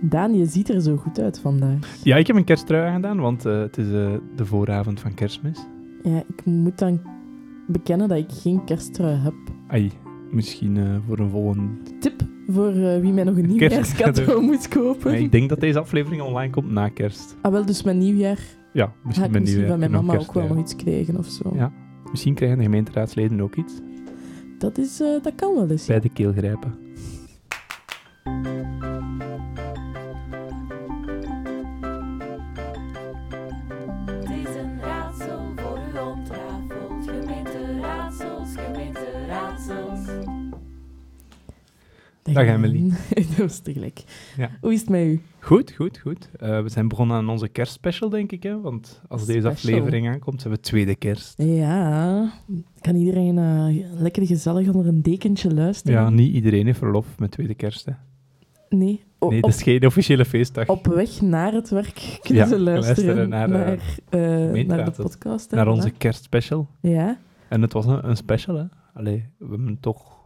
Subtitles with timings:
[0.00, 1.96] Daan, je ziet er zo goed uit vandaag.
[2.02, 5.58] Ja, ik heb een kersttrui aangedaan, want eh, het is eh, de vooravond van kerstmis.
[6.02, 7.00] Ja, ik moet dan
[7.66, 9.34] bekennen dat ik geen kersttrui heb.
[9.68, 9.90] Ai,
[10.30, 11.68] misschien eh, voor een volgende...
[12.00, 15.14] Tip voor wie mij nog een nieuwjaarscadeau moet kopen.
[15.14, 17.36] Ik denk dat deze aflevering online komt na kerst.
[17.42, 18.38] Ah, wel, dus met nieuwjaar
[18.72, 21.52] Ja, misschien misschien die van mijn mama ook wel nog iets krijgen of zo.
[21.54, 21.72] Ja.
[22.10, 23.74] Misschien krijgen de gemeenteraadsleden ook iets
[24.58, 25.86] Dat, is, dat kan wel eens.
[25.86, 26.74] bij de keel grijpen.
[42.32, 42.90] Dag Emily.
[43.14, 44.02] dat was tegelijk.
[44.36, 44.50] Ja.
[44.60, 45.20] Hoe is het met u?
[45.40, 46.28] Goed, goed, goed.
[46.38, 48.42] Eh, we zijn begonnen aan onze kerstspecial, denk ik.
[48.42, 48.60] Hè?
[48.60, 51.34] Want als deze aflevering aankomt, hebben we tweede kerst.
[51.42, 52.32] Ja,
[52.80, 56.00] kan iedereen eh, lekker gezellig onder een dekentje luisteren?
[56.00, 57.84] Ja, niet iedereen heeft verlof met tweede kerst.
[57.84, 57.92] Hè?
[58.68, 60.68] Nee, O- Nee, op, dat is geen officiële feestdag.
[60.68, 63.78] op weg naar het werk kunnen Ja, ze luisteren, luisteren naar, naar,
[64.10, 65.50] eh, eh, naar de podcast.
[65.50, 66.68] hè, Naar onze kerstspecial.
[66.80, 67.18] Ja,
[67.48, 68.64] En het was een, een special, hè.
[68.94, 70.18] Allee, we hebben toch...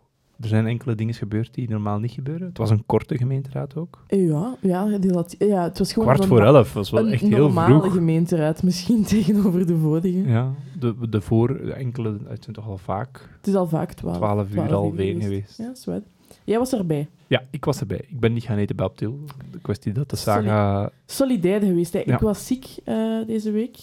[0.44, 2.48] Er zijn enkele dingen gebeurd die normaal niet gebeuren.
[2.48, 4.04] Het was een korte gemeenteraad ook.
[4.08, 4.98] ja, ja,
[5.38, 7.92] ja, het was gewoon Kwart een voor elf, was wel een echt heel normale vroeg.
[7.92, 10.22] gemeenteraad misschien tegenover de vorige.
[10.22, 11.48] Ja, de, de voor...
[11.48, 12.18] de enkele...
[12.26, 14.16] Het zijn toch al vaak Het is al vaak twaalf.
[14.16, 15.58] 12 uur 12 alweer geweest.
[15.58, 16.00] Ja, waar.
[16.44, 17.08] Jij was erbij.
[17.26, 18.04] Ja, ik was erbij.
[18.08, 19.18] Ik ben niet gaan eten bij Abtil.
[19.50, 20.90] De kwestie dat de saga...
[21.06, 21.92] Solidair geweest.
[21.92, 22.02] Hè.
[22.04, 22.14] Ja.
[22.14, 23.76] Ik was ziek eh, deze week,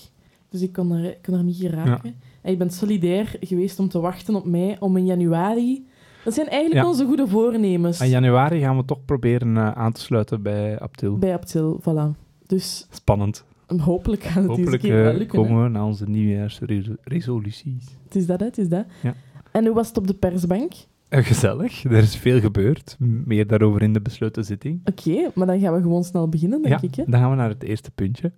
[0.50, 2.16] dus ik kon er, kon er niet geraken.
[2.42, 5.86] En je bent solidair geweest om te wachten op mij om in januari...
[6.24, 6.88] Dat zijn eigenlijk Ja.
[6.90, 8.02] onze goede voornemens.
[8.02, 11.18] In januari gaan we toch proberen eh, aan te sluiten bij Abtil.
[11.18, 12.18] Bij Aptil, voilà.
[12.48, 13.44] Dus Spannend.
[13.78, 15.40] hopelijk gaat het Hopelijk keer wel eh, lukken.
[15.44, 17.86] komen we naar onze nieuwjaarsresoluties.
[18.04, 18.86] Het is dat, hè, het is dat.
[19.02, 19.14] Ja.
[19.52, 20.72] En hoe was het op de persbank?
[21.10, 21.84] Eh, gezellig.
[21.84, 22.96] Er is veel gebeurd.
[23.00, 24.80] Meer daarover in de besloten zitting.
[24.86, 26.96] Oké, maar dan gaan we gewoon snel beginnen, denk ja, ik.
[26.96, 27.04] Hè?
[27.08, 28.32] dan gaan we naar het eerste puntje.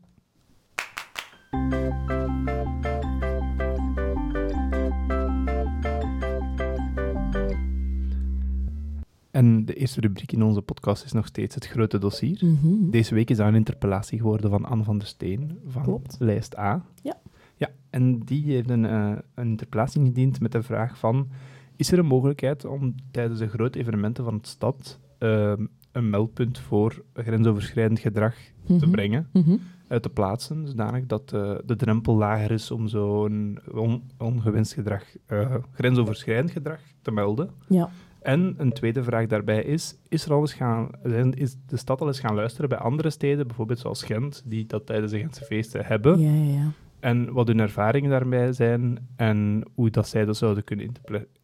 [9.33, 12.39] En de eerste rubriek in onze podcast is nog steeds het grote dossier.
[12.45, 12.89] Mhm.
[12.89, 16.15] Deze week is dat een interpellatie geworden van Anne van der Steen van Klopt.
[16.19, 16.85] lijst A.
[17.01, 17.17] Ja.
[17.57, 21.27] Ja, en die heeft een, eh, een interpellatie ingediend met de vraag van...
[21.75, 25.53] Is er een mogelijkheid om tijdens de grote evenementen van de stad eh,
[25.91, 28.35] een meldpunt voor grensoverschrijdend gedrag
[28.65, 28.91] te Mhm.
[28.91, 29.55] brengen, Mhm.
[29.87, 35.03] uit te plaatsen, zodanig dat eh, de drempel lager is om zo'n on- ongewenst gedrag,
[35.25, 37.49] eh, grensoverschrijdend gedrag te melden?
[37.67, 37.89] Ja.
[38.23, 40.89] En een tweede vraag daarbij is, is, er al eens gaan,
[41.31, 44.85] is de stad al eens gaan luisteren bij andere steden, bijvoorbeeld zoals Gent, die dat
[44.85, 46.71] tijdens de Gentse feesten hebben, Ja, ja, ja.
[46.99, 50.91] en wat hun ervaringen daarbij zijn en hoe dat zij dat zouden kunnen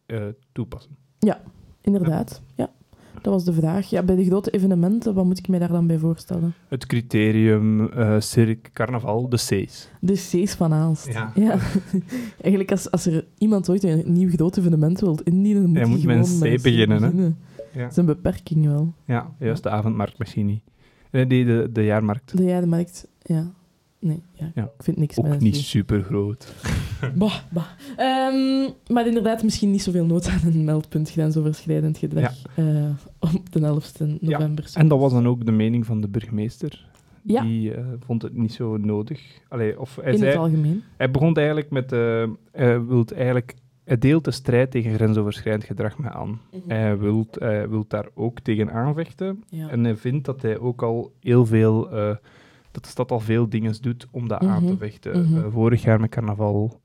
[0.06, 0.18] eh,
[0.52, 0.96] toepassen?
[1.80, 2.42] Inderdaad.
[2.54, 2.70] Ja.
[3.22, 3.90] Dat was de vraag.
[3.90, 6.54] Ja, bij de grote evenementen, wat moet ik mij daar dan bij voorstellen?
[6.68, 9.88] Het criterium, eh cirque, carnaval, de C's.
[10.00, 11.12] De C's van Aalst.
[11.12, 11.32] Ja.
[12.40, 15.86] Eigenlijk, als, als er iemand ooit een nieuw groot evenement wilt indienen, dan moet Ja,
[15.86, 17.32] hij moet met gewoon een C met beginnen, hè?
[17.80, 18.94] Dat is een beperking wel.
[19.04, 20.62] ja juist de avondmarkt misschien niet.
[21.10, 22.36] Nee, die, de, de jaarmarkt.
[22.36, 23.52] De jij de markt, ja.
[24.00, 24.64] Nee, ja, Ja.
[24.64, 26.54] ik vind niks Ook niet super groot.
[27.14, 27.64] Bah, bah.
[27.96, 33.60] Ehm, maar inderdaad, misschien niet zoveel nood aan een meldpunt grensoverschrijdend gedrag eh, op de
[33.60, 34.70] 11e november.
[34.74, 36.88] En dat was dan ook de mening van de burgemeester.
[37.22, 37.42] Ja.
[37.42, 39.20] Die eh, vond het niet zo nodig.
[39.48, 40.82] Allee, of hij, in zei, het algemeen.
[40.96, 41.92] hij begon eigenlijk met...
[41.92, 46.40] eh hij, wilt eigenlijk, hij deelt de strijd tegen grensoverschrijdend gedrag met aan.
[46.66, 49.44] Hij wilt, hij wilt daar ook tegen aanvechten.
[49.50, 51.88] En hij vindt dat hij ook al heel veel...
[52.70, 55.22] dat de stad al veel dingen doet om dat aan te Mhm, vechten.
[55.22, 55.36] mhm.
[55.38, 56.80] Eh, vorig jaar met carnaval...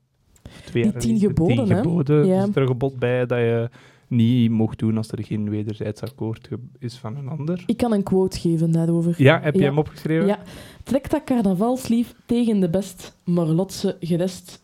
[0.64, 2.26] Twee Die tien geboden, tien geboden.
[2.26, 2.34] Ja.
[2.42, 3.68] Er is er een gebod bij dat je
[4.08, 6.48] niet mocht doen als er geen wederzijds akkoord
[6.78, 7.62] is van een ander.
[7.66, 9.14] Ik kan een quote geven daarover.
[9.18, 9.66] Ja, heb je Ja.
[9.66, 10.26] hem opgeschreven?
[10.26, 10.38] Ja.
[10.82, 14.62] Trek dat carnavalslief tegen de best, maar lotse gerest.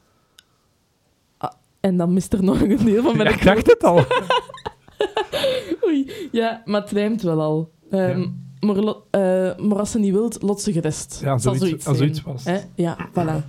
[1.37, 4.05] Ah, en dan mist er nog een deel van mijn Ja, ik dacht het al.
[5.87, 6.11] Oei.
[6.33, 7.71] Ja, maar het rijmt wel al.
[7.91, 8.33] Ehm, Ja.
[8.67, 11.21] Maar, eh, maar als ze niet wilt, lot ze gerest.
[11.23, 12.45] Ja, Het zal zoiets- als zoiets was.
[12.45, 12.59] Hè?
[12.75, 13.45] Ja, voilà.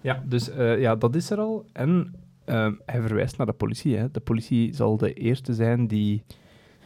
[0.00, 1.64] Ja, dus eh, ja, dat is er al.
[1.72, 2.14] En
[2.44, 3.96] ehm, hij verwijst naar de politie.
[3.96, 4.10] Hè.
[4.10, 6.22] De politie zal de eerste zijn die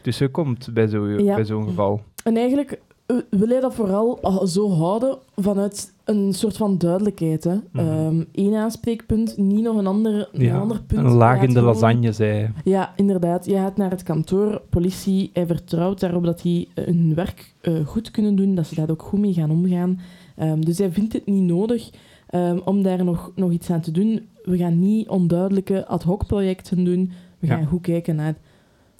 [0.01, 1.35] tussenkomt bij zo- Ja.
[1.35, 2.01] bij zo'n geval.
[2.23, 7.43] En eigenlijk eh, wil hij dat vooral ah, zo houden vanuit een soort van duidelijkheid.
[7.43, 7.55] Hè.
[7.73, 11.05] Ehm, Eén aanspreekpunt, niet nog een ander, een ander punt.
[11.05, 12.51] Een laag in de gewoon- lasagne, zei hij.
[12.63, 13.45] Ja, inderdaad.
[13.45, 17.85] Je gaat naar het kantoor, politie, hij vertrouwt daarop dat die eh, hun werk eh,
[17.85, 19.99] goed kunnen doen, dat ze daar ook goed mee gaan omgaan.
[20.35, 21.89] Ehm, dus hij vindt het niet nodig
[22.29, 24.25] ehm, om daar nog, nog iets aan te doen.
[24.43, 27.11] We gaan niet onduidelijke ad hoc projecten doen.
[27.39, 27.55] We Ja.
[27.55, 28.35] gaan goed kijken naar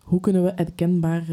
[0.04, 1.24] hoe kunnen we herkenbaar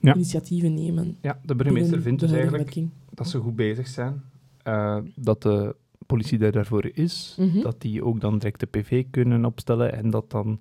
[0.00, 0.14] Ja.
[0.14, 1.16] initiatieven nemen.
[1.22, 2.74] Ja, de burgemeester vindt dus eigenlijk
[3.14, 4.22] dat ze goed bezig zijn.
[4.66, 5.76] Eh, dat de
[6.06, 7.36] politie daar daarvoor is.
[7.38, 7.60] Mhm.
[7.60, 9.92] Dat die ook dan direct de PV kunnen opstellen.
[9.92, 10.60] En dat dan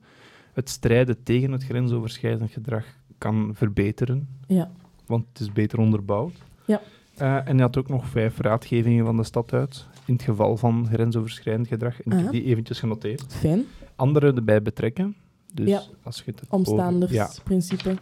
[0.53, 2.85] het strijden tegen het grensoverschrijdend gedrag
[3.17, 4.27] kan verbeteren.
[4.47, 4.71] Ja.
[5.05, 6.33] Want het is beter onderbouwd.
[6.65, 6.81] Ja.
[7.17, 9.85] Eh, en hij had ook nog vijf raadgevingen van de stad uit.
[10.05, 12.01] In het geval van grensoverschrijdend gedrag.
[12.01, 13.33] En ik heb die eventjes genoteerd.
[13.33, 13.63] Fijn.
[13.95, 15.15] Anderen erbij betrekken.
[15.53, 15.81] Dus Ja.
[16.03, 16.77] als je het over-
[17.11, 17.27] Ja.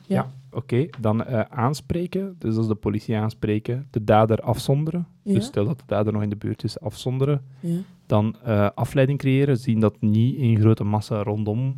[0.08, 0.32] Ja.
[0.54, 0.58] Ja.
[0.60, 0.86] oké.
[1.00, 2.36] Dan eh, aanspreken.
[2.40, 5.08] Dus als de politie aanspreken, de dader afzonderen.
[5.22, 5.34] Ja.
[5.34, 7.42] Dus stel dat de dader nog in de buurt is, afzonderen.
[7.60, 7.78] Ja.
[8.06, 11.76] Dan eh, afleiding creëren, zien dat niet in grote massa rondom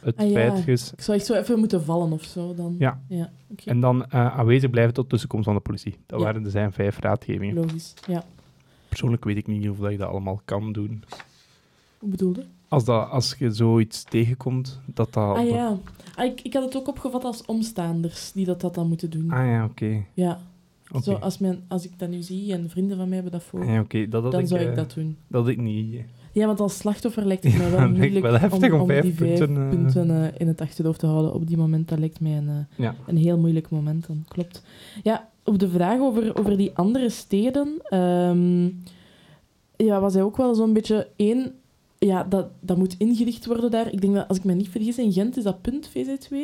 [0.00, 0.32] het Ah, ja.
[0.32, 0.92] feit is.
[0.92, 2.74] Ik zou echt zo even moeten vallen of zo dan.
[2.78, 3.00] Ja.
[3.08, 3.30] Ja.
[3.64, 5.96] En dan eh, aanwezig blijven tot tussenkomst van de politie.
[6.06, 6.24] Dat Ja.
[6.24, 7.54] waren er zijn vijf raadgevingen.
[7.54, 7.94] Logisch.
[8.06, 8.24] Ja.
[8.88, 11.02] Persoonlijk weet ik niet of dat je dat allemaal kan doen.
[11.98, 12.44] Hoe bedoelde?
[12.70, 15.36] Als, dat, als je zoiets tegenkomt, dat dat...
[15.36, 15.78] Ah ja.
[16.14, 19.30] Ah, ik, ik had het ook opgevat als omstaanders die dat, dat dan moeten doen.
[19.30, 20.04] Ah ja, oké.
[20.14, 20.40] Ja.
[21.02, 23.60] Zo, als, mijn, als ik dat nu zie en vrienden van mij hebben dat voor,
[23.60, 24.08] Ah ja, oké.
[24.08, 25.16] Dat, dan ik, zou ik eh, dat doen.
[25.26, 26.02] dat ik niet.
[26.32, 29.38] Ja, want als slachtoffer lijkt het mij wel moeilijk wel heftig om vijf die vijf
[29.38, 29.68] punten, eh.
[29.68, 31.88] punten eh, in het achterhoofd te houden op die moment.
[31.88, 32.94] Dat lijkt mij een, eh, Ja.
[33.06, 34.06] een heel moeilijk moment.
[34.06, 34.24] Dan.
[34.28, 34.62] Klopt.
[35.02, 38.64] Ja, op de vraag over, over die andere steden ehm,
[39.76, 41.52] ja, was hij ook wel zo'n beetje één...
[42.06, 43.92] Ja, dat, dat moet ingericht worden daar.
[43.92, 46.34] Ik denk dat, als ik me niet vergis, in Gent is dat punt VZ2,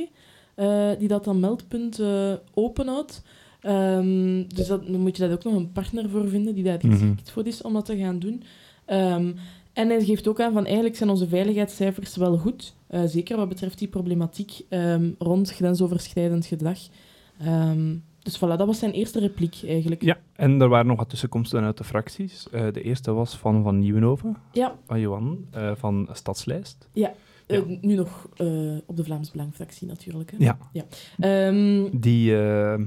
[0.54, 3.22] eh, die dat dan meldpunt eh openhoudt.
[3.60, 6.78] Ehm, dus dat, dan moet je daar ook nog een partner voor vinden die daar
[6.82, 6.90] Mhm.
[6.92, 8.42] geschikt voor is om dat te gaan doen.
[8.84, 9.32] Ehm,
[9.72, 12.74] en hij geeft ook aan van eigenlijk zijn onze veiligheidscijfers wel goed.
[12.86, 16.78] eh, zeker wat betreft die problematiek ehm, rond grensoverschrijdend gedrag.
[17.40, 17.94] Ehm,
[18.26, 20.02] dus voilà, dat was zijn eerste repliek eigenlijk.
[20.02, 22.48] ja, en er waren nog wat tussenkomsten uit de fracties.
[22.50, 26.88] Eh, de eerste was van Van Nieuwenhoven, Ja, van Johan, eh, van Stadslijst.
[26.94, 27.12] eh, Ja.
[27.80, 30.30] nu nog eh, op de Vlaams Belang-fractie natuurlijk.
[30.36, 30.36] Hè.
[30.38, 30.58] Ja.
[31.18, 32.80] Ehm, Die, eh,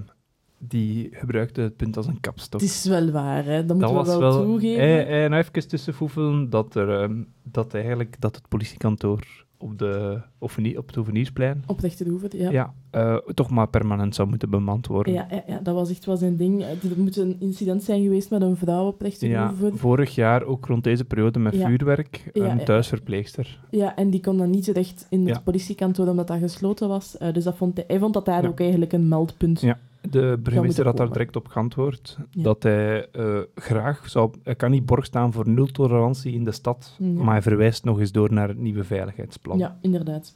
[0.57, 2.61] die gebruikte het punt als een kapstok.
[2.61, 3.65] het is wel waar, hè.
[3.65, 4.43] dat moeten dat we wel, wel...
[4.43, 4.81] toegeven.
[4.83, 10.77] Eh, en even tussenvoefelen dat, er, ehm, dat, eigenlijk, dat het politiekantoor op, de, Ovenie-
[10.77, 12.51] op het Overnieuwsplein Op de Echte ja.
[12.51, 12.73] ja.
[12.91, 15.13] eh, toch maar permanent zou moeten bemand worden.
[15.13, 16.63] Ja, ja, ja, dat was echt wel zijn ding.
[16.63, 20.43] Er moet een incident zijn geweest met een vrouw op de Echte Ja, vorig jaar
[20.43, 23.59] ook rond deze periode met vuurwerk, een thuisverpleegster.
[23.69, 27.17] Ja, en die kon dan niet terecht in het politiekantoor omdat dat gesloten was.
[27.17, 29.61] Eh, dus dat vond hij, hij vond dat daar ook eigenlijk een meldpunt.
[29.61, 29.77] Ja.
[30.01, 32.43] De burgemeester had daar direct op geantwoord Ja.
[32.43, 34.31] dat hij eh, graag zou...
[34.43, 37.07] Hij kan niet borg staan voor nul tolerantie in de stad, Ja.
[37.07, 39.57] maar hij verwijst nog eens door naar het nieuwe veiligheidsplan.
[39.57, 40.35] Ja, inderdaad.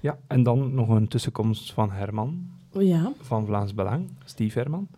[0.00, 4.88] Ja, en dan nog een tussenkomst van Herman, ja, van Vlaams Belang, Steve Herman.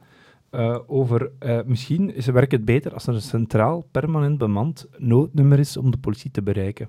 [0.50, 5.58] eh, over eh, misschien is, werkt het beter als er een centraal, permanent bemand noodnummer
[5.58, 6.88] is om de politie te bereiken.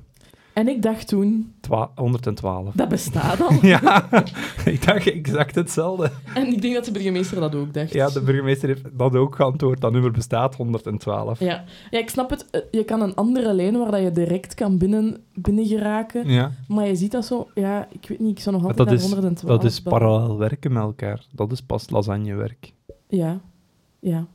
[0.54, 2.74] En ik dacht toen, Twa 112.
[2.74, 3.52] dat bestaat al.
[3.62, 4.10] Ja,
[4.66, 6.12] ik dacht exact hetzelfde.
[6.34, 7.94] en ik denk dat de burgemeester dat ook dacht.
[7.94, 9.82] Ja, de burgemeester heeft dat ook geantwoord.
[9.82, 11.40] Dat nummer bestaat, 112.
[11.40, 11.64] Ja.
[11.90, 12.46] ja, ik snap het.
[12.52, 16.28] Eh, Je kan een andere lijn waar dat je direct kan binnen, binnen geraken.
[16.30, 17.48] Ja, Maar je ziet dat zo...
[17.56, 19.62] Ja, ik weet niet, ik zou nog altijd dat naar is- 112...
[19.62, 21.26] dat is parallel werken met elkaar.
[21.32, 22.74] Dat is pas lasagnewerk.
[23.08, 23.40] Ja,
[24.00, 24.26] ja.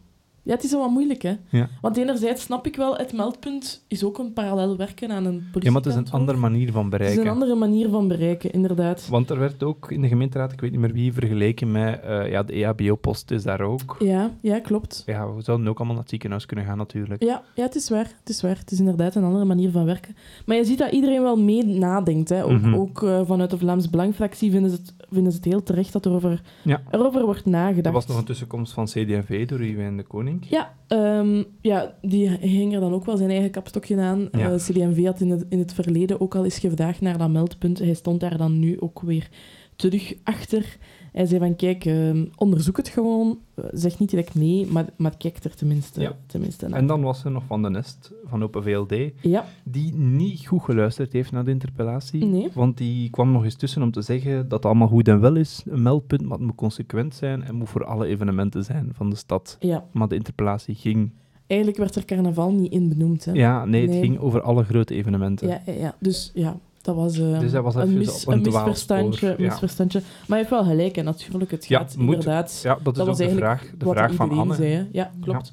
[0.45, 1.37] Ja, het is wel wat moeilijk, hè.
[1.49, 1.69] Ja.
[1.81, 5.63] Want enerzijds snap ik wel, het meldpunt is ook een parallel werken aan een politiekantoor.
[5.63, 7.27] Ja, maar het is een andere manier van Het is bereiken.
[7.27, 9.09] een andere manier van bereiken, inderdaad.
[9.09, 12.31] Want er werd ook in de gemeenteraad, ik weet niet meer wie, vergeleken met eh,
[12.31, 13.97] ja, de EHBO-post is daar ook.
[13.99, 15.03] Ja, ja, klopt.
[15.07, 17.23] Ja, we zouden ook allemaal naar het ziekenhuis kunnen gaan natuurlijk.
[17.23, 18.13] Ja, ja, het is waar.
[18.21, 18.59] Het is waar.
[18.59, 20.17] Het is inderdaad een andere manier van werken.
[20.47, 22.29] Maar je ziet dat iedereen wel mee nadenkt.
[22.29, 22.45] Hè.
[22.45, 22.75] Ook, Mhm.
[22.75, 26.05] ook eh, vanuit de Vlaams Belangfractie vinden ze, het, vinden ze het heel terecht dat
[26.05, 26.83] er over, Ja.
[26.91, 27.87] erover wordt nagedacht.
[27.87, 30.34] Er was nog een tussenkomst van CD&V door Iwijn de Koning.
[30.41, 34.29] Ja, ehm, ja, die hing er dan ook wel zijn eigen kapstokje aan.
[34.33, 34.53] Ja.
[34.53, 37.79] Eh, CD&V had in het, in het verleden ook al eens gevraagd naar dat meldpunt.
[37.79, 39.29] Hij stond daar dan nu ook weer
[39.77, 40.77] terug achter.
[41.15, 43.39] Hij zei van, kijk, ehm, onderzoek het gewoon.
[43.55, 46.17] Eh, Zeg niet direct nee, maar, maar kijk er tenminste, Ja.
[46.27, 46.79] tenminste naar.
[46.79, 50.63] En dan was er nog Van de Nest, van Open VLD, Ja, die niet goed
[50.63, 52.25] geluisterd heeft naar de interpellatie.
[52.25, 52.49] Nee.
[52.55, 55.37] Want die kwam nog eens tussen om te zeggen dat het allemaal goed en wel
[55.37, 59.11] is, een meldpunt, maar het moet consequent zijn en moet voor alle evenementen zijn van
[59.11, 59.57] de stad.
[59.61, 59.85] ja.
[59.93, 61.11] Maar de interpellatie ging...
[61.47, 63.25] Eigenlijk werd er carnaval niet in benoemd.
[63.25, 63.33] Hè.
[63.33, 64.01] Ja, nee, het Nee.
[64.01, 65.49] ging over alle grote evenementen.
[65.49, 65.95] ja, ja, ja.
[66.01, 69.59] Dus ja, dat was, eh, Dus dat was een, mis, een misverstandje, ja.
[69.99, 71.51] Maar hij heeft wel gelijk, hè, natuurlijk.
[71.51, 72.15] Het Ja, gaat moet.
[72.15, 72.61] inderdaad...
[72.63, 74.55] Ja, dat is Dat ook was de eigenlijk vraag, de wat vraag van Anne.
[74.55, 74.89] zei.
[74.93, 75.53] Ja, klopt.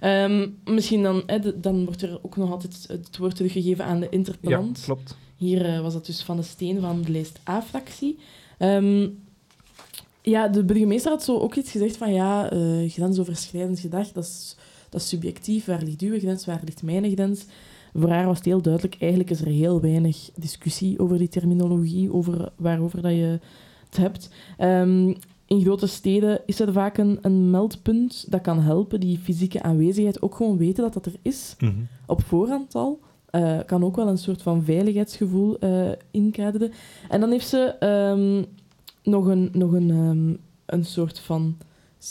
[0.00, 4.00] Ehm, misschien dan, hè, de- dan wordt er ook nog altijd het woord teruggegeven aan
[4.00, 4.80] de Ja, interpellant.
[4.84, 5.16] klopt.
[5.36, 8.18] Hier eh, was dat dus van de Steen van de lijst A-fractie.
[8.58, 9.08] Ehm,
[10.22, 14.56] ja, de burgemeester had zo ook iets gezegd van ja, eh, grensoverschrijdend gedrag, dat is,
[14.88, 15.64] dat is subjectief.
[15.64, 17.44] Waar ligt uw grens, waar ligt mijn grens?
[17.94, 22.12] Voor haar was het heel duidelijk, eigenlijk is er heel weinig discussie over die terminologie,
[22.12, 23.38] over waarover dat je
[23.86, 24.30] het hebt.
[24.58, 25.14] Ehm,
[25.46, 30.22] in grote steden is er vaak een, een meldpunt dat kan helpen, die fysieke aanwezigheid
[30.22, 31.72] ook gewoon weten dat dat er is, Mhm.
[32.06, 33.00] op voorhand al.
[33.30, 36.72] Eh, kan ook wel een soort van veiligheidsgevoel eh inkaderen.
[37.08, 38.44] En dan heeft ze ehm,
[39.02, 40.34] nog een, nog een, ehm,
[40.76, 41.56] een soort van...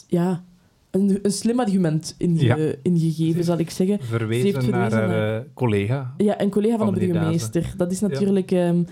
[0.08, 0.44] Ja,
[0.91, 2.74] een, een slim argument inge- Ja.
[2.81, 3.98] ingegeven, zal ik zeggen.
[4.01, 6.13] Ze Verwezen, heeft naar verwezen naar- eh, collega.
[6.17, 7.13] Ja, een collega van, Van de Dazen.
[7.13, 7.74] burgemeester.
[7.77, 8.88] Dat is natuurlijk een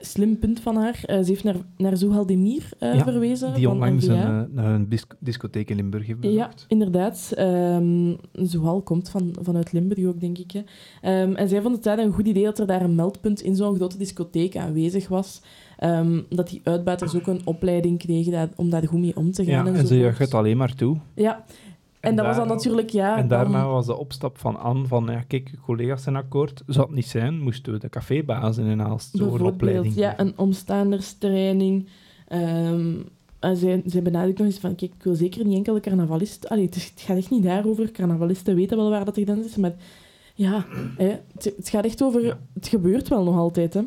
[0.00, 1.00] slim punt van haar.
[1.06, 3.54] Eh, ze heeft naar, naar Zuhal Demir Ja, verwezen.
[3.54, 6.64] Die onlangs een, naar een dis- discotheek in Limburg heeft Ja, bezocht.
[6.68, 7.32] inderdaad.
[7.34, 10.50] Ehm Zuhal komt van, vanuit Limburg ook, denk ik.
[10.50, 10.60] Hè.
[11.00, 13.56] Ehm, en zij vond het daar een goed idee dat er daar een meldpunt in
[13.56, 15.40] zo'n grote discotheek aanwezig was.
[15.82, 19.44] Ehm, dat die uitbuiters ook een opleiding kregen dat- om daar goed mee om te
[19.44, 19.66] gaan.
[19.66, 20.96] Ja, en ze juicht het alleen maar toe.
[21.14, 21.44] Ja,
[22.00, 22.90] en, dat was dan daarna- natuurlijk...
[22.90, 26.62] Ja, En dan- daarna was de opstap van Anne van, ja, kijk, collega's zijn akkoord.
[26.66, 30.32] Zou het niet zijn, moesten we de cafébaas in een Aalst Bijvoorbeeld, opleiding ja, een
[30.36, 31.86] omstaanderstraining.
[32.28, 32.90] Ehm
[33.40, 36.48] en zij, zij benadrukt nog eens van, kijk, ik wil zeker niet enkel de carnavalist...
[36.48, 37.90] Allee, het, is- het gaat echt niet daarover.
[37.90, 39.72] Carnavalisten weten wel waar dat de grens is, maar
[40.42, 40.64] ja,
[40.96, 42.36] hè, het, het gaat echt over...
[42.54, 43.82] Het gebeurt wel nog altijd, hè.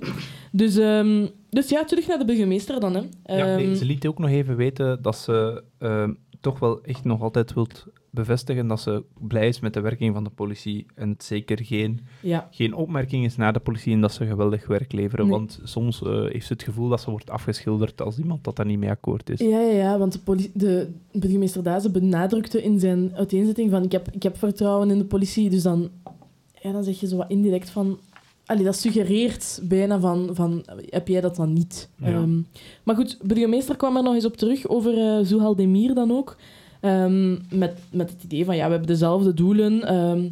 [0.51, 3.01] Dus, ehm, dus ja, terug naar de burgemeester dan, hè.
[3.35, 7.03] Ja, nee, Ehm, ze liet ook nog even weten dat ze ehm, toch wel echt
[7.03, 7.85] nog altijd wilt
[8.15, 11.99] bevestigen dat ze blij is met de werking van de politie en het zeker geen,
[12.21, 12.47] ja.
[12.51, 15.25] geen opmerking is naar de politie en dat ze geweldig werk leveren.
[15.25, 15.33] Nee.
[15.33, 18.65] Want soms eh, heeft ze het gevoel dat ze wordt afgeschilderd als iemand dat daar
[18.65, 19.39] niet mee akkoord is.
[19.39, 24.07] Ja, ja, ja, want de, de burgemeester Dazen benadrukte in zijn uiteenzetting van ik heb,
[24.11, 25.89] ik heb vertrouwen in de politie, dus dan,
[26.65, 27.97] ja, dan zeg je zo wat indirect van...
[28.45, 31.89] Allee, dat suggereert bijna van, van heb jij dat dan niet?
[31.97, 32.07] Ja.
[32.07, 32.37] Ehm,
[32.83, 36.37] maar goed, burgemeester kwam er nog eens op terug over eh Zuhal Demir dan ook.
[36.81, 39.83] Ehm, met, met het idee van ja, we hebben dezelfde doelen.
[39.87, 40.29] ehm,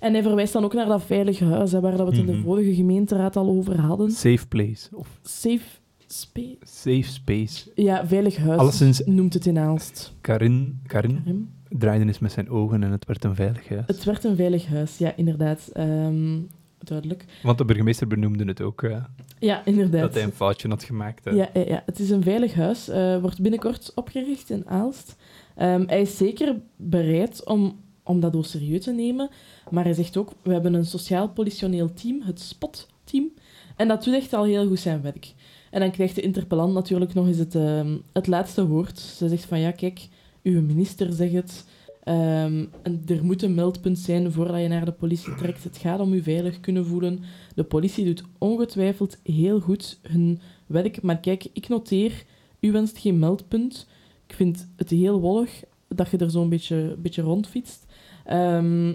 [0.00, 2.24] en hij verwijst dan ook naar dat veilige huis, hè, waar dat we het in
[2.24, 2.36] Mhm.
[2.36, 4.10] de vorige gemeenteraad al over hadden.
[4.10, 5.64] Safe place of Safe
[6.06, 6.56] space.
[6.62, 7.70] safe space.
[7.74, 10.12] Ja, veilig huis Alleszins- noemt het in Aalst.
[10.20, 11.50] Karin, Karin Karim?
[11.68, 13.82] draaide eens met zijn ogen en het werd een veilig huis.
[13.86, 15.68] Het werd een veilig huis, ja, inderdaad.
[15.72, 16.38] Ehm,
[16.78, 17.24] duidelijk.
[17.42, 19.04] Want de burgemeester benoemde het ook, eh,
[19.38, 20.00] Ja, inderdaad.
[20.00, 21.24] dat hij een foutje had gemaakt.
[21.24, 22.88] Ja, ja, ja, het is een veilig huis.
[22.88, 25.16] eh, wordt binnenkort opgericht in Aalst.
[25.56, 29.28] Ehm, hij is zeker bereid om, om dat ook serieus te nemen.
[29.70, 33.28] Maar hij zegt ook, we hebben een sociaal-politioneel team, het SPOT-team.
[33.76, 35.34] En dat doet echt al heel goed zijn werk.
[35.76, 38.98] En dan krijgt de interpellant natuurlijk nog eens het, ehm, het laatste woord.
[38.98, 40.08] Ze zegt van, ja, kijk,
[40.42, 41.64] uw minister zegt het.
[42.02, 45.64] Ehm, en er moet een meldpunt zijn voordat je naar de politie trekt.
[45.64, 47.20] Het gaat om je veilig kunnen voelen.
[47.54, 51.02] De politie doet ongetwijfeld heel goed hun werk.
[51.02, 52.24] Maar kijk, ik noteer,
[52.60, 53.86] u wenst geen meldpunt.
[54.26, 57.86] Ik vind het heel wollig dat je er zo'n beetje, beetje rondfietst.
[58.24, 58.88] Ehm,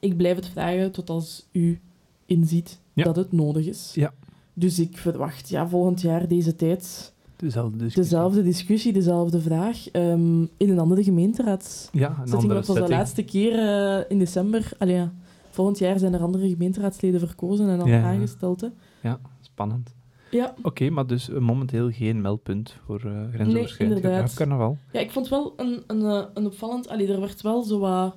[0.00, 1.80] ik blijf het vragen tot als u
[2.26, 3.04] inziet Ja.
[3.04, 3.92] dat het nodig is.
[3.94, 4.12] Ja.
[4.58, 8.02] Dus ik verwacht ja, volgend jaar deze tijd Dezelfde discussie.
[8.02, 11.88] dezelfde discussie, dezelfde vraag ehm, in een andere gemeenteraad.
[11.92, 14.70] Ja, een andere dat was de laatste keer eh, in december.
[14.78, 15.12] Allee, ja,
[15.50, 18.02] volgend jaar zijn er andere gemeenteraadsleden verkozen en al Ja, ja.
[18.02, 18.60] aangesteld.
[18.60, 18.68] Hè.
[19.02, 19.94] Ja, spannend.
[20.30, 24.78] Ja, Oké, maar dus eh, momenteel geen meldpunt voor eh grensoverschrijdend carnaval.
[24.92, 26.88] Ja, ik vond wel een, een, een opvallend...
[26.88, 28.14] Allee, er werd wel zo wat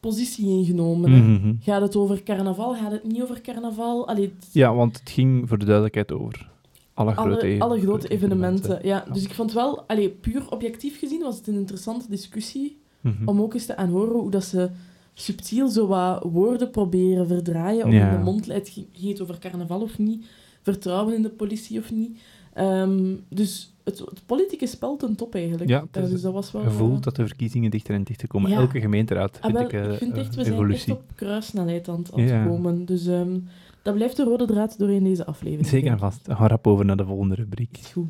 [0.00, 1.10] positie ingenomen.
[1.32, 1.52] Mhm.
[1.60, 2.74] Gaat het over carnaval?
[2.74, 4.08] Gaat het niet over carnaval?
[4.08, 6.50] Allee, het- Ja, want het ging voor de duidelijkheid over
[6.94, 8.78] alle grote, alle, e- alle grote evenementen.
[8.82, 9.12] Ja, Ja.
[9.12, 9.82] Dus ik vond wel...
[9.86, 13.28] Allee, puur objectief gezien was het een interessante discussie Mhm.
[13.28, 14.70] om ook eens te aanhoren hoe dat ze
[15.14, 17.86] subtiel zo wat woorden proberen verdraaien.
[17.86, 18.10] Of Ja.
[18.10, 20.26] in de mond leidt ging het over carnaval of niet.
[20.62, 22.18] Vertrouwen in de politie of niet.
[22.58, 25.70] Ehm, dus het, het politieke spel ten top eigenlijk.
[25.70, 26.62] Ja, Eh, dus dat was wel...
[26.62, 28.50] gevoel eh, dat de verkiezingen dichter en dichter komen.
[28.50, 28.56] Ja.
[28.58, 30.92] Elke gemeenteraad Ah, vind wel, ik, eh, ik vind echt, we eh, zijn evolutie.
[30.92, 32.84] echt op kruissnelheid aan het, aan het komen.
[32.84, 33.38] Dus ehm,
[33.82, 35.66] dat blijft de rode draad doorheen deze aflevering.
[35.68, 36.26] Zeker en vast.
[36.26, 37.78] Rap over naar de volgende rubriek.
[37.80, 38.08] Is goed.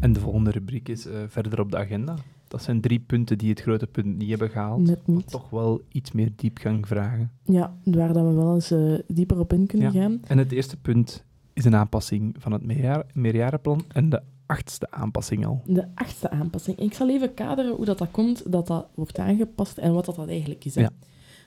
[0.00, 2.14] En de volgende rubriek is eh, verder op de agenda.
[2.48, 4.80] Dat zijn drie punten die het grote punt niet hebben gehaald.
[4.80, 7.30] Net maar toch wel iets meer diepgang vragen.
[7.44, 10.00] Ja, waar dat we wel eens eh, dieper op in kunnen Ja.
[10.00, 10.20] gaan.
[10.26, 15.46] En het eerste punt is een aanpassing van het meerjaar, meerjarenplan en de achtste aanpassing
[15.46, 15.62] al.
[15.66, 16.78] De achtste aanpassing.
[16.78, 20.16] Ik zal even kaderen hoe dat, dat komt, dat dat wordt aangepast en wat dat,
[20.16, 20.74] dat eigenlijk is.
[20.74, 20.80] hè.
[20.80, 20.90] Ja.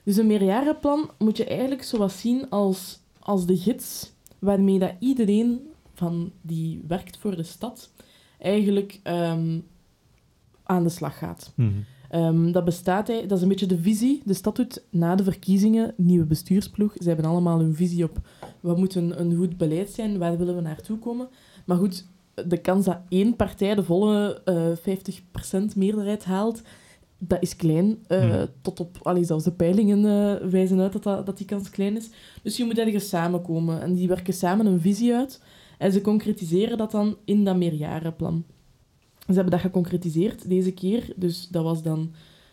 [0.03, 5.60] Dus een meerjarenplan moet je eigenlijk zoals zien als, als de gids waarmee dat iedereen
[5.93, 7.91] van die werkt voor de stad
[8.41, 9.60] eigenlijk ehm,
[10.63, 11.51] aan de slag gaat.
[11.55, 11.69] Mhm.
[12.10, 14.21] Ehm, dat bestaat, dat is een beetje de visie.
[14.25, 16.93] De stad doet na de verkiezingen nieuwe bestuursploeg.
[17.00, 18.19] Ze hebben allemaal een visie op
[18.60, 21.27] wat moet een, een goed beleid zijn, waar willen we naartoe komen.
[21.65, 22.05] Maar goed,
[22.45, 24.95] de kans dat één partij de volle eh
[25.71, 26.62] 50% meerderheid haalt,
[27.17, 27.98] dat is klein.
[28.07, 28.45] eh, Hmm.
[28.62, 31.95] Tot op, allee, zelfs de peilingen eh, wijzen uit dat, dat, dat die kans klein
[31.98, 32.10] is.
[32.43, 33.81] Dus je moet ergens samenkomen.
[33.81, 35.41] En die werken samen een visie uit.
[35.81, 38.43] En ze concretiseren dat dan in dat meerjarenplan.
[39.27, 41.13] Ze hebben dat geconcretiseerd deze keer.
[41.15, 42.11] Dus dat was dan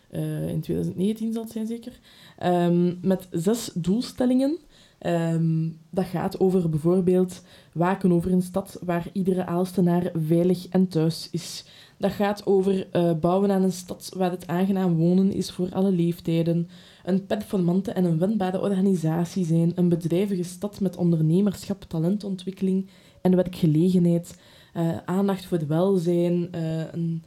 [0.09, 1.99] eh, in 2019 zal het zijn zeker.
[2.37, 4.57] Ehm, met zes doelstellingen.
[4.99, 7.41] Ehm, dat gaat over bijvoorbeeld
[7.73, 11.65] waken over een stad waar iedere Aalstenaar veilig en thuis is.
[11.97, 15.91] Dat gaat over eh, bouwen aan een stad waar het aangenaam wonen is voor alle
[15.91, 16.69] leeftijden.
[17.03, 19.71] Een performante en een wendbare organisatie zijn.
[19.75, 22.89] Een bedrijvige stad met ondernemerschap, talentontwikkeling
[23.21, 24.39] en werkgelegenheid.
[24.73, 26.47] Eh, aandacht voor het welzijn.
[26.51, 27.23] eh, een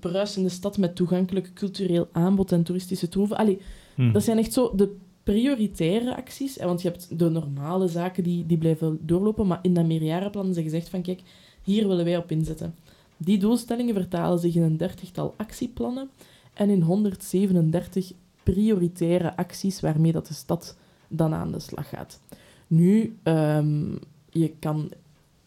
[0.00, 3.36] bruisende stad met toegankelijk cultureel aanbod en toeristische troeven.
[3.36, 3.58] Allee,
[3.94, 4.12] Hm.
[4.12, 6.56] dat zijn echt zo de prioritaire acties.
[6.56, 10.48] hè, Want je hebt de normale zaken die, die blijven doorlopen, maar in dat meerjarenplan
[10.50, 11.20] is er gezegd van kijk,
[11.62, 12.74] hier willen wij op inzetten.
[13.16, 16.10] Die doelstellingen vertalen zich in een dertigtal actieplannen
[16.54, 20.76] en in 137 prioritaire acties waarmee dat de stad
[21.08, 22.20] dan aan de slag gaat.
[22.66, 23.92] Nu, ehm,
[24.30, 24.90] je kan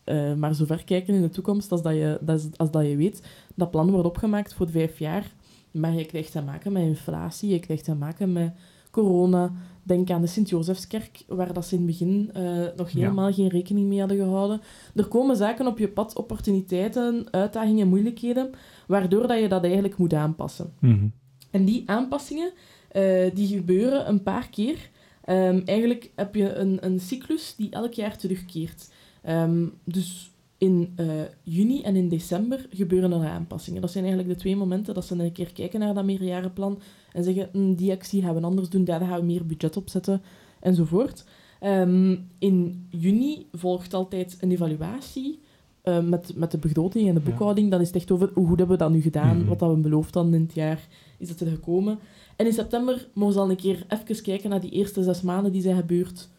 [0.04, 2.96] eh, maar zo ver kijken in de toekomst als dat, je, dat als dat je
[2.96, 3.22] weet.
[3.56, 5.32] Dat plan wordt opgemaakt voor vijf jaar,
[5.72, 8.54] maar je krijgt te maken met inflatie, je krijgt te maken met
[8.92, 9.52] corona.
[9.84, 12.44] Denk aan de Sint-Josefskerk, waar dat ze in het begin eh,
[12.76, 13.00] nog Ja.
[13.00, 14.62] helemaal geen rekening mee hadden gehouden.
[14.96, 18.50] Er komen zaken op je pad, opportuniteiten, uitdagingen, moeilijkheden,
[18.88, 20.74] waardoor dat je dat eigenlijk moet aanpassen.
[20.80, 21.08] Mhm.
[21.52, 22.52] En die aanpassingen,
[22.92, 24.90] eh, die gebeuren een paar keer.
[25.24, 28.92] Ehm, eigenlijk heb je een, een cyclus die elk jaar terugkeert.
[29.24, 31.06] Ehm, dus in eh,
[31.44, 33.82] juni en in december gebeuren er aanpassingen.
[33.82, 36.80] Dat zijn eigenlijk de twee momenten dat ze een keer kijken naar dat meerjarenplan
[37.14, 39.90] en zeggen, "Hm, die actie gaan we anders doen, daar gaan we meer budget op
[39.90, 40.22] zetten,
[40.60, 41.26] enzovoort.
[41.60, 45.40] Ehm, in juni volgt altijd een evaluatie
[45.82, 47.72] eh, met, met de begroting en de boekhouding.
[47.72, 49.48] Dan is het echt over hoe goed hebben we dat nu gedaan, Mhm.
[49.48, 50.88] wat dat we beloofd hadden in het jaar,
[51.18, 52.00] is dat er gekomen.
[52.36, 55.52] En in september mogen ze al een keer even kijken naar die eerste zes maanden
[55.52, 56.30] die zijn gebeurd.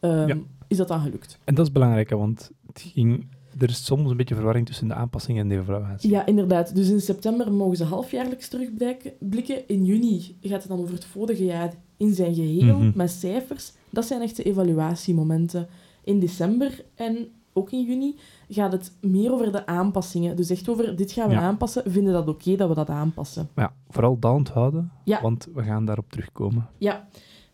[0.00, 0.36] Ehm, Ja.
[0.70, 1.38] Is dat dan gelukt?
[1.44, 3.26] En dat is belangrijk, want het ging,
[3.58, 6.10] er is soms een beetje verwarring tussen de aanpassing en de evaluatie.
[6.10, 6.74] Ja, inderdaad.
[6.74, 9.68] Dus in september mogen ze halfjaarlijks terugblikken.
[9.68, 12.90] In juni gaat het dan over het vorige jaar in zijn geheel, Mhm.
[12.94, 13.72] met cijfers.
[13.90, 15.68] Dat zijn echte evaluatiemomenten.
[16.04, 18.16] In december en ook in juni
[18.48, 20.36] gaat het meer over de aanpassingen.
[20.36, 21.40] Dus echt over, dit gaan we Ja.
[21.40, 21.82] aanpassen.
[21.90, 23.48] Vinden dat oké dat we dat aanpassen?
[23.54, 25.20] Maar ja, vooral dat onthouden, Ja.
[25.22, 26.66] want we gaan daarop terugkomen.
[26.78, 27.08] Ja.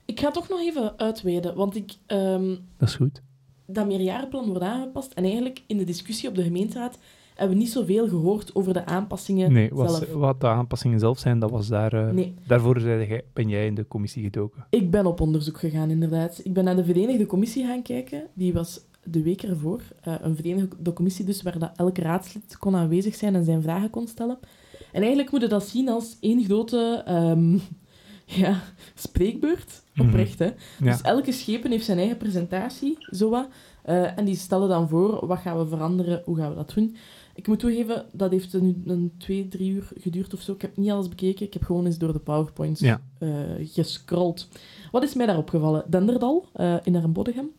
[0.07, 1.93] Ik ga toch nog even uitweiden, want ik...
[2.07, 3.23] ehm, Dat is goed.
[3.67, 5.13] dat meerjarenplan wordt aangepast.
[5.13, 6.99] En eigenlijk in de discussie op de gemeenteraad
[7.35, 10.13] hebben we niet zoveel gehoord over de aanpassingen Nee, wat, zelf.
[10.13, 11.93] wat de aanpassingen zelf zijn, dat was daar...
[11.93, 12.81] eh, Nee, Daarvoor
[13.33, 14.67] ben jij in de commissie gedoken.
[14.71, 16.41] ik ben op onderzoek gegaan, inderdaad.
[16.45, 18.27] Ik ben naar de Verenigde Commissie gaan kijken.
[18.35, 19.81] Die was de week ervoor.
[20.01, 23.91] eh, een Verenigde Commissie dus, waar dat elk raadslid kon aanwezig zijn en zijn vragen
[23.91, 24.39] kon stellen.
[24.93, 27.59] En eigenlijk moet je dat zien als één grote ehm,
[28.43, 28.63] ja,
[28.95, 29.83] spreekbeurt.
[29.95, 30.07] Mhm.
[30.09, 30.45] Oprecht, hè.
[30.45, 30.53] Ja.
[30.79, 32.99] Dus elke schepen heeft zijn eigen presentatie.
[33.83, 36.97] Eh, en die stellen dan voor, wat gaan we veranderen, hoe gaan we dat doen.
[37.35, 40.53] Ik moet toegeven, dat heeft nu een twee, drie uur geduurd of zo.
[40.53, 43.01] Ik heb niet alles bekeken, ik heb gewoon eens door de powerpoints Ja.
[43.19, 43.29] eh,
[43.63, 44.49] gescrolld.
[44.91, 45.85] Wat is mij daar opgevallen?
[45.89, 47.51] Denderdal, eh, in Armbodegem,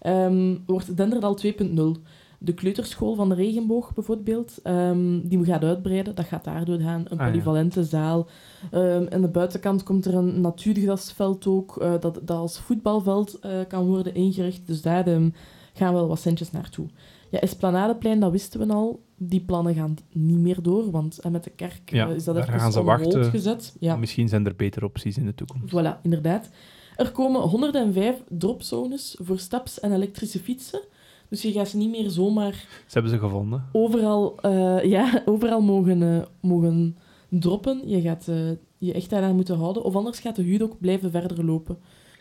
[0.00, 1.96] ehm, wordt Denderdal 2.0.
[2.38, 6.14] De kleuterschool van de regenboog bijvoorbeeld, ehm, die gaat uitbreiden.
[6.14, 7.00] Dat gaat daardoor gaan.
[7.00, 7.30] Een Ah, ja.
[7.30, 8.26] polyvalente zaal.
[8.70, 13.50] Ehm aan de buitenkant komt er een natuurgrasveld ook, eh, dat, dat als voetbalveld eh,
[13.68, 14.66] kan worden ingericht.
[14.66, 15.28] Dus daar ehm,
[15.74, 16.86] gaan wel wat centjes naartoe.
[17.30, 19.04] Ja, Esplanadeplein, dat wisten we al.
[19.18, 22.60] Die plannen gaan niet meer door, want eh, met de kerk Ja, is dat even
[22.60, 23.24] gaan ze wachten.
[23.24, 23.76] gezet.
[23.80, 23.96] Ja.
[23.96, 25.72] Misschien zijn er betere opties in de toekomst.
[25.74, 26.48] Voilà, inderdaad.
[26.96, 30.80] Er komen 105 dropzones voor staps- en elektrische fietsen.
[31.28, 32.52] Dus je gaat ze niet meer zomaar
[32.86, 33.64] Ze hebben ze gevonden.
[33.72, 36.96] overal, eh, ja, overal mogen, eh, mogen
[37.28, 37.88] droppen.
[37.88, 38.36] Je gaat eh,
[38.78, 39.84] je echt daaraan moeten houden.
[39.84, 41.78] Of anders gaat de huur ook blijven verder lopen.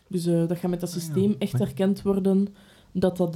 [0.07, 2.47] Dus eh, dat gaat met dat Ah, systeem echt erkend worden
[2.91, 3.33] dat, dat,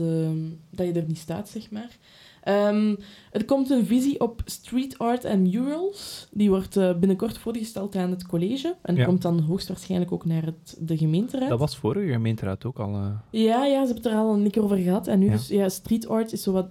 [0.71, 1.97] dat je er niet staat, zeg maar.
[2.43, 2.95] Ehm,
[3.32, 6.28] er komt een visie op street art en murals.
[6.32, 8.75] Die wordt eh, binnenkort voorgesteld aan het college.
[8.82, 9.06] En Ja.
[9.06, 11.49] komt dan hoogstwaarschijnlijk ook naar het, de gemeenteraad.
[11.49, 12.93] Dat was vorige gemeenteraad ook al.
[12.95, 15.08] eh, Ja, ja, ze hebben het er al een keer over gehad.
[15.08, 15.32] En nu Ja.
[15.32, 16.67] dus, ja, street art is zo wat...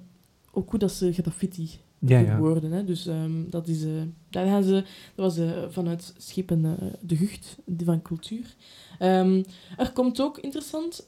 [0.53, 2.39] Ook goed dat ze graffiti ja, ja.
[2.39, 2.73] worden.
[2.73, 2.85] Hè.
[2.85, 3.85] Dus ehm, dat is...
[3.85, 3.91] eh,
[4.31, 4.85] daar gaan ze...
[5.15, 8.55] Dat was vanuit Schepen de Gucht die van cultuur.
[8.99, 9.43] Ehm,
[9.77, 11.05] er komt ook, interessant,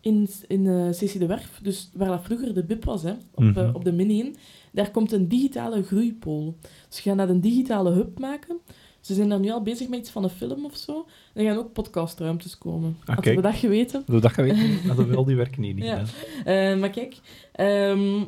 [0.00, 3.42] in, in eh CC de Werf, dus waar dat vroeger de BIP was, hè, op,
[3.44, 3.58] Mhm.
[3.58, 4.34] eh, op de Min 1,
[4.72, 6.56] daar komt een digitale groeipool.
[6.88, 8.56] Dus ze gaan dat een digitale hub maken.
[9.00, 11.06] Ze zijn daar nu al bezig met iets van een film of zo.
[11.34, 12.96] En er gaan ook podcastruimtes komen.
[13.04, 13.36] Hadden kijk.
[13.36, 14.02] we dat geweten?
[14.06, 16.02] Dat dacht je weten, hadden we al die werken hier niet Ja.
[16.44, 17.16] Eh, maar kijk,
[17.52, 18.24] ehm,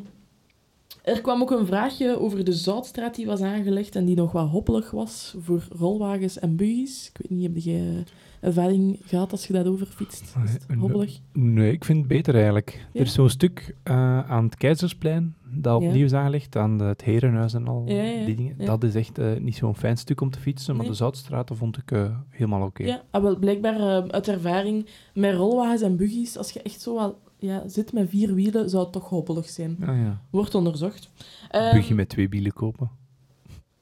[1.02, 4.48] Er kwam ook een vraagje over de Zoutstraat die was aangelegd en die nog wat
[4.48, 7.08] hoppelig was voor rolwagens en buggies.
[7.14, 8.02] Ik weet niet, heb je
[8.40, 10.22] ervaring gehad als je dat overfietst?
[10.44, 11.18] Is het Nee, hobbelig?
[11.32, 12.86] Nee, ik vind het beter eigenlijk.
[12.92, 13.00] Ja?
[13.00, 15.86] Er is zo'n stuk eh, aan het Keizersplein dat Ja.
[15.88, 18.56] opnieuw is aangelegd, aan het Herenhuis en al Ja, die dingen.
[18.64, 20.90] Dat is echt eh, niet zo'n fijn stuk om te fietsen, maar Nee.
[20.92, 22.84] de Zoutstraat vond ik eh, helemaal oké.
[22.84, 27.18] Ja, ah, wel, blijkbaar uit ervaring met rolwagens en buggies, als je echt zo wel
[27.42, 29.76] ja, zit met vier wielen, zou het toch hobbelig zijn.
[29.80, 30.20] Ah, ja.
[30.30, 31.10] Wordt onderzocht.
[31.50, 32.90] Een Ehm, buggy met twee wielen kopen.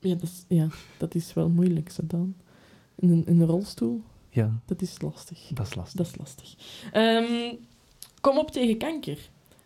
[0.01, 0.69] ja, dat is, ja,
[0.99, 2.35] dat is wel moeilijk, zo dan.
[2.95, 5.51] In een, in een rolstoel, Ja, dat is lastig.
[5.55, 5.97] dat is lastig.
[5.97, 6.55] Dat is lastig.
[6.93, 7.55] Ehm,
[8.21, 9.19] kom op tegen kanker.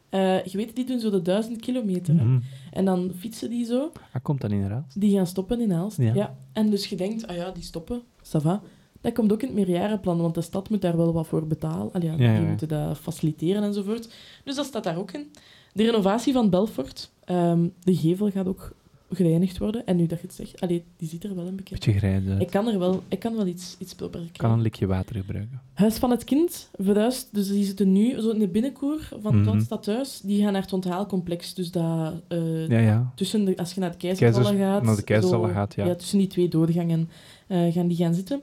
[0.09, 2.15] Eh, je weet, die doen zo de duizend kilometer.
[2.15, 2.41] Mhm.
[2.73, 3.93] En dan fietsen die zo.
[4.13, 4.93] Ah, komt dat inderdaad?
[4.99, 5.97] Die gaan stoppen in Aalst.
[5.99, 6.15] Ja.
[6.15, 6.37] Ja.
[6.53, 8.63] En dus je denkt, ah ja, die stoppen, ça va.
[9.05, 11.93] Dat komt ook in het meerjarenplan, want de stad moet daar wel wat voor betalen.
[11.93, 12.49] Allee, ja, Ja, ja, die ja.
[12.49, 14.09] moeten dat faciliteren enzovoort.
[14.45, 15.31] Dus dat staat daar ook in.
[15.73, 17.11] De renovatie van Belfort.
[17.25, 18.73] ehm, de gevel gaat ook
[19.11, 19.87] gereinigd worden.
[19.87, 21.75] En nu dat je het zegt, allee, die ziet er wel een beetje...
[21.75, 22.41] Beetje grijs uit.
[22.41, 24.57] Ik kan er wel, ik kan wel iets, iets pulper kan krijgen.
[24.59, 25.61] een likje water gebruiken.
[25.75, 29.45] Huis van het kind verhuist, dus die zitten nu zo in de binnenkoer van het
[29.45, 29.49] Mhm.
[29.55, 30.21] oud stadhuis.
[30.25, 31.55] Die gaan naar het onthaalcomplex.
[31.55, 33.13] Dus dat, eh, Ja, ja.
[33.15, 34.83] tussen de, als je naar het gaat...
[34.83, 35.95] naar de Keizersvallen zo- gaat, ja.
[35.95, 37.09] tussen die twee doorgangen
[37.47, 38.41] eh, gaan die gaan zitten.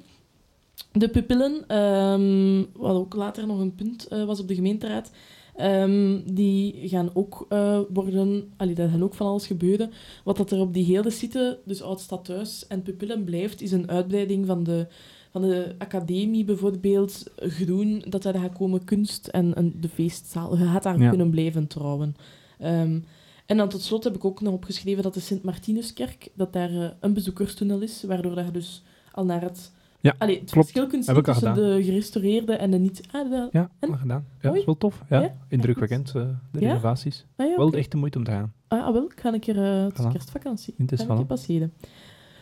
[0.91, 5.11] De pupillen, ehm, wat ook later nog een punt eh, was op de gemeenteraad,
[5.55, 8.51] ehm, die gaan ook eh, worden...
[8.57, 9.91] Allee, daar gaan ook van alles gebeuren.
[10.23, 13.89] Wat dat er op die hele site, dus oud stadhuis en pupillen blijft, is een
[13.89, 14.87] uitbreiding van de,
[15.31, 20.57] van de academie bijvoorbeeld, groen, dat daar gaat komen, kunst en, en de feestzaal.
[20.57, 21.09] Je gaat daar Ja.
[21.09, 22.15] kunnen blijven trouwen.
[22.59, 22.99] Ehm,
[23.45, 26.89] en dan tot slot heb ik ook nog opgeschreven dat de Sint-Martinuskerk, dat daar eh,
[26.99, 29.71] een bezoekerstunnel is, waardoor je dus al naar het...
[30.01, 30.67] Ja, Allee, het klopt.
[30.71, 31.55] verschil kunt zien tussen gedaan.
[31.55, 33.01] de gerestaureerde en de niet...
[33.11, 33.47] Ah.
[33.51, 33.97] Ja, En?
[33.97, 34.25] gedaan.
[34.39, 34.59] Ja, Mooi.
[34.59, 35.01] is wel tof.
[35.09, 35.35] Ja, Ja?
[35.47, 36.13] indrukwekkend, eh,
[36.51, 36.67] de Ja?
[36.67, 37.25] renovaties.
[37.35, 38.53] Ah, ja, Wel echt de moeite om te gaan.
[38.67, 40.11] Ah, ah, wel, ik ga een keer uh, het is Voilà.
[40.11, 40.73] kerstvakantie.
[40.77, 41.73] Het is Ga passeren.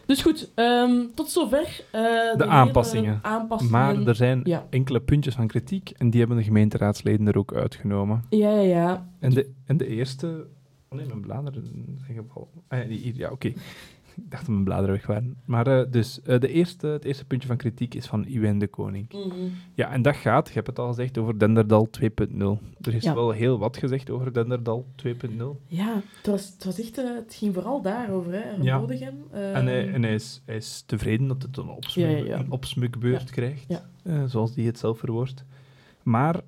[0.06, 1.84] Dus goed, ehm, tot zover.
[1.92, 2.02] eh,
[2.38, 3.20] de, aanpassingen.
[3.22, 3.72] aanpassingen.
[3.74, 4.66] Maar er zijn Ja.
[4.70, 8.24] enkele puntjes van kritiek en die hebben de gemeenteraadsleden er ook uitgenomen.
[8.30, 9.10] Ja, ja, ja.
[9.20, 10.48] En de, en de eerste...
[10.90, 12.50] Oh nee, mijn bladeren zeggen wel...
[12.68, 13.54] Ah, ja, die hier, ja, oké.
[14.26, 15.36] Ik dacht dat mijn bladeren weg waren.
[15.46, 18.68] Maar eh, dus, eh, de eerste, het eerste puntje van kritiek is van Iwijn de
[18.68, 19.14] Koning.
[19.14, 19.34] Mhm.
[19.74, 22.60] Ja, en dat gaat, je hebt het al gezegd, over Denderdal 2.0.
[22.82, 23.14] Er is Ja.
[23.14, 27.34] wel heel wat gezegd over Denderdal 2.0 Ja, het, was, het, was echt, eh, het
[27.34, 28.50] ging vooral daarover, hè.
[28.62, 28.80] Ja.
[28.80, 29.16] Bodegem.
[29.32, 32.52] eh, En, hij, en hij, is, hij is tevreden dat het een, opsmuk, Ja, een
[32.52, 33.82] opsmukbeurt krijgt,
[34.26, 35.44] zoals hij het zelf verwoordt.
[36.04, 36.42] Maar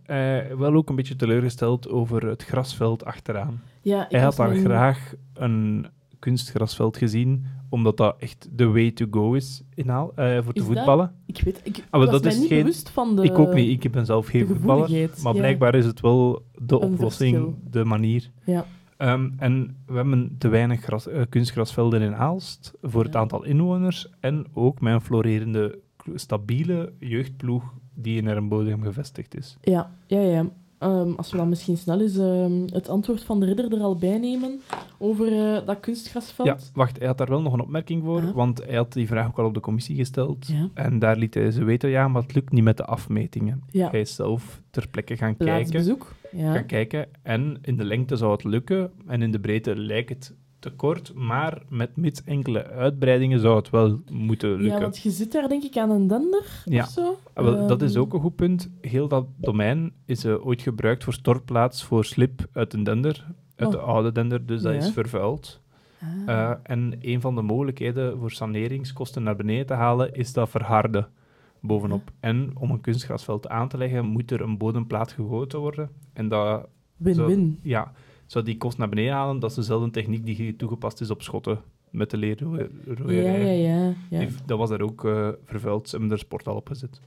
[0.58, 3.62] wel ook een beetje teleurgesteld over het grasveld achteraan.
[3.82, 5.88] ja, ik Hij had daar graag een
[6.22, 10.60] kunstgrasveld gezien, omdat dat echt de way to go is in Haal, eh, voor te
[10.60, 11.12] dat- voetballen.
[11.26, 13.24] Ik weet, ik maar was dat mij is niet geen- bewust van de...
[13.24, 14.90] ik ook niet, ik ben zelf geen voetballer.
[15.24, 15.40] Maar ja.
[15.40, 17.58] blijkbaar is het wel de Een oplossing, verschil.
[17.70, 18.32] de manier.
[18.46, 18.66] Ja.
[18.98, 24.10] Ehm, en we hebben te weinig gras, eh, kunstgrasvelden in Aalst voor het aantal inwoners
[24.20, 25.80] en ook een florerende,
[26.16, 29.58] stabiele jeugdploeg die in Ermbodem gevestigd is.
[29.62, 30.46] Ja, ja, ja.
[30.82, 33.96] Ehm, als we dan misschien snel eens ehm, het antwoord van de ridder er al
[33.96, 34.62] bij nemen
[34.98, 36.48] over eh, dat kunstgrasveld.
[36.48, 39.28] Ja, wacht, hij had daar wel nog een opmerking voor, want hij had die vraag
[39.28, 40.48] ook al op de commissie gesteld.
[40.48, 40.70] Ja.
[40.74, 43.64] En daar liet hij ze weten, ja, maar het lukt niet met de afmetingen.
[43.72, 43.90] Ja.
[43.90, 45.98] Hij is zelf ter plekke gaan kijken.
[46.32, 46.54] Ja.
[46.54, 47.08] gaan kijken.
[47.22, 51.14] En in de lengte zou het lukken en in de breedte lijkt het te kort,
[51.16, 54.68] maar met mits enkele uitbreidingen zou het wel moeten lukken.
[54.68, 56.84] ja, want je zit daar denk ik aan een dender Ja.
[56.84, 57.18] of zo.
[57.34, 58.70] Ah, wel, dat is Ehm, ook een goed punt.
[58.82, 63.68] Heel dat domein is eh, ooit gebruikt voor stortplaats voor slip uit een dender, uit
[63.68, 63.74] Oh.
[63.76, 64.80] de oude dender, dus dat Ja.
[64.80, 65.62] is vervuild.
[66.02, 66.08] ah.
[66.26, 71.08] Eh, en een van de mogelijkheden voor saneringskosten naar beneden te halen is dat verharden
[71.60, 72.12] bovenop.
[72.20, 75.90] En om een kunstgrasveld aan te leggen, moet er een bodemplaat gegoten worden.
[76.14, 77.60] En dat Win-win.
[77.64, 77.92] ja,
[78.32, 79.40] zou die kost naar beneden halen.
[79.40, 82.26] Dat is dezelfde techniek die toegepast is op schotten met de Ja,
[82.88, 83.62] leerrooierij.
[83.62, 83.94] ja, ja.
[84.10, 84.20] ja.
[84.20, 85.90] Die- Dat was daar ook eh, vervuild.
[85.90, 87.00] Ze hebben er sport al op gezet.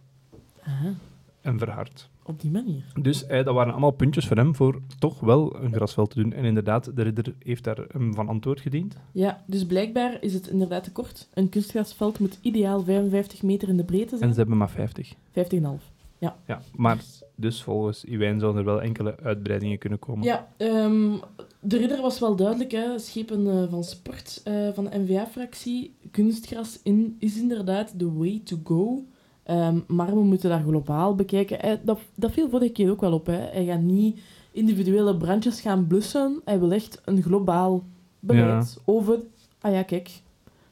[0.62, 0.94] Aha,
[1.40, 2.10] En verhard.
[2.22, 2.84] op die manier.
[3.00, 6.32] Dus eh, dat waren allemaal puntjes voor hem voor toch wel een grasveld te doen.
[6.32, 8.96] En inderdaad, de ridder heeft daar hem van antwoord gediend.
[9.12, 11.28] Ja, dus blijkbaar is het inderdaad te kort.
[11.34, 14.30] Een kunstgrasveld moet ideaal 55 meter in de breedte En zijn.
[14.32, 15.14] ze hebben maar 50.
[15.32, 15.92] 50,5.
[16.18, 16.36] Ja,
[16.76, 16.98] maar
[17.34, 20.24] dus volgens Iwijn zouden er wel enkele uitbreidingen kunnen komen.
[20.24, 21.12] Ja, ehm,
[21.60, 22.70] de ridder was wel duidelijk.
[22.72, 22.98] Hè.
[22.98, 25.94] Schepen eh, van sport eh, van de NVA-fractie.
[26.10, 29.04] Kunstgras in, is inderdaad the way to go.
[29.42, 31.58] Ehm, maar we moeten dat globaal bekijken.
[31.60, 33.26] Hij- dat, dat viel vorige keer ook wel op.
[33.26, 33.36] Hè.
[33.52, 34.20] Hij gaat niet
[34.52, 36.40] individuele brandjes gaan blussen.
[36.44, 37.84] Hij wil echt een globaal
[38.20, 39.18] beleid over...
[39.60, 40.10] Ah ja, kijk.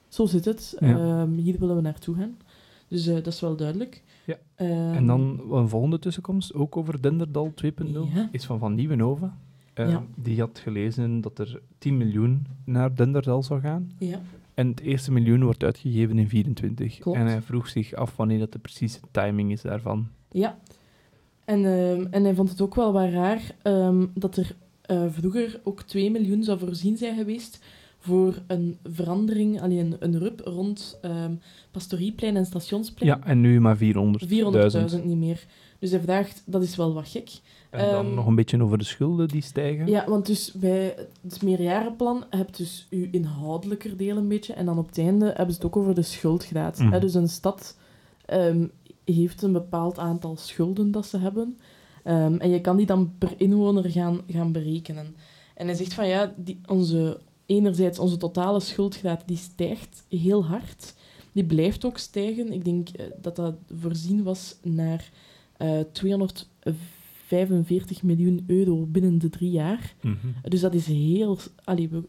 [0.08, 0.76] Zo zit het.
[0.80, 0.98] Ja.
[0.98, 2.36] Ehm, hier willen we naartoe gaan.
[2.88, 4.02] Dus eh, dat is wel duidelijk.
[4.24, 4.36] Ja.
[4.54, 8.28] Ehm, En dan een volgende tussenkomst, ook over Denderdal 2.0, Ja.
[8.32, 9.32] is van Van Nieuwenhoven.
[9.74, 10.02] eh, Ja.
[10.16, 13.90] die had gelezen dat er 10 miljoen naar Denderdal zou gaan.
[13.98, 14.20] Ja.
[14.54, 16.98] En het eerste miljoen wordt uitgegeven in 24.
[16.98, 17.18] Klopt.
[17.18, 20.08] En hij vroeg zich af wanneer dat de precieze timing is daarvan.
[20.30, 20.58] Ja.
[21.44, 25.60] En, ehm, en hij vond het ook wel wat raar ehm, dat er eh, vroeger
[25.64, 27.64] ook 2 miljoen zou voorzien zijn geweest
[28.02, 31.32] voor een verandering, alleen een, rub rond ehm
[31.70, 33.10] Pastorieplein en Stationsplein.
[33.10, 33.80] Ja, en nu maar 400.000.
[34.98, 35.44] 400.000 niet meer.
[35.78, 37.30] Dus hij vraagt, dat is wel wat gek.
[37.70, 39.86] En dan Ehm, nog een beetje over de schulden die stijgen.
[39.86, 44.52] Ja, want dus bij het meerjarenplan heb je dus je inhoudelijker deel een beetje.
[44.52, 46.78] En dan op het einde hebben ze het ook over de schuldgraad.
[46.78, 47.78] Hè, dus een stad
[48.24, 48.66] ehm,
[49.04, 51.58] heeft een bepaald aantal schulden dat ze hebben.
[52.02, 55.16] En je kan die dan per inwoner gaan, gaan berekenen.
[55.54, 60.94] En hij zegt van ja, die, onze, enerzijds onze totale schuldgraad die stijgt heel hard.
[61.32, 62.52] Die blijft ook stijgen.
[62.52, 65.10] Ik denk eh, dat dat voorzien was naar
[65.56, 69.94] eh 245 miljoen euro binnen de drie jaar.
[70.00, 70.16] Mhm.
[70.48, 71.38] Dus dat is heel...
[71.64, 72.04] Allee, we,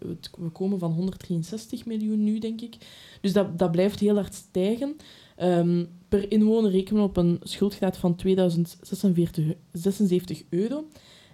[0.52, 2.78] komen van 163 miljoen nu, denk ik.
[3.22, 4.96] Dus dat, dat blijft heel hard stijgen.
[5.36, 10.88] Ehm, per inwoner rekenen we op een schuldgraad van 2046 76 euro.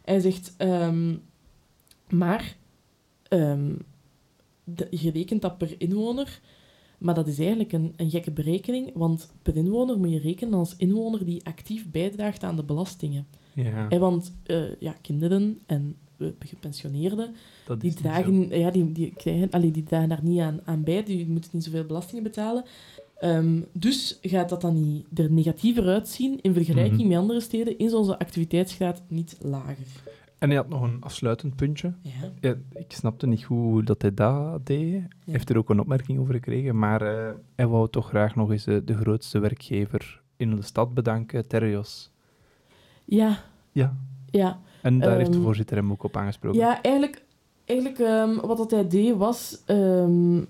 [0.03, 0.53] Hij zegt...
[0.57, 1.15] ehm,
[2.09, 2.57] maar...
[3.29, 3.71] ehm,
[4.63, 6.39] de- je rekent dat per inwoner...
[6.97, 10.75] Maar dat is eigenlijk een, een gekke berekening, want per inwoner moet je rekenen als
[10.77, 13.27] inwoner die actief bijdraagt aan de belastingen.
[13.53, 17.35] Ja, Hè, want eh, ja, kinderen en eh, gepensioneerden,
[17.79, 21.27] die dragen, ja, die, die, krijgen, allee, die dragen daar niet aan, aan bij, die
[21.27, 22.63] moeten niet zoveel belastingen betalen.
[23.19, 27.07] Ehm, dus gaat dat dan niet er negatiever uitzien in vergelijking Mhm.
[27.07, 29.77] met andere steden, is onze activiteitsgraad niet lager.
[30.39, 31.93] En hij had nog een afsluitend puntje.
[32.01, 32.11] Ja.
[32.39, 34.91] Ja, ik snapte niet goed hoe dat hij dat deed.
[34.91, 38.51] Hij heeft er ook een opmerking over gekregen, maar eh, hij wou toch graag nog
[38.51, 42.11] eens eh, de grootste werkgever in de stad bedanken, Terrios.
[43.05, 43.37] Ja,
[43.71, 43.97] Ja,
[44.29, 44.59] ja.
[44.81, 46.59] en daar heeft de Ehm, voorzitter hem ook op aangesproken.
[46.59, 47.23] Ja, eigenlijk,
[47.65, 49.61] eigenlijk ehm, wat dat hij deed was...
[49.65, 50.43] ehm,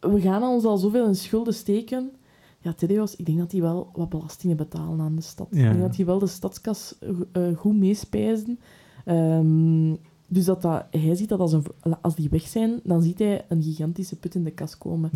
[0.00, 2.12] we gaan ons al zoveel in schulden steken.
[2.58, 5.46] Ja, Tedeos, ik denk dat die wel wat belastingen betalen aan de stad.
[5.50, 5.58] Ja.
[5.58, 6.98] Ik denk dat die wel de stadskas
[7.32, 8.58] eh, goed meespijzen.
[9.04, 9.94] Ehm,
[10.26, 11.64] dus dat dat, hij ziet dat als, een,
[12.00, 15.10] als die weg zijn, dan ziet hij een gigantische put in de kas komen,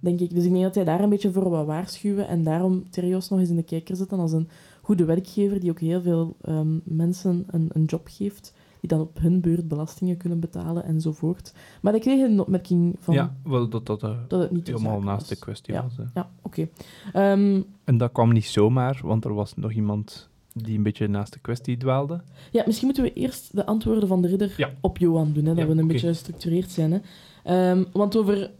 [0.00, 0.30] denk ik.
[0.34, 3.38] Dus ik denk dat hij daar een beetje voor wat waarschuwen en daarom Terios nog
[3.38, 4.48] eens in de kijker zetten als een
[4.82, 9.18] goede werkgever die ook heel veel ehm, mensen een, een job geeft, die dan op
[9.20, 11.52] hun beurt belastingen kunnen betalen enzovoort.
[11.82, 15.00] Maar ik kreeg een opmerking van ja, wel dat dat eh, dat het niet helemaal
[15.00, 15.82] naast de kwestie Ja.
[15.82, 15.96] was.
[15.96, 16.02] hè.
[16.14, 16.68] Ja, oké.
[17.12, 21.32] Ehm, En dat kwam niet zomaar, want er was nog iemand die een beetje naast
[21.32, 22.20] de kwestie dwaalde.
[22.50, 24.70] Ja, misschien moeten we eerst de antwoorden van de ridder Ja.
[24.80, 26.92] op Johan doen, hè, dat Ja, we een beetje gestructureerd zijn.
[26.92, 26.98] Hè.
[27.44, 28.50] Ehm, want over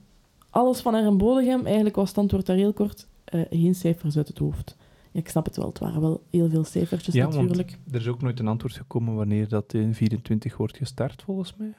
[0.51, 4.29] alles van Aaron Bodegem, eigenlijk was het antwoord daar heel kort, eh, geen cijfers uit
[4.29, 4.77] het hoofd.
[5.11, 7.71] Ja, ik snap het wel, het waren wel heel veel cijfertjes Ja, natuurlijk.
[7.71, 11.55] want er is ook nooit een antwoord gekomen wanneer dat in 24 wordt gestart, volgens
[11.57, 11.73] mij.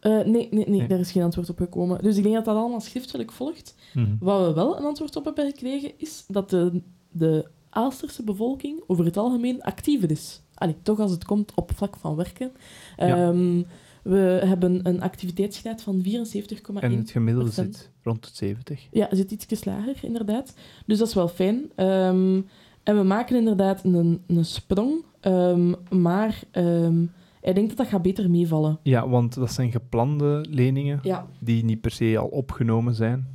[0.00, 0.88] Eh, nee, nee, nee, Nee.
[0.88, 2.02] daar is geen antwoord op gekomen.
[2.02, 3.74] Dus ik denk dat dat allemaal schriftelijk volgt.
[3.94, 4.14] Mhm.
[4.20, 9.04] Wat we wel een antwoord op hebben gekregen, is dat de, de Aalsterse bevolking over
[9.04, 10.42] het algemeen actiever is.
[10.54, 12.52] Allee, toch als het komt op vlak van werken.
[12.96, 13.06] Ja.
[13.06, 13.62] Ehm,
[14.02, 16.82] we hebben een activiteitsgraad van 74,1.
[16.82, 18.88] En het gemiddelde zit rond de 70.
[18.90, 20.54] Ja, zit iets lager, inderdaad.
[20.86, 21.70] Dus dat is wel fijn.
[21.74, 22.40] Ehm,
[22.82, 27.04] en we maken inderdaad een, een sprong, ehm, maar ehm
[27.48, 28.78] ik denk dat dat gaat beter meevallen.
[28.82, 31.26] Ja, want dat zijn geplande leningen Ja.
[31.40, 33.26] die niet per se al opgenomen zijn.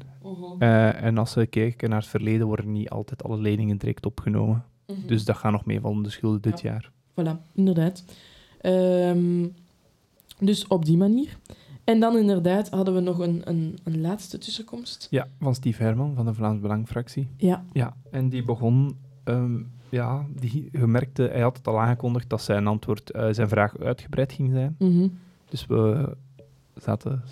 [0.59, 4.63] Eh, en als we kijken naar het verleden, worden niet altijd alle leningen direct opgenomen.
[4.87, 5.07] Mhm.
[5.07, 6.71] Dus dat gaat nog meevallen, de schulden dit Ja.
[6.71, 6.91] jaar.
[7.11, 8.03] Voilà, inderdaad.
[8.61, 9.47] Ehm,
[10.39, 11.37] dus op die manier.
[11.83, 15.07] En dan inderdaad hadden we nog een, een, een laatste tussenkomst.
[15.09, 17.27] Ja, van Steve Herman van de Vlaams Belangfractie.
[17.37, 18.97] Ja, Ja, en die begon...
[19.23, 23.77] ehm, ja, die gemerkte, hij had het al aangekondigd dat zijn antwoord, eh, zijn vraag
[23.79, 24.75] uitgebreid ging zijn.
[24.79, 25.07] mhm.
[25.49, 26.15] Dus we
[26.75, 27.23] zaten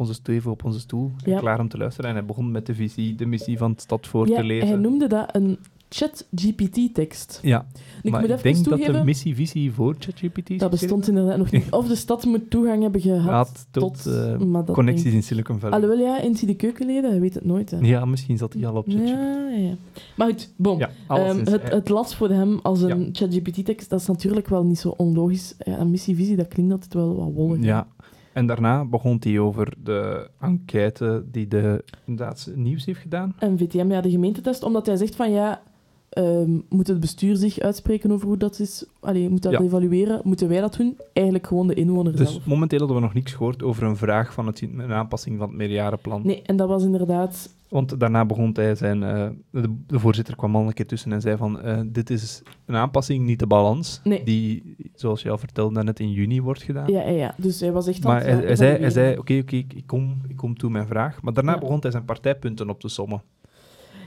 [0.00, 1.38] onze steven op onze stoel, Ja.
[1.38, 2.10] klaar om te luisteren.
[2.10, 4.68] En hij begon met de visie, de missie van het stad voor ja te lezen.
[4.68, 5.58] hij noemde dat een
[5.88, 7.38] chat-GPT-tekst.
[7.42, 7.66] Ja,
[8.02, 11.50] Ik maar moet ik even denk dat de missie-visie voor ChatGPT dat bestond inderdaad nog
[11.50, 11.70] niet.
[11.70, 15.78] Of de stad moet toegang hebben gehad Had tot, eh, connecties in Silicon Valley.
[15.80, 17.70] Alhoewel, ja, in de keukenleden, je weet het nooit.
[17.70, 17.78] Hè.
[17.78, 19.08] Ja, misschien zat hij al op ChatGPT.
[19.08, 19.74] ja, ja.
[20.16, 20.50] Maar goed.
[20.78, 23.08] Ja, Ehm, het, hij- het las voor hem als een.
[23.12, 25.54] ChatGPT-tekst, dat is natuurlijk wel niet zo onlogisch.
[25.58, 27.64] Ja, een missievisie, dat klinkt altijd wel wat wollig.
[27.64, 27.86] Ja,
[28.32, 33.34] en daarna begon hij over de enquête die de inderdaad nieuws heeft gedaan.
[33.38, 35.62] En VTM, ja, de gemeentetest, omdat hij zegt van ja,
[36.10, 38.84] ehm, moet het bestuur zich uitspreken over hoe dat is?
[39.00, 39.60] Allee, moet dat Ja.
[39.60, 40.20] evalueren?
[40.24, 40.96] Moeten wij dat doen?
[41.12, 42.46] Eigenlijk gewoon de inwoner Dus zelf.
[42.46, 45.56] momenteel hadden we nog niks gehoord over een vraag van het, een aanpassing van het
[45.56, 46.20] meerjarenplan.
[46.24, 47.58] Nee, en dat was inderdaad...
[47.68, 49.02] Want daarna begon hij zijn...
[49.02, 51.60] eh, de, de voorzitter kwam al een keer tussen en zei van...
[51.60, 54.00] eh, dit is een aanpassing, niet de balans.
[54.04, 54.24] Nee.
[54.24, 56.92] Die, zoals je al vertelde, net in juni wordt gedaan.
[56.92, 57.34] Ja, ja, ja.
[57.36, 59.72] Dus hij was echt aan Maar hij, eh, hij zei, hij zei oké, oké, ik,
[59.74, 61.22] ik kom, ik kom toe mijn vraag.
[61.22, 61.58] Maar daarna Ja.
[61.58, 63.22] begon hij zijn partijpunten op te sommen.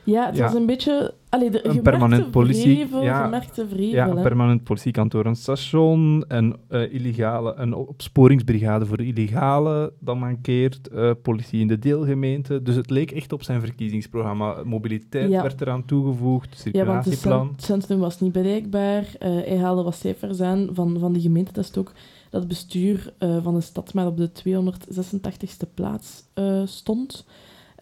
[0.05, 0.43] Ja, het Ja.
[0.43, 1.13] was een beetje...
[1.29, 3.41] Allee, de, Een permanent politie- vrevel, ja.
[3.53, 10.17] vrevel, Ja, een permanent politiekantoor, een station, een, eh, illegale, een opsporingsbrigade voor illegale, dat
[10.17, 12.61] mankeert, eh, politie in de deelgemeente.
[12.61, 14.55] Dus het leek echt op zijn verkiezingsprogramma.
[14.63, 15.41] Mobiliteit Ja.
[15.41, 17.47] werd eraan toegevoegd, Ja, want het circulatieplan.
[17.47, 19.05] cent- centrum was niet bereikbaar.
[19.19, 21.51] Eh, hij haalde wat cijfers aan van, van de gemeente.
[21.51, 21.91] Dat is ook
[22.29, 23.13] dat het bestuur
[23.43, 27.25] van de stad maar op de 286ste plaats eh, stond.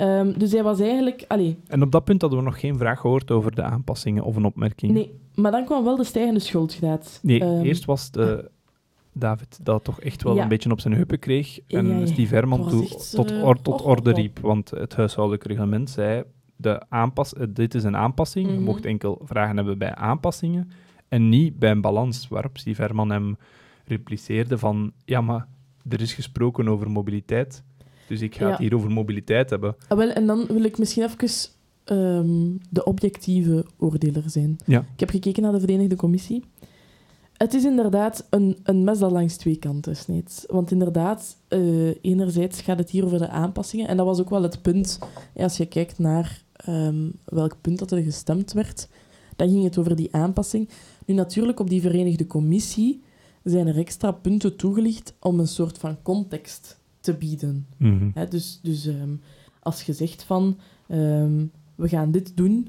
[0.02, 1.26] Ehm, dus hij was eigenlijk...
[1.28, 4.36] Allee, En op dat punt hadden we nog geen vraag gehoord over de aanpassingen of
[4.36, 4.92] een opmerking.
[4.92, 7.20] nee, maar dan kwam wel de stijgende schuldgraad.
[7.24, 8.50] Nee, Ehm, eerst was de
[9.14, 10.42] David dat toch echt wel Ja.
[10.44, 11.60] een beetje op zijn heupen kreeg.
[11.68, 12.06] En Ja, ja.
[12.06, 14.40] Steve Herman toe, echt, tot, eh, or- tot orde riep.
[14.40, 16.24] Want het huishoudelijk reglement zei,
[16.56, 18.48] de aanpas, eh, dit is een aanpassing.
[18.48, 18.64] Je Mhm.
[18.64, 20.70] mocht enkel vragen hebben bij aanpassingen
[21.08, 22.28] en niet bij een balans.
[22.28, 23.38] Waarop Steve Herman hem
[23.86, 25.48] repliceerde van, ja, maar
[25.90, 27.64] er is gesproken over mobiliteit.
[28.12, 28.50] Dus ik ga Ja.
[28.52, 29.76] het hier over mobiliteit hebben.
[29.88, 31.50] Ah, wel, en dan wil ik misschien even
[31.84, 34.58] ehm, de objectieve oordeler zijn.
[34.66, 34.80] Ja.
[34.80, 36.44] Ik heb gekeken naar de Verenigde Commissie.
[37.34, 40.44] Het is inderdaad een, een mes dat langs twee kanten snijdt.
[40.48, 43.88] Want inderdaad, eh, enerzijds gaat het hier over de aanpassingen.
[43.88, 45.00] En dat was ook wel het punt,
[45.36, 48.88] als je kijkt naar ehm, welk punt dat er gestemd werd,
[49.36, 50.70] dan ging het over die aanpassing.
[51.06, 53.04] Nu natuurlijk, op die Verenigde Commissie
[53.44, 57.68] zijn er extra punten toegelicht om een soort van context te bieden.
[57.78, 58.10] Mhm.
[58.30, 59.10] Dus dus ehm,
[59.60, 62.68] als je zegt van ehm, we gaan dit doen,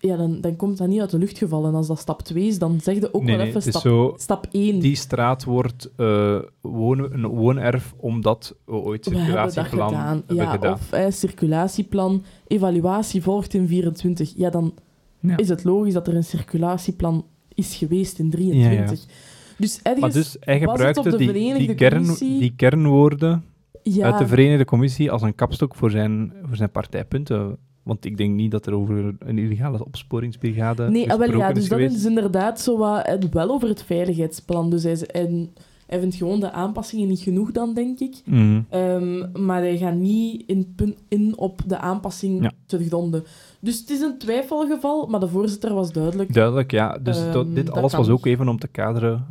[0.00, 1.74] ja, dan, dan komt dat niet uit de lucht gevallen.
[1.74, 4.14] Als dat stap 2 is, dan zeg je ook Nee, wel even stap, zo...
[4.16, 4.78] stap 1.
[4.78, 10.22] Die straat wordt eh, woon, een woonerf omdat we ooit we hebben circulatieplan gedaan.
[10.26, 10.72] hebben ja, gedaan.
[10.72, 14.32] Of circulatieplan, evaluatie volgt in 24.
[14.36, 14.74] Ja, dan
[15.20, 15.36] Ja.
[15.36, 19.06] is het logisch dat er een circulatieplan is geweest in 23.
[19.56, 23.44] Dus ergens Maar dus hij het gebruikte die, die, kern, Commissie- die kernwoorden
[23.82, 27.56] ja, uit de Verenigde Commissie als een kapstok voor zijn, voor zijn partijpunten.
[27.82, 31.62] Want ik denk niet dat er over een illegale opsporingsbrigade Nee, ah, wel, ja, dus
[31.62, 34.70] is dat is inderdaad zo wat, eh, wel over het veiligheidsplan.
[34.70, 35.48] Dus hij,
[36.00, 38.14] vindt gewoon de aanpassingen niet genoeg dan, denk ik.
[38.24, 38.60] Mhm.
[38.70, 40.42] Ehm, maar hij gaat niet
[41.08, 42.52] in, op de aanpassing Ja.
[42.66, 43.24] terugdonden.
[43.60, 46.32] Dus het is een twijfelgeval, maar de voorzitter was duidelijk.
[46.34, 46.98] Duidelijk, ja.
[46.98, 49.26] Dus Ehm, dit alles was ook even om te kaderen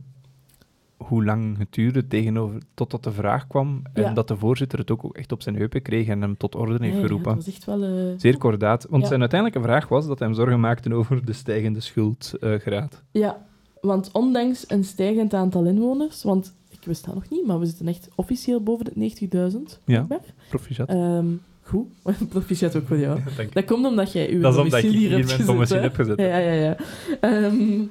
[1.07, 3.81] hoe lang het duurde tegenover, totdat de vraag kwam.
[3.93, 4.13] En Ja.
[4.13, 6.83] dat de voorzitter het ook echt op zijn heupen kreeg en hem tot orde heeft
[6.83, 7.35] Ja, ja, geroepen.
[7.35, 7.83] het was echt wel...
[7.83, 8.85] eh, Zeer kordaat.
[8.89, 9.07] Want Ja.
[9.07, 13.03] zijn uiteindelijke vraag was dat hij hem zorgen maakte over de stijgende schuldgraad.
[13.11, 13.45] Ja,
[13.81, 17.87] want ondanks een stijgend aantal inwoners, want ik wist dat nog niet, maar we zitten
[17.87, 19.79] echt officieel boven de 90.000.
[19.85, 20.07] Ja.
[20.49, 20.89] Proficiat.
[20.89, 21.25] Ehm,
[21.65, 21.87] goed,
[22.29, 23.19] proficiat ook voor jou.
[23.37, 23.53] Dank.
[23.53, 26.19] Dat komt omdat jij uw Dat hier hebt mijn gezet, heb.
[26.19, 26.77] Ja, ja, ja.
[27.19, 27.81] Ehm,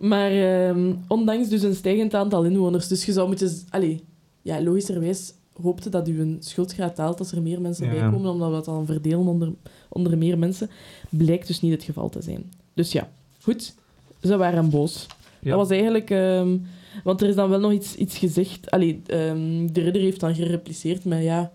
[0.00, 3.50] maar ehm, ondanks dus een stijgend aantal inwoners, dus je zou moeten...
[3.68, 4.04] Allee,
[4.42, 7.92] ja, logischerwijs hoopte dat uw schuldgraad daalt als er meer mensen Ja.
[7.92, 9.52] bij komen, omdat we dat dan verdelen onder,
[9.88, 10.70] onder meer mensen.
[11.08, 12.52] Blijkt dus niet het geval te zijn.
[12.74, 13.08] Dus ja,
[13.40, 13.74] goed.
[14.22, 15.06] Ze waren boos.
[15.40, 15.50] Ja.
[15.50, 16.10] Dat was eigenlijk...
[16.10, 16.56] ehm,
[17.04, 18.70] want er is dan wel nog iets, iets gezegd.
[18.70, 21.52] Allee, de ridder heeft dan gerepliceerd met ja...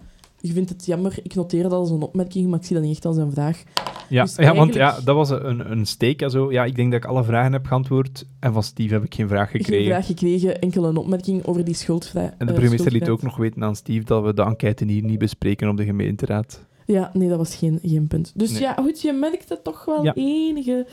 [0.48, 2.96] Je vindt het jammer, ik noteer dat als een opmerking, maar ik zie dat niet
[2.96, 3.64] echt als een vraag.
[4.10, 6.24] Ja, Dus ja want ja, dat was een, een steek.
[6.28, 6.52] Zo.
[6.52, 8.26] Ja, ik denk dat ik alle vragen heb geantwoord.
[8.40, 9.92] En van Steve heb ik geen vraag Geen gekregen.
[9.92, 12.24] vraag gekregen, enkel een opmerking over die schuldvrij.
[12.38, 15.04] En de eh, burgemeester liet ook nog weten aan Steve dat we de enquête hier
[15.04, 16.66] niet bespreken op de gemeenteraad.
[16.86, 18.32] Ja, nee, dat was geen, geen punt.
[18.36, 18.62] Dus Nee.
[18.62, 20.14] ja, goed, je merkte toch wel Ja.
[20.16, 20.88] enige,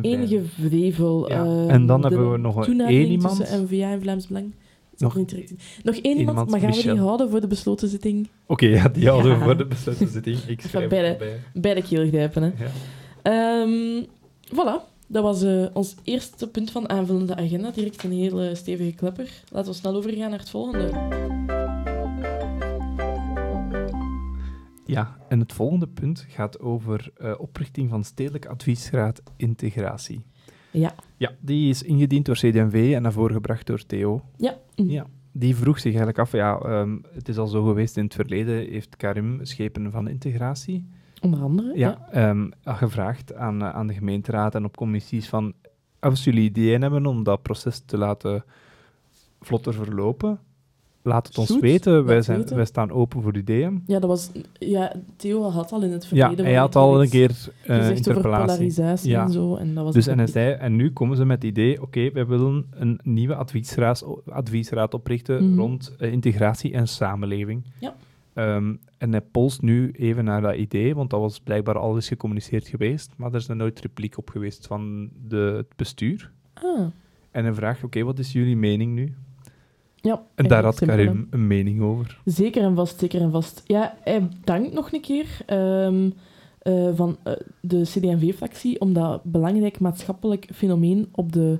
[0.00, 1.28] enige vrevel.
[1.28, 1.44] Ja.
[1.44, 3.38] ehm, En dan hebben we nog één iemand.
[3.38, 4.52] tussen NVA en Vlaams Belang.
[4.98, 5.52] Nog niet direct.
[5.82, 8.28] Nog één iemand, maar gaan we die houden voor de besloten zitting?
[8.46, 9.44] Oké, ja, die hadden we Ja.
[9.44, 10.38] voor de besloten zitting.
[10.46, 11.36] Ik schrijf bij de-.
[11.54, 12.50] Bij de keelgrijpen, hè.
[12.64, 12.70] Ja.
[13.22, 14.04] Ehm,
[14.54, 17.70] voilà, dat was eh, ons eerste punt van aanvullende agenda.
[17.70, 19.30] Direct een hele stevige klepper.
[19.50, 20.90] Laten we snel overgaan naar het volgende.
[24.86, 30.24] ja, en het volgende punt gaat over eh, oprichting van Stedelijk Adviesraad Integratie.
[30.80, 30.94] Ja.
[31.16, 34.20] Ja, die is ingediend door CD&V en naar voren gebracht door Theo.
[34.36, 34.58] Ja.
[34.74, 38.14] Ja, die vroeg zich eigenlijk af, ja, ehm, het is al zo geweest in het
[38.14, 40.86] verleden, heeft Karim schepen van integratie
[41.20, 41.72] Onder andere.
[41.78, 45.52] ja, ehm, gevraagd aan, aan de gemeenteraad en op commissies van,
[46.00, 48.44] als jullie ideeën hebben om dat proces te laten
[49.40, 50.40] vlotter verlopen,
[51.04, 52.04] laat het ons Shoot, weten.
[52.04, 52.56] Wij, zijn, weten.
[52.56, 53.82] wij staan open voor ideeën.
[53.86, 54.30] Ja, dat was...
[54.58, 56.44] Ja, Theo had al in het Ja, verleden...
[56.44, 58.46] hij wel had al een keer gezegd over interpellatie.
[58.46, 59.22] polarisatie Ja.
[59.24, 59.54] en zo.
[59.56, 62.10] En dat was Dus en hij zei, en nu komen ze met het idee, oké,
[62.12, 65.58] wij willen een nieuwe adviesraad, adviesraad oprichten Mhm.
[65.58, 67.62] rond eh, integratie en samenleving.
[67.80, 67.94] Ja.
[68.34, 72.08] Ehm, en hij polst nu even naar dat idee, want dat was blijkbaar al eens
[72.08, 76.30] gecommuniceerd geweest, maar er is er nooit repliek op geweest van de, het bestuur.
[76.54, 76.86] Ah,
[77.30, 79.14] En hij vraagt, oké, wat is jullie mening nu?
[80.04, 80.22] Ja.
[80.34, 82.20] En daar had simpel, Karim een mening over.
[82.24, 83.62] Zeker en vast, zeker en vast.
[83.66, 86.10] Ja, hij dankt nog een keer ehm,
[86.58, 91.58] eh, van eh, de CD&V-fractie om dat belangrijk maatschappelijk fenomeen op de,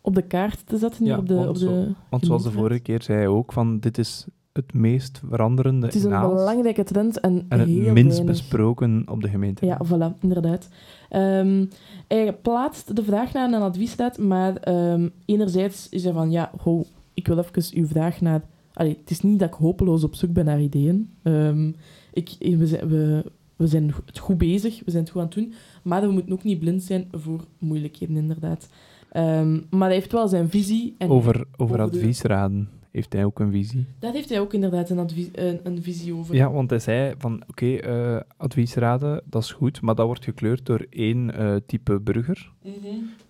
[0.00, 1.04] op de kaart te zetten.
[1.06, 3.78] Ja, op de, want op zo- Want zoals de vorige keer zei hij ook, van
[3.80, 8.16] dit is het meest veranderende Het is een belangrijke trend en, en het heel minst
[8.16, 8.24] weinig.
[8.24, 9.66] besproken op de gemeente.
[9.66, 10.68] Ja, voilà, inderdaad.
[11.08, 11.64] Ehm,
[12.08, 16.84] hij plaatst de vraag naar een adviesraad, maar ehm, enerzijds is hij van, ja, ho,
[17.14, 18.42] ik wil even uw vraag naar...
[18.72, 21.10] Allee, het is niet dat ik hopeloos op zoek ben naar ideeën.
[21.22, 21.72] Ehm,
[22.12, 23.24] ik, we, zijn, we,
[23.56, 25.52] we zijn het goed bezig, we zijn het goed aan het doen,
[25.82, 28.68] maar we moeten ook niet blind zijn voor moeilijkheden, inderdaad.
[29.10, 30.94] Ehm, maar hij heeft wel zijn visie.
[30.98, 33.86] En Over, over over de- adviesraden heeft hij ook een visie.
[33.98, 36.34] Daar heeft hij ook inderdaad een, advies, een, een visie over.
[36.34, 40.66] Ja, want hij zei van, oké, eh, adviesraden, dat is goed, maar dat wordt gekleurd
[40.66, 42.52] door één eh, type burger.
[42.62, 42.74] Mhm.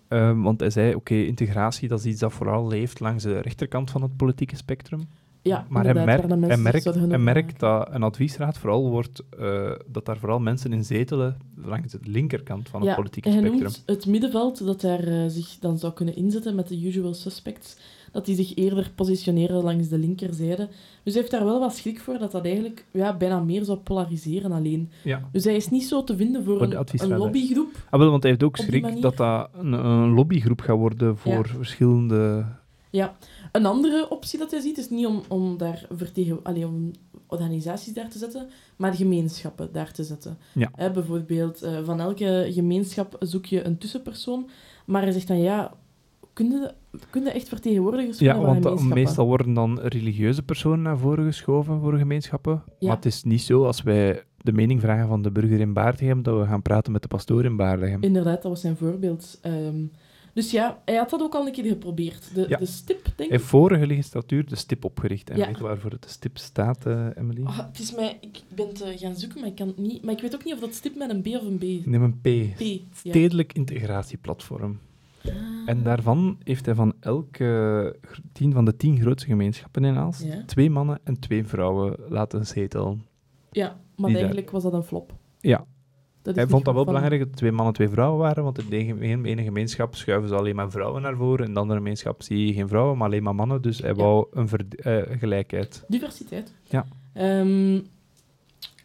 [0.07, 3.91] Ehm, want hij zei, oké, integratie, dat is iets dat vooral leeft langs de rechterkant
[3.91, 5.07] van het politieke spectrum.
[5.41, 10.17] Ja, Maar hij, merkt, hij, merkt, hij dat een adviesraad vooral wordt, eh, dat daar
[10.17, 13.63] vooral mensen in zetelen langs de linkerkant van het ja, politieke hij spectrum.
[13.63, 17.77] noemt het middenveld dat daar eh, zich dan zou kunnen inzetten met de usual suspects,
[18.15, 20.67] dat die zich eerder positioneren langs de linkerzijde.
[21.03, 23.77] Dus hij heeft daar wel wat schrik voor dat dat eigenlijk ja, bijna meer zou
[23.77, 24.91] polariseren alleen.
[25.03, 25.29] Ja.
[25.31, 27.85] Dus hij is niet zo te vinden voor, een, lobbygroep.
[27.89, 31.47] Ah, wel, want hij heeft ook schrik dat dat een, een lobbygroep gaat worden voor
[31.47, 32.45] verschillende...
[32.89, 33.15] Ja.
[33.51, 36.91] Een andere optie dat hij ziet is niet om, om daar vertegen, allee, om
[37.27, 40.37] organisaties daar te zetten, maar gemeenschappen daar te zetten.
[40.53, 40.91] Ja.
[40.91, 44.49] Bijvoorbeeld, eh, van elke gemeenschap zoek je een tussenpersoon,
[44.85, 45.73] maar hij zegt dan ja,
[46.35, 46.73] kun je,
[47.09, 51.97] kun echt vertegenwoordigers Ja, van want meestal worden dan religieuze personen naar voren geschoven voor
[51.97, 52.63] gemeenschappen.
[52.79, 52.87] Ja.
[52.87, 56.23] Maar het is niet zo als wij de mening vragen van de burger in Baardegem,
[56.23, 58.03] dat we gaan praten met de pastoor in Baardegem.
[58.03, 59.39] Inderdaad, dat was zijn voorbeeld.
[59.41, 59.83] Ehm,
[60.33, 62.35] dus ja, hij had dat ook al een keer geprobeerd.
[62.35, 62.57] De, Ja.
[62.57, 63.31] de stip, denk Hij ik.
[63.31, 65.29] heeft vorige legislatuur de stip opgericht.
[65.29, 65.47] En Ja.
[65.47, 67.43] weet waarvoor het de stip staat, eh, Emily?
[67.43, 70.03] Ah, het is mij, ik ben te gaan zoeken, maar ik kan het niet.
[70.03, 71.85] Maar ik weet ook niet of dat stip met een B of een B.
[71.85, 72.55] Neem een P.
[72.55, 72.59] P.
[72.59, 72.77] Ja.
[72.93, 74.79] Stedelijk integratieplatform.
[75.65, 77.95] En daarvan heeft hij van elke
[78.31, 80.43] tien van de tien grootste gemeenschappen in Aalst Ja.
[80.45, 83.05] twee mannen en twee vrouwen laten zetelen.
[83.51, 85.13] Ja, maar Die daar- eigenlijk was dat een flop.
[85.39, 85.65] Ja,
[86.23, 88.99] hij vond dat wel van- belangrijk dat twee mannen twee vrouwen waren, want in de
[89.23, 92.53] ene- gemeenschap schuiven ze alleen maar vrouwen naar voren, in de andere gemeenschap zie je
[92.53, 93.95] geen vrouwen, maar alleen maar mannen, dus hij Ja.
[93.95, 95.83] wou een eh, gelijkheid.
[95.87, 96.53] Diversiteit.
[96.63, 96.85] Ja.
[97.13, 97.79] Ehm,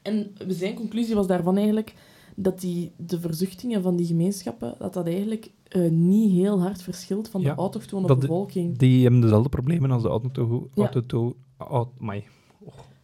[0.02, 1.94] en zijn conclusie was daarvan eigenlijk
[2.42, 7.28] dat die, de verzuchtingen van die gemeenschappen, dat dat eigenlijk eh, niet heel hard verschilt
[7.28, 8.78] van Ja, de autochtone dat de- bevolking.
[8.78, 10.90] Die hebben dezelfde problemen als de autoto- Ja.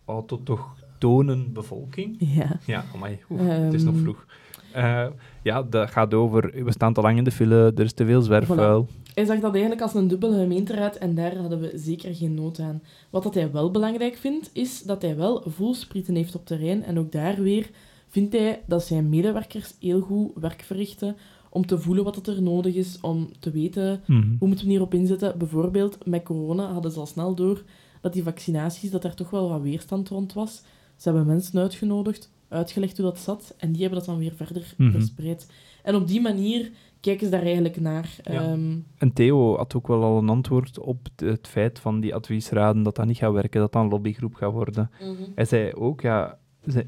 [0.04, 2.16] autochtone bevolking.
[2.18, 2.58] Ja.
[2.66, 3.18] Ja, amai.
[3.34, 4.02] Het is nog Ehm.
[4.02, 4.26] vroeg.
[4.72, 5.06] Eh,
[5.42, 8.22] ja, dat gaat over, we staan te lang in de file, er is te veel
[8.22, 8.86] zwerfvuil.
[9.14, 12.58] Hij zag dat eigenlijk als een dubbele gemeenteraad en daar hadden we zeker geen nood
[12.58, 12.82] aan.
[13.10, 16.82] Wat dat hij wel belangrijk vindt, is dat hij wel voelsprieten heeft op terrein.
[16.84, 17.70] En ook daar weer
[18.16, 21.16] vindt hij dat zijn medewerkers heel goed werk verrichten
[21.50, 24.34] om te voelen wat het er nodig is, om te weten Mhm.
[24.38, 25.38] hoe moeten we hierop inzetten.
[25.38, 27.62] Bijvoorbeeld met corona hadden ze al snel door
[28.00, 30.62] dat die vaccinaties, dat daar toch wel wat weerstand rond was.
[30.96, 34.74] Ze hebben mensen uitgenodigd, uitgelegd hoe dat zat en die hebben dat dan weer verder
[34.76, 34.90] Mhm.
[34.90, 35.50] verspreid.
[35.82, 38.16] En op die manier kijken ze daar eigenlijk naar.
[38.22, 38.32] Ja.
[38.32, 42.82] Ehm, En Theo had ook wel al een antwoord op het- feit van die adviesraden
[42.82, 44.90] dat dat niet gaat werken, dat dat een lobbygroep gaat worden.
[45.34, 46.38] Hij zei ook, ja,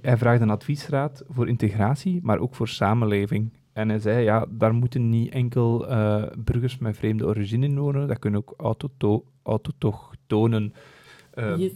[0.03, 3.51] hij vraagt een adviesraad voor integratie, maar ook voor samenleving.
[3.73, 8.07] En hij zei, ja, daar moeten niet enkel eh, burgers met vreemde origine in wonen,
[8.09, 10.73] daar kunnen ook autoto autochtonen
[11.35, 11.73] eh, Yes.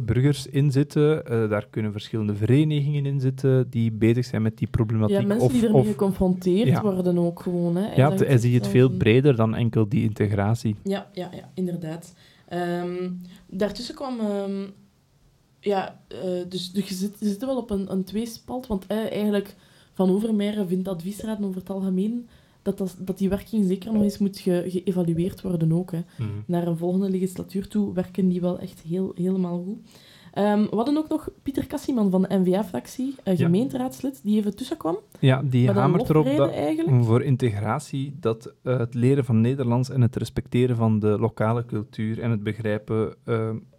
[0.00, 4.68] burgers in zitten, eh, daar kunnen verschillende verenigingen in zitten die bezig zijn met die
[4.68, 5.20] problematiek.
[5.20, 6.82] Ja, mensen of, die ermee of, geconfronteerd Ja.
[6.82, 7.76] worden ook gewoon.
[7.76, 7.94] Hè.
[7.94, 10.76] ja, hij ziet het veel breder dan enkel die integratie.
[10.82, 12.14] Ja, ja, ja inderdaad.
[12.48, 13.10] Ehm,
[13.46, 14.20] daartussen kwam...
[14.20, 14.62] ehm,
[15.60, 18.96] ja, eh, dus, dus je, zit, je zit wel op een, een tweespalt, want eh,
[19.12, 19.54] eigenlijk
[19.92, 22.28] Van Overmeijer vindt adviesraden over het algemeen
[22.62, 25.92] dat, dat, dat die werking zeker nog eens moet ge- geëvalueerd worden ook.
[25.92, 26.00] Hè.
[26.46, 29.78] Naar een volgende legislatuur toe werken die wel echt heel, helemaal goed.
[30.32, 33.44] Ehm, we hadden ook nog Pieter Kassiman van de N-VA-fractie, een Ja.
[33.44, 34.98] gemeenteraadslid, die even tussenkwam.
[35.20, 37.04] Ja, die hamert erop dat, eigenlijk.
[37.04, 42.20] voor integratie dat eh, het leren van Nederlands en het respecteren van de lokale cultuur
[42.20, 43.14] en het begrijpen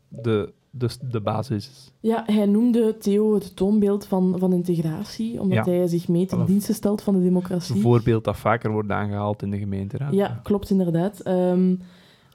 [0.07, 1.91] de dus de basis is.
[1.99, 5.71] Ja, hij noemde Theo het toonbeeld van, van integratie, omdat Ja.
[5.71, 7.75] hij zich mee ten dienste stelt van de democratie.
[7.75, 10.13] Een voorbeeld dat vaker wordt aangehaald in de gemeenteraad.
[10.13, 11.19] Ja, klopt inderdaad.
[11.19, 11.75] Ehm,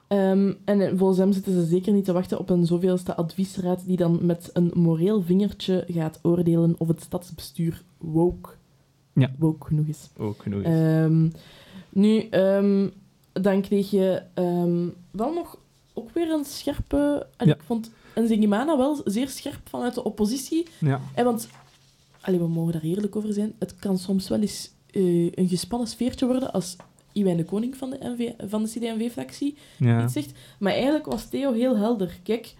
[0.07, 3.97] ehm, en volgens hem zitten ze zeker niet te wachten op een zoveelste adviesraad die
[3.97, 8.49] dan met een moreel vingertje gaat oordelen of het stadsbestuur woke,
[9.13, 9.31] Ja.
[9.39, 10.09] woke genoeg is.
[10.17, 10.61] Ook genoeg.
[10.61, 10.65] is.
[10.67, 11.29] Ehm,
[11.89, 12.29] nu,
[13.33, 14.21] dan kreeg je
[15.11, 15.57] wel nog
[15.93, 17.27] ook weer een scherpe...
[17.37, 17.53] Ja.
[17.53, 17.91] Ik vond
[18.23, 20.65] Nzengimana wel zeer scherp vanuit de oppositie.
[20.79, 21.01] ja.
[21.15, 21.47] En want,
[22.21, 25.87] allee, we mogen daar eerlijk over zijn, het kan soms wel eens eh, een gespannen
[25.87, 26.75] sfeertje worden als
[27.11, 30.03] Iwijn de Koning van de, NV, van de CD&V-fractie ja.
[30.03, 30.31] iets zegt.
[30.59, 32.19] Maar eigenlijk was Theo heel helder.
[32.23, 32.55] Kijk,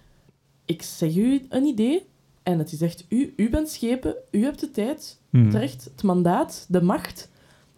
[0.66, 2.04] ik zeg u een idee
[2.44, 5.46] en het is echt u, u bent schepen, u hebt de tijd, Mhm.
[5.46, 7.30] het recht, het mandaat, de macht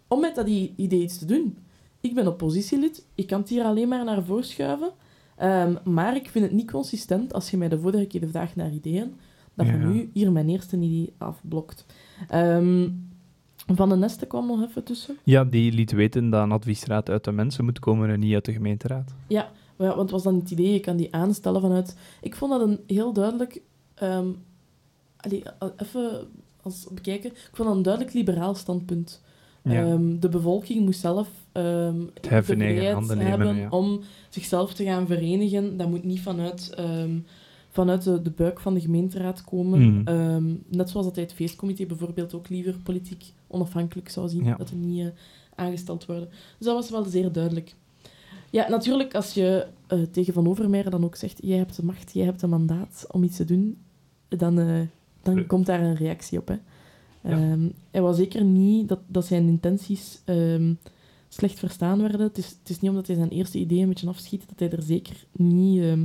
[0.08, 1.58] om met dat idee iets te doen.
[2.00, 4.90] Ik ben oppositielid, ik kan het hier alleen maar naar voren schuiven.
[5.40, 8.70] Ehm, maar ik vind het niet consistent als je mij de vorige keer vraagt naar
[8.72, 9.14] ideeën,
[9.54, 9.78] dat je Ja.
[9.78, 11.86] nu hier mijn eerste idee afblokt.
[12.28, 12.88] Ehm,
[13.66, 15.16] van de Neste kwam nog even tussen.
[15.24, 18.44] Ja, die liet weten dat een adviesraad uit de mensen moet komen en niet uit
[18.44, 19.14] de gemeenteraad.
[19.26, 21.96] Ja, ja, want het was dan het idee, je kan die aanstellen vanuit...
[22.20, 23.60] Ik vond dat een heel duidelijk...
[23.94, 24.28] ehm,
[25.16, 25.42] allee,
[25.76, 26.28] even
[26.62, 27.30] als bekijken.
[27.30, 29.22] Ik vond dat een duidelijk liberaal standpunt.
[29.62, 29.96] Ja.
[30.20, 33.68] De bevolking moest zelf in de vrijheid nemen, hebben ja.
[33.68, 35.76] om zichzelf te gaan verenigen.
[35.76, 37.18] Dat moet niet vanuit, ehm,
[37.68, 39.80] vanuit de, de buik van de gemeenteraad komen.
[39.80, 40.08] Mhm.
[40.08, 44.44] Ehm, net zoals dat hij het feestcomité bijvoorbeeld ook liever politiek onafhankelijk zou zien.
[44.44, 44.56] Ja.
[44.56, 45.10] Dat er niet eh,
[45.54, 46.28] aangesteld worden.
[46.28, 47.74] Dus dat was wel zeer duidelijk.
[48.50, 52.12] Ja, natuurlijk, als je eh, tegen Van Overmeijer dan ook zegt jij hebt de macht,
[52.12, 53.78] jij hebt een mandaat om iets te doen,
[54.28, 54.80] dan, eh,
[55.22, 56.48] dan komt daar een reactie op.
[56.48, 56.56] Hè.
[57.22, 57.30] Ja.
[57.30, 60.22] Ehm, hij was zeker niet dat, dat zijn intenties
[61.32, 62.20] slecht verstaan werden.
[62.20, 64.70] Het is, het is niet omdat hij zijn eerste idee een beetje afschiet, dat hij
[64.70, 66.04] er zeker niet, ehm,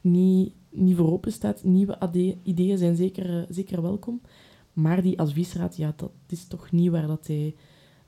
[0.00, 1.64] niet, niet voor open staat.
[1.64, 1.98] Nieuwe
[2.42, 4.20] ideeën zijn zeker, eh, zeker welkom.
[4.72, 7.54] Maar die adviesraad, ja, dat is toch niet waar, dat hij,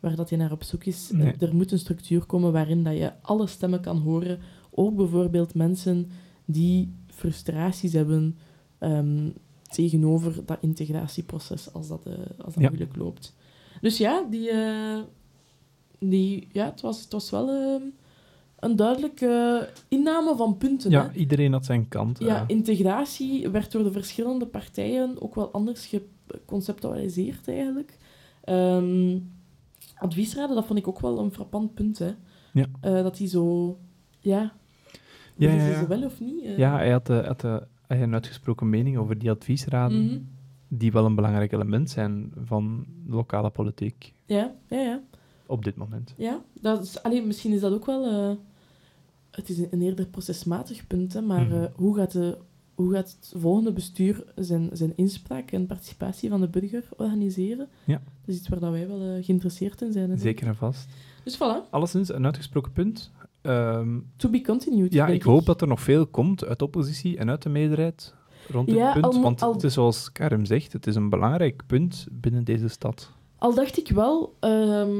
[0.00, 1.10] waar dat hij naar op zoek is.
[1.12, 1.34] Nee.
[1.38, 4.38] Er moet een structuur komen waarin dat je alle stemmen kan horen.
[4.70, 6.10] Ook bijvoorbeeld mensen
[6.44, 8.36] die frustraties hebben
[8.78, 9.28] ehm,
[9.62, 12.12] tegenover dat integratieproces als dat, eh,
[12.44, 12.68] als dat Ja.
[12.68, 13.34] moeilijk loopt.
[13.80, 15.00] Dus ja, die, eh,
[15.98, 17.82] die, ja het, was, het was wel ehm,
[18.58, 20.90] een duidelijke inname van punten.
[20.90, 21.18] Ja, hè.
[21.18, 22.18] iedereen had zijn kant.
[22.18, 22.44] Ja, eh.
[22.46, 25.86] integratie werd door de verschillende partijen ook wel anders
[26.26, 27.98] geconceptualiseerd eigenlijk.
[28.44, 29.18] Ehm,
[29.94, 31.98] adviesraden, dat vond ik ook wel een frappant punt.
[31.98, 32.10] Hè.
[32.52, 32.66] Ja.
[32.80, 33.78] Eh, dat die zo...
[34.20, 34.52] Ja,
[35.36, 35.78] Ja, ja, ze ja.
[35.78, 36.44] ze wel of niet?
[36.44, 40.18] Eh, Ja, hij had, had, hij had een uitgesproken mening over die adviesraden, mhm.
[40.68, 45.00] die wel een belangrijk element zijn van lokale politiek ja, ja, ja.
[45.46, 46.14] Op dit moment.
[46.16, 46.40] ja.
[46.60, 48.04] Dat is, allee, misschien is dat ook wel...
[48.06, 48.36] eh,
[49.30, 51.52] het is een, eerder procesmatig punt, hè, maar Mhm.
[51.54, 52.38] eh, hoe, gaat de,
[52.74, 57.68] hoe gaat het volgende bestuur zijn, zijn inspraak en participatie van de burger organiseren?
[57.84, 57.94] Ja.
[57.94, 60.10] Dat is iets waar dat wij wel eh, geïnteresseerd in zijn.
[60.10, 60.16] hè.
[60.16, 60.88] Zeker en vast.
[61.24, 63.10] Dus voilà, Alleszins een uitgesproken punt.
[63.40, 64.92] Ehm, to be continued.
[64.92, 68.14] ja, ik hoop dat er nog veel komt uit de oppositie en uit de meerderheid
[68.48, 69.04] rond dit Ja, punt.
[69.04, 72.68] al want al- het is zoals Karim zegt, het is een belangrijk punt binnen deze
[72.68, 73.10] stad.
[73.38, 74.90] Al dacht ik wel, ehm,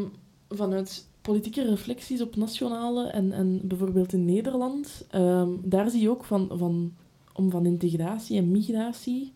[0.48, 6.24] vanuit politieke reflecties op nationale en, en bijvoorbeeld in Nederland, ehm, daar zie je ook
[6.24, 6.92] van, van,
[7.32, 9.32] om van integratie en migratie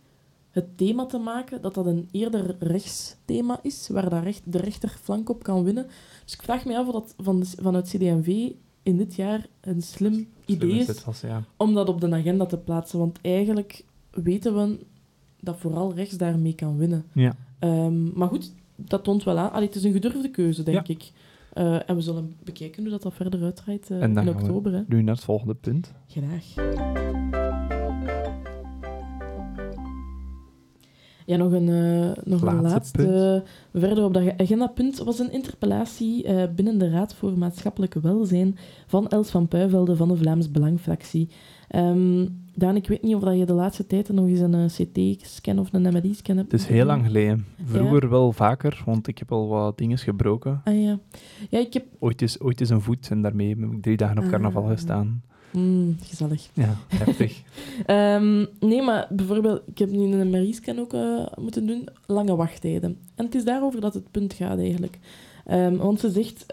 [0.51, 5.29] het thema te maken, dat dat een eerder rechtsthema is, waar dat recht, de rechterflank
[5.29, 5.87] op kan winnen.
[6.25, 8.51] Dus ik vraag me af of dat van vanuit CD&V
[8.83, 11.45] in dit jaar een slim idee is het was, ja.
[11.57, 12.99] om dat op de agenda te plaatsen.
[12.99, 14.79] Want eigenlijk weten we
[15.41, 17.05] dat vooral rechts daarmee kan winnen.
[17.13, 17.37] Ja.
[17.59, 18.53] Ehm, maar goed,
[18.87, 19.53] dat toont wel aan.
[19.53, 20.95] Allee, het is een gedurfde keuze, denk Ja.
[20.95, 21.13] ik.
[21.53, 24.43] Eh, en we zullen bekijken hoe dat, dat verder uitdraait eh, En dan in gaan
[24.43, 24.85] we- oktober.
[24.89, 25.93] Nu naar het volgende punt.
[26.07, 26.45] Graag.
[31.27, 33.43] Ja, nog een, eh, nog een Laatste laatste.
[33.75, 38.57] verder op dat agendapunt was een interpellatie binnen de Raad voor Maatschappelijk Welzijn
[38.87, 41.29] van Els van Puivelde van de Vlaams Belangfractie.
[41.71, 44.65] Ehm Daan, ik weet niet of dat je de laatste tijd nog eens een eh,
[44.65, 46.53] CT-scan of een MRI-scan hebt.
[46.53, 47.47] Het is heel lang geleden.
[47.57, 47.65] Ja.
[47.65, 50.61] Vroeger wel vaker, want ik heb al wat dingen gebroken.
[50.65, 50.99] Ah ja.
[51.51, 51.85] Ja, ik heb...
[51.99, 54.31] Ooit is, ooit is een voet en daarmee heb ik drie dagen op Ah.
[54.31, 55.23] carnaval gestaan.
[55.53, 56.49] Mm, gezellig.
[56.53, 57.43] Ja, heftig.
[57.87, 62.97] Ehm, nee, maar bijvoorbeeld, ik heb nu een MRI-scan ook eh, moeten doen, lange wachttijden.
[63.15, 64.99] En het is daarover dat het punt gaat eigenlijk.
[65.47, 66.47] Ehm, want ze zegt,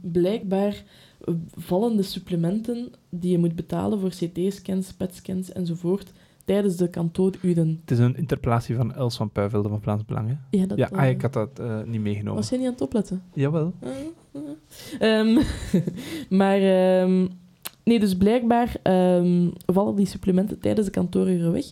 [0.00, 0.82] blijkbaar
[1.24, 6.12] eh, vallen de supplementen die je moet betalen voor CT-scans, PET-scans enzovoort
[6.44, 7.78] tijdens de kantooruren.
[7.80, 10.28] Het is een interpellatie van Els van Puivelde van Vlaams Belang.
[10.28, 10.58] Hè?
[10.58, 12.34] Ja, dat, Ja, ah, ik had dat eh, niet meegenomen.
[12.34, 13.22] Was jij niet aan het opletten?
[13.32, 13.74] Jawel.
[14.98, 15.38] Ehm,
[16.40, 17.26] maar ehm,
[17.84, 21.64] Nee, dus blijkbaar ehm, vallen die supplementen tijdens de kantooruren weg.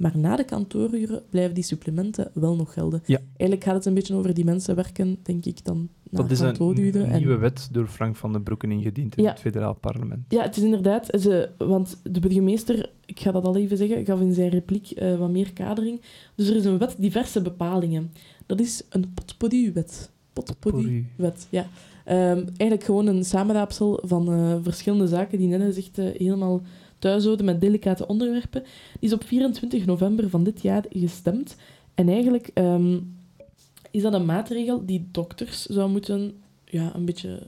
[0.00, 3.02] Maar na de kantooruren blijven die supplementen wel nog gelden.
[3.04, 3.18] Ja.
[3.36, 6.40] Eigenlijk gaat het een beetje over die mensen werken, denk ik, dan na Dat is
[6.40, 6.56] een.
[6.94, 9.30] En- nieuwe wet door Frank van den Broeken ingediend in Ja.
[9.30, 10.20] het federaal parlement.
[10.28, 11.06] Ja, het is inderdaad...
[11.20, 15.18] Ze, want de burgemeester, ik ga dat al even zeggen, gaf in zijn repliek eh,
[15.18, 16.00] wat meer kadering.
[16.34, 18.12] Dus er is een wet diverse bepalingen.
[18.46, 20.10] Dat is een potpourri-wet.
[20.32, 21.66] Potpourri-wet, ja.
[22.04, 26.62] Ehm, eigenlijk gewoon een samenraapsel van eh, verschillende zaken die net gezegd eh, helemaal
[27.00, 28.62] thuis houden met delicate onderwerpen.
[29.00, 31.56] Is op 24 november van dit jaar gestemd.
[31.94, 32.98] En eigenlijk ehm,
[33.90, 36.34] is dat een maatregel die dokters zou moeten
[36.64, 37.42] ja, een beetje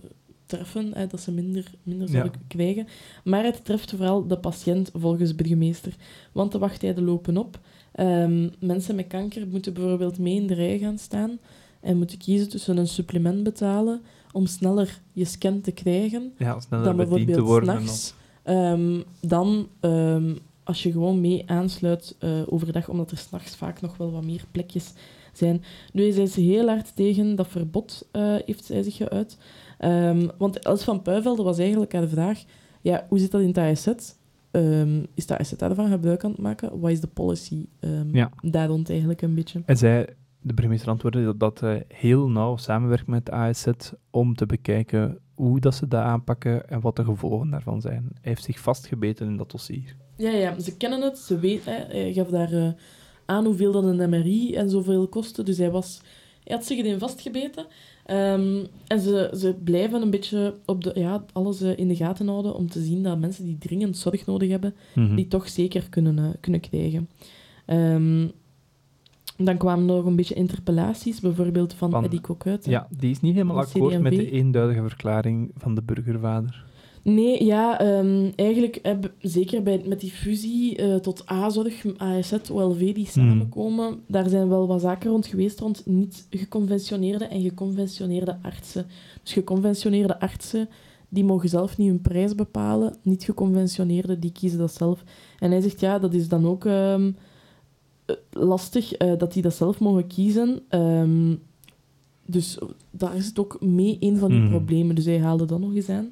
[0.47, 2.13] treffen, hè, dat ze minder, minder Ja.
[2.13, 2.87] zouden krijgen.
[3.25, 5.95] Maar het treft vooral de patiënt volgens burgemeester.
[6.33, 7.61] Want de wachttijden lopen op.
[7.93, 11.39] Ehm, mensen met kanker moeten bijvoorbeeld mee in de rij gaan staan
[11.81, 14.01] en moeten kiezen tussen een supplement betalen
[14.33, 17.75] om sneller je scan te krijgen Ja, sneller dan bediend te bijvoorbeeld worden.
[17.77, 17.89] en
[18.43, 20.34] Ehm, dan ehm,
[20.64, 24.45] als je gewoon mee aansluit eh, overdag, omdat er s'nachts vaak nog wel wat meer
[24.51, 24.93] plekjes
[25.32, 25.62] zijn.
[25.93, 29.38] Nu is hij ze heel hard tegen dat verbod, eh, heeft zij zich geuit.
[29.78, 32.45] Ehm, want Els van Puivelde was eigenlijk aan de vraag,
[32.80, 33.86] ja, hoe zit dat in het ASZ?
[35.14, 36.80] Is de ASZ daarvan gebruik aan het maken?
[36.80, 37.66] Wat is de policy?
[38.12, 38.30] Ja.
[38.40, 39.62] Daar rond eigenlijk een beetje.
[39.66, 40.09] En zij,
[40.40, 43.66] de burgemeester antwoordde dat, dat hij heel nauw samenwerkt met de ASZ
[44.11, 45.18] om te bekijken
[45.49, 48.03] hoe dat ze dat aanpakken en wat de gevolgen daarvan zijn.
[48.12, 49.97] Hij heeft zich vastgebeten in dat dossier.
[50.16, 51.72] Ja, ja, ze kennen het, ze weten.
[51.74, 51.84] hè.
[52.01, 52.68] Hij gaf daar eh,
[53.26, 55.43] aan hoeveel dan een MRI en zoveel kostte.
[55.43, 56.01] Dus hij, was,
[56.45, 57.66] hij had zich erin vastgebeten.
[58.07, 62.28] Ehm, en ze, ze blijven een beetje op de, ja, alles eh, in de gaten
[62.28, 65.14] houden om te zien dat mensen die dringend zorg nodig hebben, Mhm.
[65.14, 67.09] die toch zeker kunnen, eh, kunnen krijgen.
[67.66, 68.28] Ehm,
[69.45, 72.64] dan kwamen er nog een beetje interpellaties, bijvoorbeeld van, Van- Eddie Cocuit.
[72.64, 76.64] Ja, die is niet helemaal akkoord met de eenduidige verklaring van de burgervader.
[77.05, 82.95] Nee, ja, ehm, eigenlijk heb, zeker bij, met die fusie eh, tot A-zorg, ASZ, OLV
[82.95, 88.86] die samenkomen, daar zijn wel wat zaken rond geweest rond niet geconventioneerde en geconventioneerde artsen.
[89.22, 90.68] Dus geconventioneerde artsen,
[91.09, 95.05] die mogen zelf niet hun prijs bepalen, niet geconventioneerde, die kiezen dat zelf.
[95.38, 97.12] En hij zegt, ja, dat is dan ook ehm, eh,
[98.31, 100.61] lastig eh, dat die dat zelf mogen kiezen.
[100.69, 101.35] Ehm,
[102.27, 102.59] dus
[102.91, 104.49] daar is het ook mee een van die Mhm.
[104.51, 104.95] problemen.
[104.95, 106.11] Dus hij haalde dat nog eens aan.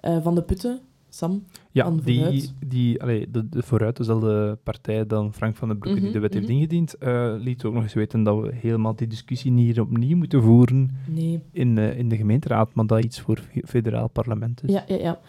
[0.00, 1.44] Eh, van de Putten, Sam.
[1.70, 6.08] Ja, die, die allee, de, de Vooruit, dezelfde partij dan Frank van den Broeke die
[6.08, 6.56] Mhm, de wet heeft mhm.
[6.56, 10.16] ingediend, eh, liet ook nog eens weten dat we helemaal die discussie niet hier opnieuw
[10.16, 11.40] moeten voeren Nee.
[11.52, 14.72] in, eh, in de gemeenteraad, maar dat iets voor fe- federaal parlement is.
[14.72, 15.20] Ja, ja, ja.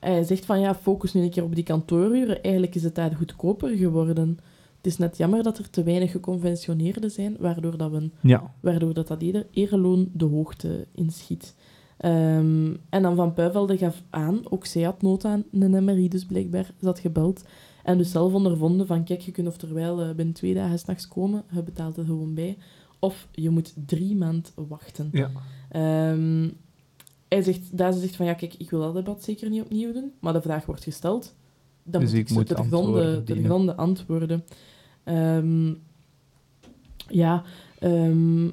[0.00, 2.42] Hij zegt van ja, focus nu een keer op die kantooruren.
[2.42, 4.38] Eigenlijk is het daar goedkoper geworden.
[4.88, 9.08] Is net jammer dat er te weinig geconventioneerden zijn, waardoor dat, we, Ja, waardoor dat,
[9.08, 11.54] dat ere- ereloon de hoogte inschiet.
[11.98, 16.24] Ehm, en dan Van Puivelde gaf aan, ook zij had nood aan een MRI, dus
[16.24, 16.70] blijkbaar.
[16.80, 17.44] Had gebeld.
[17.84, 21.42] En dus zelf ondervonden van, kijk, je kunt oftewel eh, binnen twee dagen s'nachts komen,
[21.52, 22.56] je betaalt er gewoon bij.
[22.98, 25.08] Of je moet drie maanden wachten.
[25.12, 25.30] ja.
[25.70, 26.48] Ehm,
[27.28, 29.92] hij zegt, daar ze zegt van ja, kijk, ik wil dat debat zeker niet opnieuw
[29.92, 31.34] doen, maar de vraag wordt gesteld.
[31.82, 33.44] Dan Dus moet ik moet dienen.
[33.44, 34.44] gronde antwoorden.
[35.08, 35.74] Ehm,
[37.08, 37.42] ja,
[37.78, 38.48] ehm,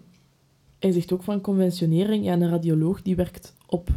[0.80, 2.26] hij zegt ook van conventionering.
[2.26, 3.89] Ja, een radioloog die werkt op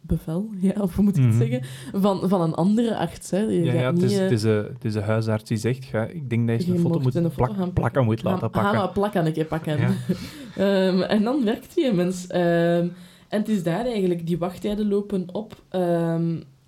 [0.00, 1.42] bevel, ja, of hoe moet ik het Mhm.
[1.48, 1.60] zeggen,
[2.00, 3.30] van, van een andere arts.
[3.30, 3.38] Hè.
[3.38, 6.04] Je Ja, het, niet, is, het, is een, het is een huisarts die zegt, ga,
[6.06, 8.48] ik denk dat je je een foto moet een plak- gaan plakken moet laten Ga-
[8.48, 8.70] pakken.
[8.72, 9.78] Ga maar plakken een keer pakken.
[9.78, 9.90] Ja.
[10.56, 12.26] Ehm, en dan werkt die mens.
[12.26, 12.92] En
[13.28, 15.62] het is daar eigenlijk, die wachttijden lopen op.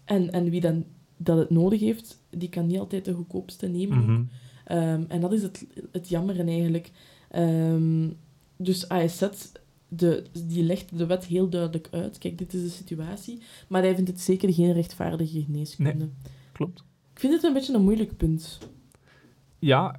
[0.05, 0.85] En, en wie dan
[1.17, 4.31] dat het nodig heeft, die kan niet altijd de goedkoopste nemen.
[4.65, 6.91] Ehm, en dat is het, het jammeren eigenlijk.
[7.31, 8.09] Ehm,
[8.57, 9.29] dus ASZ,
[9.89, 12.19] de, die legt de wet heel duidelijk uit.
[12.19, 13.39] Kijk, dit is de situatie.
[13.69, 16.09] Maar hij vindt het zeker geen rechtvaardige geneeskunde.
[16.53, 16.85] Klopt.
[17.15, 18.59] Ik vind het een beetje een moeilijk punt.
[19.59, 19.99] Ja,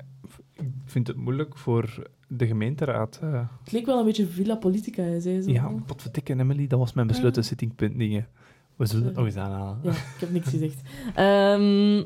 [0.53, 3.19] ik vind het moeilijk voor de gemeenteraad.
[3.21, 3.47] eh.
[3.63, 5.49] Het leek wel een beetje Villa Politica, zei zo.
[5.51, 7.47] ja, potverdikke Emily, dat was mijn besloten Ah.
[7.47, 8.27] zittingpunt dingen.
[8.75, 9.79] We zullen het nog eens aanhalen.
[9.83, 10.81] Ja, ik heb niks gezegd.
[11.15, 12.03] Ehm,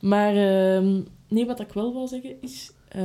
[0.00, 2.72] maar ehm, nee, wat ik wel wil zeggen is...
[2.88, 3.02] eh,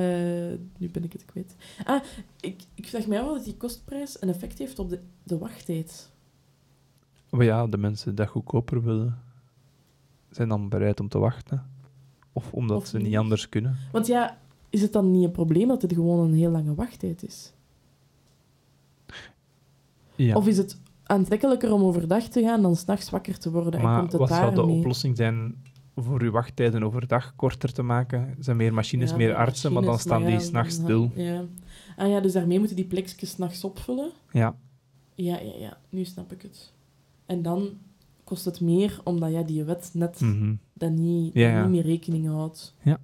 [0.78, 1.56] nu ben ik het kwijt.
[1.86, 2.04] Ah,
[2.40, 6.12] ik, ik vraag mij af dat die kostprijs een effect heeft op de, de wachttijd.
[7.30, 9.20] Maar ja, de mensen die dat goedkoper willen,
[10.30, 11.66] zijn dan bereid om te wachten.
[12.34, 13.18] Of omdat Of ze niet niet.
[13.18, 13.78] anders kunnen.
[13.92, 14.38] Want ja,
[14.70, 17.54] is het dan niet een probleem dat het gewoon een heel lange wachttijd is?
[20.16, 20.36] Ja.
[20.36, 23.80] Of is het aantrekkelijker om overdag te gaan dan s'nachts wakker te worden?
[23.80, 25.56] en komt het wat zou de oplossing zijn
[25.96, 28.20] voor uw wachttijden overdag korter te maken?
[28.20, 30.86] Er zijn meer machines, Ja, meer artsen, maar dan staan maar die ja, s'nachts dan-
[30.86, 31.12] stil.
[31.24, 31.44] Ja.
[31.98, 34.10] Ah ja, dus daarmee moeten die plekjes s'nachts opvullen.
[34.32, 34.56] Ja.
[35.16, 35.78] Ja, ja, ja.
[35.90, 36.74] Nu snap ik het.
[37.26, 37.70] En dan
[38.24, 40.54] kost het meer, omdat ja, die wet net Mhm.
[40.74, 42.76] dat niet, Ja, niet meer rekening houdt.
[42.82, 43.00] Ja.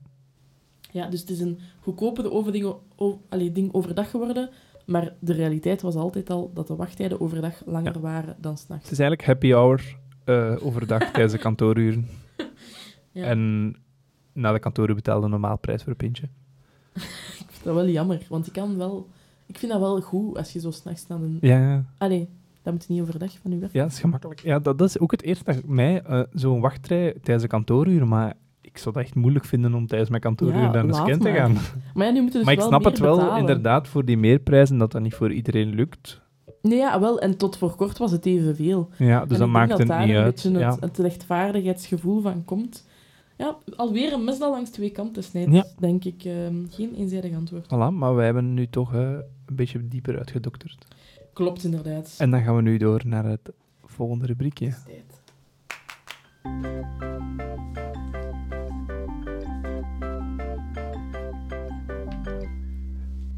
[0.91, 4.49] Ja, dus het is een goedkopere overding, o, allee, ding overdag geworden,
[4.85, 8.91] maar de realiteit was altijd al dat de wachttijden overdag langer waren dan Het s'nachts.
[8.91, 12.07] is eigenlijk happy hour eh, overdag tijdens de kantooruren.
[13.11, 13.23] Ja.
[13.25, 13.75] En
[14.33, 16.23] na de kantooruren betaalde een normaal prijs voor een pintje.
[16.93, 19.07] Ik vind dat wel jammer, want ik kan wel...
[19.45, 21.37] Ik vind dat wel goed als je zo s'nachts naar een...
[21.41, 21.83] Ja, ja.
[21.97, 22.29] Allee,
[22.61, 23.73] dat moet niet overdag van je werk.
[23.73, 24.39] ja dat is gemakkelijk.
[24.39, 28.07] Ja, dat, dat is ook het eerste dat mij eh, zo'n wachtrij tijdens de kantooruren,
[28.07, 31.07] maar ik zou het echt moeilijk vinden om tijdens mijn kantooruren Ja, naar een laat
[31.07, 31.57] scan te gaan.
[31.93, 33.39] Maar ja, nu moeten dus maar ik snap het wel betalen.
[33.39, 36.21] inderdaad voor die meerprijzen dat dat niet voor iedereen lukt.
[36.61, 37.19] Nee, ja, wel.
[37.19, 38.89] En tot voor kort was het evenveel.
[38.97, 40.35] Ja, dus en dat maakt het dat daar niet een uit.
[40.43, 40.71] beetje Ja.
[40.71, 42.87] het, het rechtvaardigheidsgevoel van komt.
[43.39, 45.65] Ja, alweer een mes dat langs twee kanten snijdt, Ja.
[45.79, 46.23] denk ik.
[46.23, 47.65] ehm, geen eenzijdig antwoord.
[47.65, 50.85] Voilà, maar wij hebben nu toch een beetje dieper uitgedokterd.
[51.33, 52.15] Klopt, inderdaad.
[52.17, 53.51] En dan gaan we nu door naar het
[53.83, 54.73] volgende rubriekje.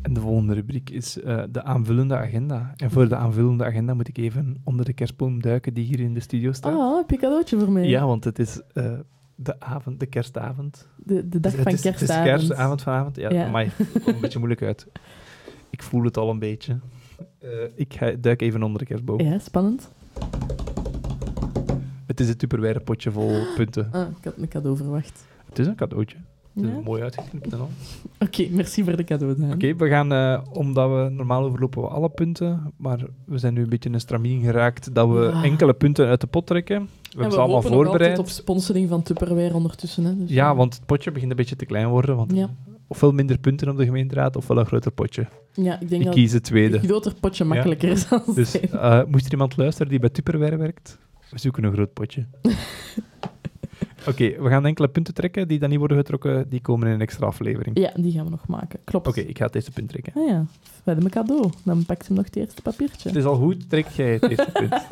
[0.02, 2.74] En de volgende rubriek is eh, de aanvullende agenda.
[2.76, 6.14] En voor de aanvullende agenda moet ik even onder de kerstboom duiken die hier in
[6.14, 6.74] de studio staat.
[6.74, 7.88] Ah, heb je cadeautje voor mij?
[7.88, 9.00] Ja, want het is eh,
[9.44, 10.88] de avond, de kerstavond.
[10.98, 12.28] De, de dag van is, Het kerstavond.
[12.28, 13.16] is kerstavond vanavond.
[13.16, 13.50] Ja, Ja.
[13.50, 14.88] maar het komt een beetje moeilijk uit.
[15.70, 16.80] Ik voel het al een beetje.
[17.40, 19.20] Eh, ik ga, duik even onder de kerstboom.
[19.22, 19.92] Ja, spannend.
[22.06, 23.88] Het is het Tupperware potje vol punten.
[23.92, 25.26] Ah, ik had een cadeau verwacht.
[25.50, 26.18] Het is een cadeautje.
[26.54, 26.78] Het Ja?
[26.78, 27.70] is mooi uitgeknipt en al.
[28.20, 29.52] Oké, merci voor de cadeau.
[29.54, 33.62] Oké, we gaan, eh, omdat we normaal overlopen we alle punten, maar we zijn nu
[33.64, 35.44] een beetje in een stramien geraakt dat we Ja.
[35.44, 36.90] enkele punten uit de pot trekken.
[37.12, 38.20] We En hebben ze allemaal voorbereid.
[38.20, 40.04] op sponsoring van Tupperware ondertussen.
[40.06, 42.16] Hè, dus, Ja, eh, want het potje begint een beetje te klein worden.
[42.16, 42.50] Want Ja.
[42.88, 45.28] Ofwel minder punten op de gemeenteraad, ofwel een groter potje.
[45.54, 46.80] Ja, ik denk Ik dat kies het een tweede.
[46.80, 50.98] groter potje makkelijker is dan Dus eh, moest er iemand luisteren die bij Tupperware werkt,
[51.30, 52.26] we zoeken een groot potje.
[54.08, 57.02] Oké, we gaan enkele punten trekken die dan niet worden getrokken, die komen in een
[57.02, 57.80] extra aflevering.
[57.80, 58.80] Ja, die gaan we nog maken.
[58.84, 59.08] Klopt.
[59.08, 60.14] Oké, ik ga het eerste punt trekken.
[60.16, 61.50] Ah ja, we hebben een cadeau.
[61.64, 63.10] Dan pakt hem nog het eerste papiertje.
[63.10, 64.74] Het is al goed, trek jij het eerste punt.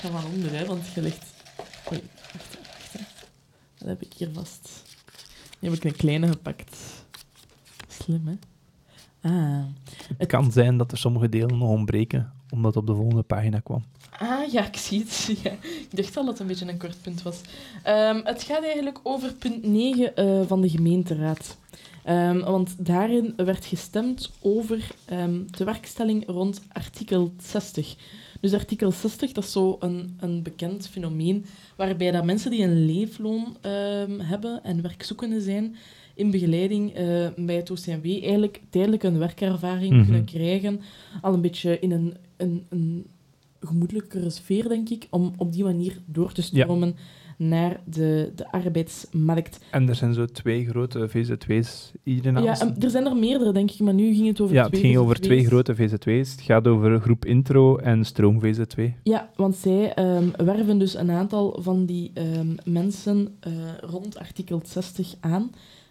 [0.00, 1.24] Ga van onder, hè, want je ligt...
[1.92, 2.92] Oei, wacht, wacht.
[2.92, 2.98] hè.
[3.78, 4.82] Dat heb ik hier vast.
[5.58, 6.76] Nu heb ik een kleine gepakt.
[7.88, 8.34] Slim, hè?
[9.28, 9.64] Ah.
[10.18, 13.58] Het kan zijn dat er sommige delen nog ontbreken, omdat het op de volgende pagina
[13.58, 13.84] kwam.
[14.18, 15.30] Ah, ja, ik zie het.
[15.42, 15.50] Ja.
[15.62, 17.40] Ik dacht al dat het een beetje een kort punt was.
[17.82, 21.56] Ehm, het gaat eigenlijk over punt 9 eh, van de gemeenteraad.
[22.04, 27.96] Ehm, want daarin werd gestemd over ehm, de werkstelling rond artikel 60.
[28.40, 31.44] Dus artikel 60, dat is zo een, een bekend fenomeen
[31.76, 35.76] waarbij dat mensen die een leefloon ehm, hebben en werkzoekende zijn,
[36.14, 40.04] in begeleiding eh, bij het OCMW eigenlijk tijdelijk een werkervaring Mhm.
[40.04, 40.80] kunnen krijgen.
[41.20, 43.06] Al een beetje in een, een, een
[43.60, 46.66] gemoedelijkere sfeer, denk ik, om op die manier door te Ja.
[47.40, 49.60] Naar de, de arbeidsmarkt.
[49.70, 52.82] En er zijn zo twee grote VZW's iedere Ja, naast.
[52.84, 54.96] er zijn er meerdere, denk ik, maar nu ging het over Ja, het twee ging
[54.96, 56.30] over twee grote VZW's.
[56.30, 58.80] Het gaat over groep Intro en Stroom VZW.
[59.02, 64.60] Ja, want zij ehm, werven dus een aantal van die ehm, mensen eh, rond artikel
[64.64, 65.50] 60 aan.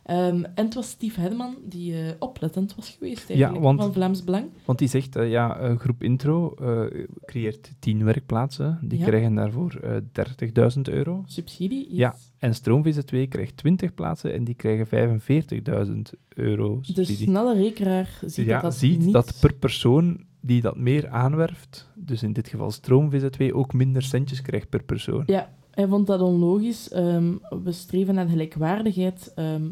[0.10, 4.24] Ehm, en het was Steve Hedman die eh, oplettend was geweest eigenlijk, want- van Vlaams
[4.24, 4.45] Belang.
[4.66, 8.80] Want die zegt, eh, ja, eh, groep Intro eh, creëert 10 werkplaatsen.
[8.82, 9.05] Die Ja.
[9.05, 11.24] krijgen daarvoor eh 30.000 euro.
[11.26, 17.28] Subsidie Ja, En Stroom VZW krijgt 20 plaatsen en die krijgen 45.000 euro de subsidie.
[17.28, 19.14] snelle rekeraar ziet ja, dat dat ziet niet...
[19.14, 24.01] dat per persoon die dat meer aanwerft, dus in dit geval Stroom VZW, ook minder
[24.01, 25.24] centjes krijgt per persoon.
[25.26, 26.89] Ja, hij vond dat onlogisch.
[26.89, 27.34] Ehm,
[27.64, 29.32] we streven naar gelijkwaardigheid.
[29.36, 29.64] ehm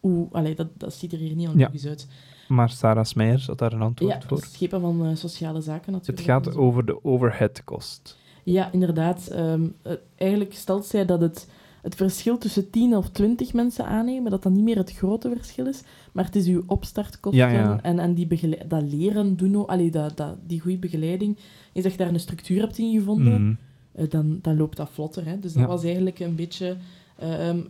[0.00, 2.06] hoe, allee, dat, dat ziet er hier niet onlogisch uit.
[2.48, 4.38] Maar Sarah Smeijer had daar een antwoord Ja, voor.
[4.42, 6.26] schepen van eh, sociale zaken Het natuurlijk.
[6.28, 6.58] gaat en zo.
[6.58, 8.16] over de overhead cost.
[8.44, 9.26] Ja, inderdaad.
[9.26, 11.48] Ehm, eh, eigenlijk stelt zij dat het,
[11.82, 15.66] het verschil tussen 10 of 20 mensen aannemen, dat dat niet meer het grote verschil
[15.66, 15.82] is,
[16.12, 17.82] maar het is uw opstartkosten Ja, ja.
[17.82, 18.28] en, en die
[18.68, 21.38] dat leren doen, allee, dat, dat, die goede begeleiding.
[21.72, 23.54] Je zegt daar een structuur hebt ingevonden, Mhm.
[23.92, 25.24] eh, dan, dan loopt dat vlotter.
[25.26, 25.38] Hè?
[25.38, 25.68] Dus dat Ja.
[25.68, 26.76] was eigenlijk een beetje
[27.18, 27.60] ehm,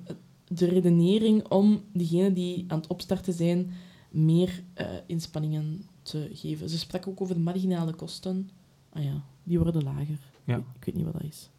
[0.48, 3.70] de redenering om diegenen die aan het opstarten zijn,
[4.10, 6.68] meer eh, inspanningen te geven.
[6.68, 8.50] Ze sprak ook over de marginale kosten.
[8.92, 10.18] Ah ja, die worden lager.
[10.44, 10.56] Ja.
[10.56, 11.50] Ik, ik weet niet wat dat is.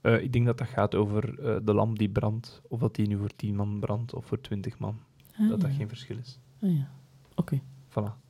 [0.00, 3.06] Eh, ik denk dat dat gaat over eh, de lamp die brandt, of dat die
[3.06, 4.98] nu voor 10 man brandt of voor 20 man.
[5.38, 6.38] Ah, dat dat geen verschil is.
[6.62, 6.90] Ah, ja.
[7.34, 7.60] Oké.
[7.90, 8.24] Voilà.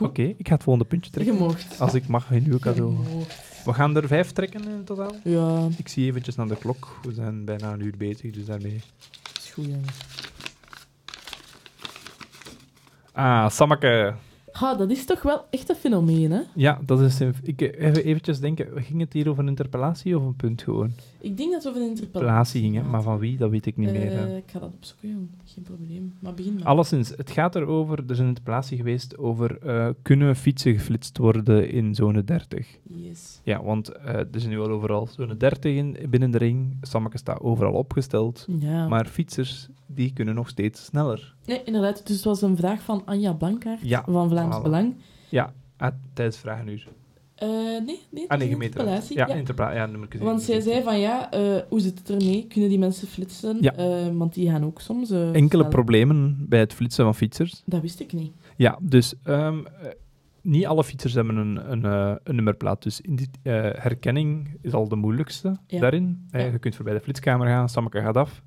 [0.00, 1.36] Oké, ik ga het volgende puntje Je trekken.
[1.46, 1.80] moogt.
[1.80, 2.92] Als ik mag, een nieuw cadeau.
[2.92, 3.24] Je.
[3.64, 5.12] We gaan er vijf trekken in totaal.
[5.24, 6.98] Ja, Ik zie eventjes naar de klok.
[7.02, 8.80] We zijn bijna een uur bezig, dus daarmee...
[9.56, 9.84] is goed, jongen.
[13.12, 14.14] Ah, Sammeke.
[14.54, 16.40] Ha, dat is toch wel echt een fenomeen, hè?
[16.54, 17.18] Ja, dat is...
[17.20, 20.90] een- Ik even eventjes denken, ging het hier over een interpellatie of een punt gewoon?
[21.20, 23.66] Ik denk dat het over een interpellatie Interpellatie ging, hè, maar van wie, dat weet
[23.66, 24.10] ik niet meer.
[24.10, 24.26] hè.
[24.30, 25.28] Eh, ik ga dat opzoeken, jong.
[25.44, 26.12] Geen probleem.
[26.20, 26.64] Maar begin maar.
[26.64, 31.70] Alleszins, het gaat erover, er is een interpellatie geweest over eh, kunnen fietsen geflitst worden
[31.70, 32.66] in zone 30.
[32.82, 33.40] Yes.
[33.42, 36.76] Ja, want eh, er is nu al overal zone 30 in, binnen de ring.
[36.80, 38.46] Sammeke staat overal opgesteld.
[38.58, 38.88] Ja.
[38.88, 41.34] Maar fietsers, die kunnen nog steeds sneller.
[41.46, 42.06] Nee, inderdaad.
[42.06, 44.62] Dus het was een vraag van Anja Blankaert Ja, van Vlaams voilà.
[44.62, 44.94] Belang.
[45.28, 46.88] Ja, ah, tijdens vragenuur.
[47.34, 48.48] Eh, nee, nee, Ah nee.
[48.48, 49.36] Ja, ja.
[49.72, 52.46] ja, Want zij zei van ja, eh, hoe zit het ermee?
[52.48, 53.58] Kunnen die mensen flitsen?
[53.60, 53.74] Ja.
[53.74, 55.10] Eh, want die gaan ook soms.
[55.10, 57.62] Enkele problemen bij het flitsen van fietsers.
[57.66, 58.32] Dat wist ik niet.
[58.56, 59.88] Ja, dus ehm, eh,
[60.40, 61.84] niet alle fietsers hebben een, een,
[62.24, 62.82] een nummerplaat.
[62.82, 65.80] Dus in die, herkenning is al de moeilijkste Ja.
[65.80, 66.26] daarin.
[66.30, 68.42] Je kunt voorbij de flitskamer gaan, Sammeke gaat af.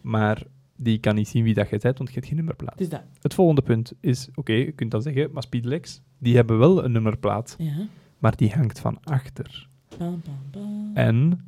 [0.00, 0.42] Maar
[0.76, 2.72] die kan niet zien wie dat je bent, want je hebt geen nummerplaat.
[2.72, 3.02] Het is dat.
[3.20, 6.92] Het volgende punt is, oké, je kunt dan zeggen, maar Speedlex, die hebben wel een
[6.92, 7.86] nummerplaat, Ja.
[8.18, 9.68] maar die hangt van achter.
[9.98, 10.90] Bam, bam, bam.
[10.94, 11.44] En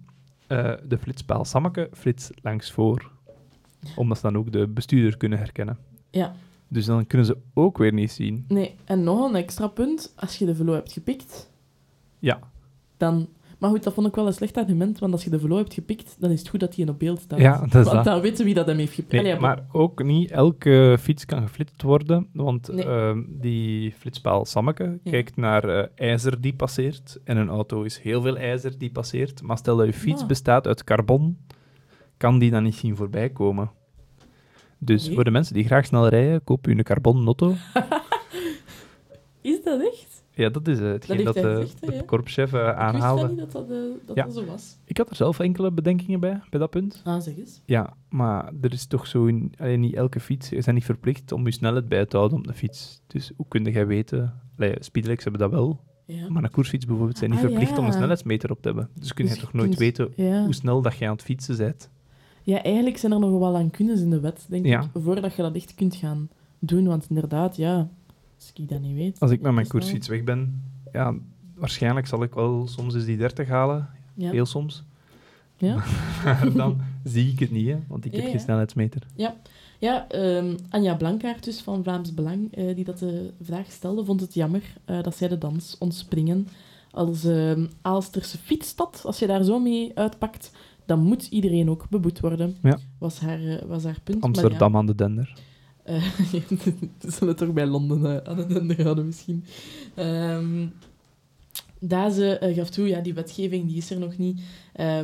[0.47, 3.11] eh, de flitspaal Sammeke flitst langs voor,
[3.97, 5.79] omdat ze dan ook de bestuurder kunnen herkennen.
[6.11, 6.35] Ja.
[6.69, 8.45] Dus dan kunnen ze ook weer niet zien.
[8.49, 10.13] Nee, en nog een extra punt.
[10.17, 11.51] Als je de velo hebt gepikt,
[12.19, 12.39] Ja,
[12.97, 13.29] dan...
[13.65, 15.75] Maar goed, dat vond ik wel een slecht argument, want als je de velo hebt
[15.75, 17.39] gepikt, dan is het goed dat hij op beeld staat.
[17.39, 18.05] Ja, dat is want dat.
[18.05, 19.13] dan weten wie dat hem heeft gepikt.
[19.13, 22.85] nee, Allee, maar ook niet elke fiets kan geflitst worden, want Nee.
[22.85, 25.11] ehm, die flitspaal Sammeke Ja.
[25.11, 27.19] kijkt naar eh, ijzer die passeert.
[27.25, 29.43] En een auto is heel veel ijzer die passeert.
[29.43, 30.29] Maar stel dat je fiets Ah.
[30.29, 31.39] bestaat uit carbon,
[32.17, 33.71] kan die dan niet zien voorbij komen.
[34.79, 37.55] Dus voor de mensen die graag snel rijden, koop u een carbon auto.
[39.41, 40.24] Is dat echt?
[40.35, 43.21] Ja, dat is eh, hetgeen heeft dat, hij eh, de korpschef eh, Ik wist aanhaalde.
[43.21, 43.69] dat niet dat dat,
[44.07, 44.25] dat, Ja.
[44.25, 44.77] dat zo was.
[44.85, 47.01] Ik had er zelf enkele bedenkingen bij, bij dat punt.
[47.05, 47.61] Ah, zeg eens.
[47.65, 49.25] Ja, maar er is toch zo...
[49.27, 50.49] In, allee, niet elke fiets...
[50.49, 53.03] Je bent niet verplicht om je snelheid bij te houden op de fiets.
[53.07, 54.41] Dus hoe kun jij weten...
[54.59, 56.29] Allee, Speedlex hebben dat wel, Ja.
[56.31, 58.89] maar een koersfiets bijvoorbeeld zijn niet Ah, verplicht om een snelheidsmeter op te hebben.
[59.01, 61.23] Dus kun je Dus toch je nooit kunt- weten hoe snel dat je aan het
[61.23, 61.91] fietsen bent.
[62.43, 65.43] ja, eigenlijk zijn er nog wel aan kunnen in de wet, denk ik, voordat je
[65.43, 66.29] dat echt kunt gaan
[66.59, 66.87] doen.
[66.87, 67.89] Want inderdaad, ja,
[68.37, 69.21] als ik dat niet weet...
[69.21, 70.63] Als ik met mijn wel- koersfiets weg ben,
[70.93, 71.15] ja,
[71.55, 73.89] waarschijnlijk zal ik wel soms eens die 30 halen.
[74.15, 74.31] Ja.
[74.31, 74.83] Heel soms.
[75.57, 75.75] Ja.
[76.25, 78.43] Maar dan zie ik het niet, hè, want ik Ja, heb geen ja.
[78.45, 79.03] snelheidsmeter.
[79.79, 84.21] Ja, ehm, Anja Blankaert dus van Vlaams Belang, eh, die dat de vraag stelde, vond
[84.21, 86.49] het jammer eh, dat zij de dans ontspringen.
[86.91, 90.51] Als ehm Aalsterse fietsstad, als je daar zo mee uitpakt,
[90.87, 92.79] dan moet iedereen ook beboet worden, Ja.
[92.99, 94.23] was, haar, eh, was haar punt.
[94.23, 95.35] Amsterdam aan de dender.
[95.85, 96.03] Eh,
[97.01, 99.45] ze zullen toch bij Londen eh, aan het einde houden misschien.
[101.81, 104.41] Daar ze eh, gaf toe, ja, die wetgeving die is er nog niet.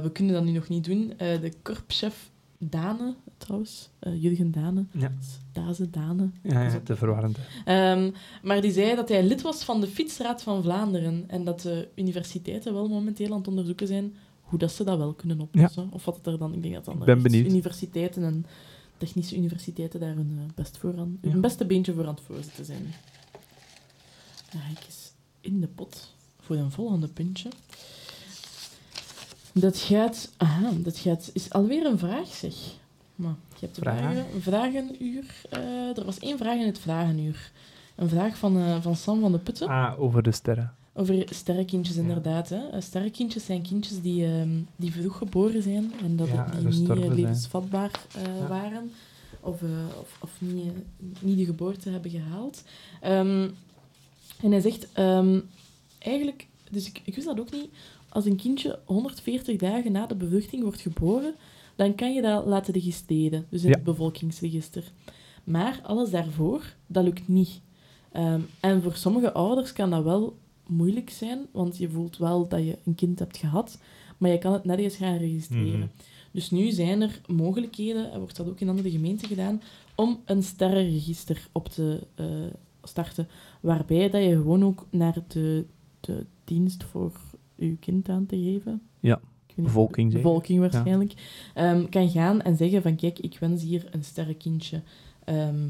[0.03, 1.13] We kunnen dat nu nog niet doen.
[1.17, 5.13] De korpschef Dane, trouwens, Jurgen Dane, Ja,
[5.53, 6.31] Daze, Dane.
[6.43, 7.37] ja, ja te verwarrend.
[7.41, 7.93] hè.
[7.93, 8.11] Ehm,
[8.43, 11.89] maar die zei dat hij lid was van de Fietsraad van Vlaanderen en dat de
[11.95, 15.89] universiteiten wel momenteel aan het onderzoeken zijn hoe dat ze dat wel kunnen oplossen.
[15.93, 17.47] Of wat het er dan, ik denk dat dan Ik ben benieuwd.
[17.47, 18.47] universiteiten en
[19.01, 21.39] technische universiteiten daar hun, eh, best voor aan, hun Ja.
[21.41, 22.95] beste beentje voor aan het voorzitten zijn.
[24.53, 27.49] Dan ga ik eens in de pot voor een volgende puntje.
[29.55, 30.31] Dat gaat...
[30.37, 32.55] Aha, dat gaat, is alweer een vraag, zeg.
[33.15, 33.99] Maar je hebt de Vraag.
[33.99, 35.43] vragen, een vragenuur.
[35.51, 37.53] eh, er was één vraag in het vragenuur.
[37.97, 39.69] Een vraag van, eh, van Sam van de Putten.
[39.69, 40.75] Ah, over de sterren.
[40.95, 42.49] Over sterrenkindjes, inderdaad.
[42.49, 42.69] Hè.
[42.69, 46.89] Eh, Sterrenkindjes zijn kindjes die, ehm, die vroeg geboren zijn en dat Ja, die niet
[46.91, 48.47] eh, levensvatbaar eh, Ja.
[48.49, 48.91] waren.
[49.41, 49.63] Of,
[50.01, 50.73] of, of niet,
[51.21, 52.63] niet de geboorte hebben gehaald.
[53.01, 53.49] Ehm,
[54.43, 55.41] en hij zegt, ehm,
[55.99, 57.69] eigenlijk, dus ik, ik wist dat ook niet,
[58.09, 61.35] als een kindje 140 dagen na de bevruchting wordt geboren,
[61.77, 63.75] dan kan je dat laten registreren, dus in Ja.
[63.75, 64.85] het bevolkingsregister.
[65.45, 67.61] Maar alles daarvoor, dat lukt niet.
[68.61, 70.37] En voor sommige ouders kan dat wel
[70.71, 73.79] moeilijk zijn, want je voelt wel dat je een kind hebt gehad,
[74.19, 75.79] maar je kan het net eens gaan registreren.
[75.79, 75.89] Mhm.
[76.31, 79.63] Dus nu zijn er mogelijkheden, en wordt dat ook in andere gemeenten gedaan,
[79.95, 82.27] om een sterrenregister op te eh,
[82.83, 83.29] starten,
[83.61, 85.65] waarbij dat je gewoon ook naar de,
[86.01, 87.13] de dienst voor
[87.55, 88.83] je kind aan te geven.
[89.01, 89.21] Ja,
[89.55, 91.15] bevolking bevolking waarschijnlijk,
[91.55, 94.83] ehm, kan gaan en zeggen van kijk, ik wens hier een sterrenkindje
[95.25, 95.69] ehm,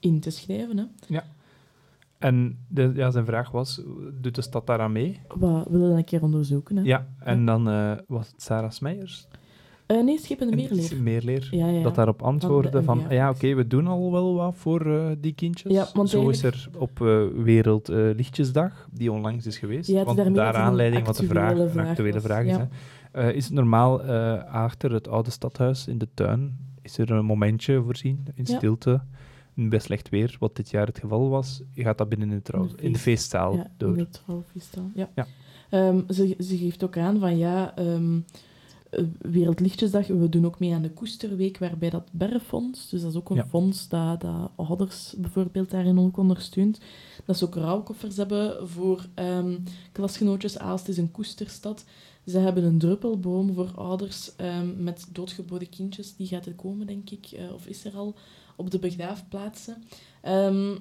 [0.00, 0.76] in te schrijven.
[0.76, 0.84] Hè.
[2.20, 3.82] En de, ja, zijn vraag was,
[4.20, 5.20] doet de stad daaraan mee?
[5.28, 6.76] Wat willen we een keer onderzoeken?
[6.76, 6.82] Hè?
[6.82, 9.28] Ja, en dan eh, was het Sarah Smeijers.
[9.90, 11.02] Eh, nee, Schip en de Meerleer.
[11.02, 11.48] Meerleer.
[11.50, 11.82] Ja, ja.
[11.82, 15.72] Dat daarop antwoordde van, ja, oké, we doen al wel wat voor eh, die kindjes.
[15.72, 20.16] Ja, want Zo is er op eh, Wereld Lichtjesdag, die onlangs is geweest, Ja, want
[20.16, 23.32] daarmee daar dat aanleiding wat de vraag, actuele een vraag actuele vraag is, hè.
[23.32, 24.02] Is het normaal
[24.42, 29.00] achter het oude stadhuis in de tuin, is er een momentje voorzien in stilte,
[29.54, 32.62] bij slecht weer, wat dit jaar het geval was, gaat dat binnen in de, trouw,
[32.64, 33.92] In de in de feest- feestzaal ja, door.
[33.92, 34.90] in de trouwfeestzaal.
[34.94, 35.10] Ja.
[35.14, 35.26] Ja.
[35.70, 37.98] Ehm, ze, ze geeft ook aan van ja, eh,
[39.18, 43.30] Wereldlichtjesdag, we doen ook mee aan de Koesterweek, waarbij dat Berrefonds, dus dat is ook
[43.30, 43.46] een Ja.
[43.46, 46.80] fonds dat, dat ouders bijvoorbeeld daarin ook ondersteunt,
[47.24, 49.58] dat ze ook rouwkoffers hebben voor ehm,
[49.92, 50.58] klasgenootjes.
[50.58, 51.84] Aalst is een koesterstad.
[52.26, 54.32] Ze hebben een druppelboom voor ouders
[54.76, 56.16] met doodgeboren kindjes.
[56.16, 58.14] Die gaat er komen, denk ik, eh, of is er al,
[58.60, 59.84] op de begraafplaatsen.
[60.20, 60.76] Ehm,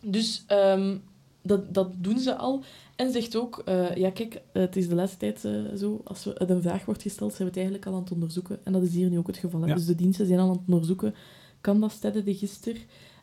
[0.00, 0.96] dus ehm,
[1.42, 2.62] dat, dat doen ze al.
[2.96, 6.34] En zegt ook, eh, ja kijk, het is de laatste tijd eh, zo, als we,
[6.34, 8.58] er een vraag wordt gesteld, zijn we het eigenlijk al aan het onderzoeken.
[8.64, 9.66] En dat is hier nu ook het geval.
[9.66, 9.74] Ja.
[9.74, 11.14] Dus de diensten zijn al aan het onderzoeken,
[11.60, 12.76] kan dat steden de gister?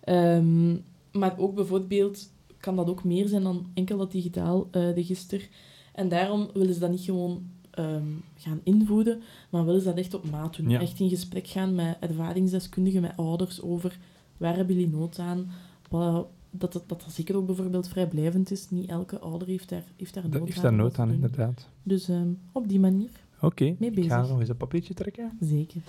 [0.03, 0.71] Ehm,
[1.11, 5.49] maar ook bijvoorbeeld, kan dat ook meer zijn dan enkel dat digitaal eh, de gister?
[5.93, 7.49] En daarom willen ze dat niet gewoon
[7.79, 8.03] ehm,
[8.37, 10.69] gaan invoeden, maar willen ze dat echt op maat doen.
[10.69, 10.79] Ja.
[10.81, 13.97] Echt in gesprek gaan met ervaringsdeskundigen, met ouders over
[14.37, 15.49] waar hebben jullie nood aan?
[15.89, 18.69] Wat, dat, dat, dat dat zeker ook bijvoorbeeld vrijblijvend is.
[18.69, 20.47] Niet elke ouder heeft daar, heeft daar nood Dat aan.
[20.47, 21.67] heeft daar nood aan, inderdaad.
[21.83, 23.09] Dus ehm, op die manier,
[23.41, 25.31] Oké, Mee ik ga nog eens een papiertje trekken.
[25.39, 25.81] zeker.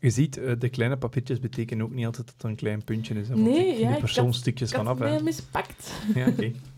[0.00, 3.14] Je ziet, eh, de kleine papiertjes betekenen ook niet altijd dat het een klein puntje
[3.14, 3.28] is.
[3.28, 5.22] Hè, want Nee, ik ja, die persoonstukjes vanaf.
[5.22, 5.92] mispakt.
[6.14, 6.52] Ja, oké.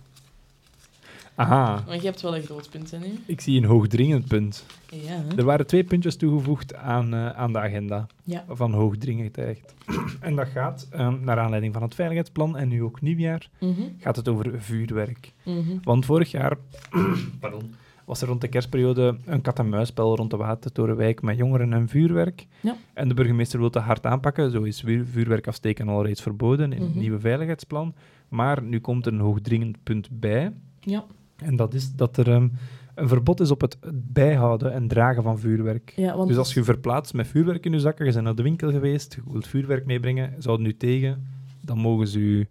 [1.40, 3.06] Aha, Maar je hebt wel een groot punt, hè, nu?
[3.26, 4.66] ik zie een hoogdringend punt.
[4.90, 5.36] Ja, hè?
[5.36, 8.44] Er waren twee puntjes toegevoegd aan, eh, aan de agenda Ja.
[8.48, 9.74] van hoogdringendheid.
[10.20, 14.16] en dat gaat, eh, naar aanleiding van het veiligheidsplan en nu ook nieuwjaar, Mhm, gaat
[14.16, 15.32] het over vuurwerk.
[15.44, 15.76] mhm.
[15.82, 16.56] Want vorig jaar
[17.40, 17.74] pardon,
[18.04, 22.46] was er rond de kerstperiode een kat-en-muisspel rond de Watertorenwijk met jongeren en vuurwerk.
[22.60, 22.76] Ja.
[22.94, 24.50] En de burgemeester wil dat hard aanpakken.
[24.50, 26.98] Zo is vuur- vuurwerk afsteken al reeds verboden in het Mhm.
[26.98, 27.94] nieuwe veiligheidsplan.
[28.28, 30.52] Maar nu komt er een hoogdringend punt bij.
[30.80, 31.04] Ja,
[31.42, 32.48] En dat is dat er ehm,
[32.94, 35.92] een verbod is op het bijhouden en dragen van vuurwerk.
[35.96, 38.34] ja want Dus als je je verplaatst met vuurwerk in je zakken, je bent naar
[38.34, 41.26] de winkel geweest, je wilt vuurwerk meebrengen, zou het nu tegen,
[41.60, 42.48] dan mogen ze u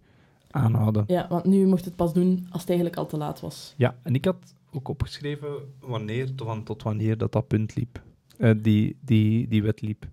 [0.50, 1.04] aanhouden.
[1.06, 3.74] Ja, want nu mocht het pas doen als het eigenlijk al te laat was.
[3.76, 5.48] Ja, en ik had ook opgeschreven
[5.80, 8.02] wanneer, tot wanneer dat, dat punt liep.
[8.38, 10.06] Eh, die, die, die wet liep.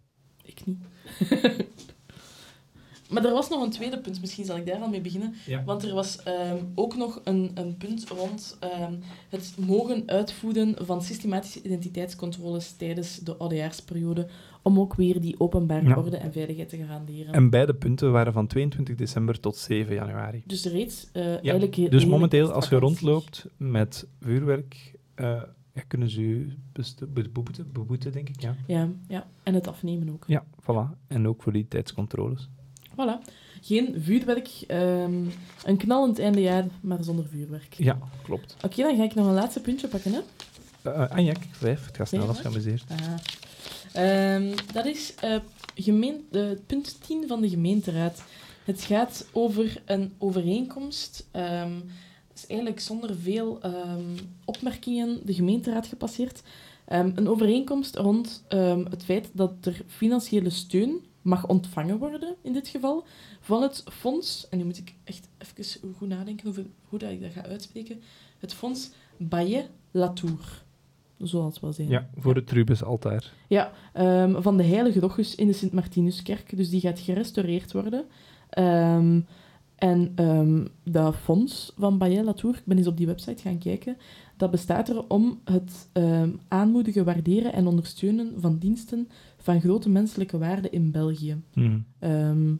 [0.43, 0.79] Ik niet.
[3.09, 5.33] maar er was nog een tweede punt, misschien zal ik daar al mee beginnen.
[5.45, 5.63] Ja.
[5.63, 8.93] Want er was ehm, ook nog een, een punt rond ehm,
[9.29, 14.27] het mogen uitvoeren van systematische identiteitscontroles tijdens de oudejaarsperiode,
[14.61, 15.95] om ook weer die openbare Ja.
[15.97, 17.33] orde en veiligheid te garanderen.
[17.33, 20.43] En beide punten waren van 22 december tot 7 januari.
[20.45, 21.91] Dus reeds eh Ja, eigenlijk...
[21.91, 25.41] dus momenteel, als je rondloopt met vuurwerk, eh,
[25.73, 26.53] ja, kunnen ze u
[27.13, 28.41] beboeten, beboeten, denk ik.
[28.41, 28.55] Ja.
[28.67, 30.23] Ja, ja, en het afnemen ook.
[30.27, 30.97] ja, voilà.
[31.07, 32.49] En ook voor die tijdscontroles.
[32.97, 33.35] Voilà.
[33.61, 35.25] Geen vuurwerk, ehm,
[35.65, 37.73] een knallend eindejaar, maar zonder vuurwerk.
[37.73, 38.55] Ja, klopt.
[38.63, 40.13] Oké, dan ga ik nog een laatste puntje pakken.
[40.13, 40.19] Hè?
[40.87, 41.85] Uh, Anjak, vijf.
[41.85, 42.83] Het gaat snel als geamuseerd.
[42.87, 43.13] Ah.
[43.93, 45.35] Ehm, dat is eh,
[45.75, 48.23] gemeen, eh, punt 10 van de gemeenteraad.
[48.63, 51.27] Het gaat over een overeenkomst.
[51.31, 53.59] het is eigenlijk zonder veel
[54.45, 56.41] opmerkingen de gemeenteraad gepasseerd.
[56.85, 58.43] Een overeenkomst rond
[58.89, 63.05] het feit dat er financiële steun mag ontvangen worden, in dit geval,
[63.39, 67.21] van het fonds, en nu moet ik echt even goed nadenken hoe, hoe dat ik
[67.21, 68.01] dat ga uitspreken,
[68.39, 70.65] het fonds Baye Latour.
[71.17, 71.89] Zoals het wel zijn.
[71.89, 73.33] Ja, voor het Rubens altaar.
[73.47, 76.57] Ja, ehm, van de Heilige Rochus in de Sint-Martinuskerk.
[76.57, 78.05] Dus die gaat gerestaureerd worden.
[78.49, 79.21] Ehm,
[79.75, 83.97] en ehm, dat fonds van Bayer Latour, ik ben eens op die website gaan kijken,
[84.37, 85.89] dat bestaat er om het
[86.47, 89.09] aanmoedigen, waarderen en ondersteunen van diensten
[89.47, 91.41] van grote menselijke waarde in België.
[91.53, 91.79] Hm.
[91.99, 92.55] Ehm,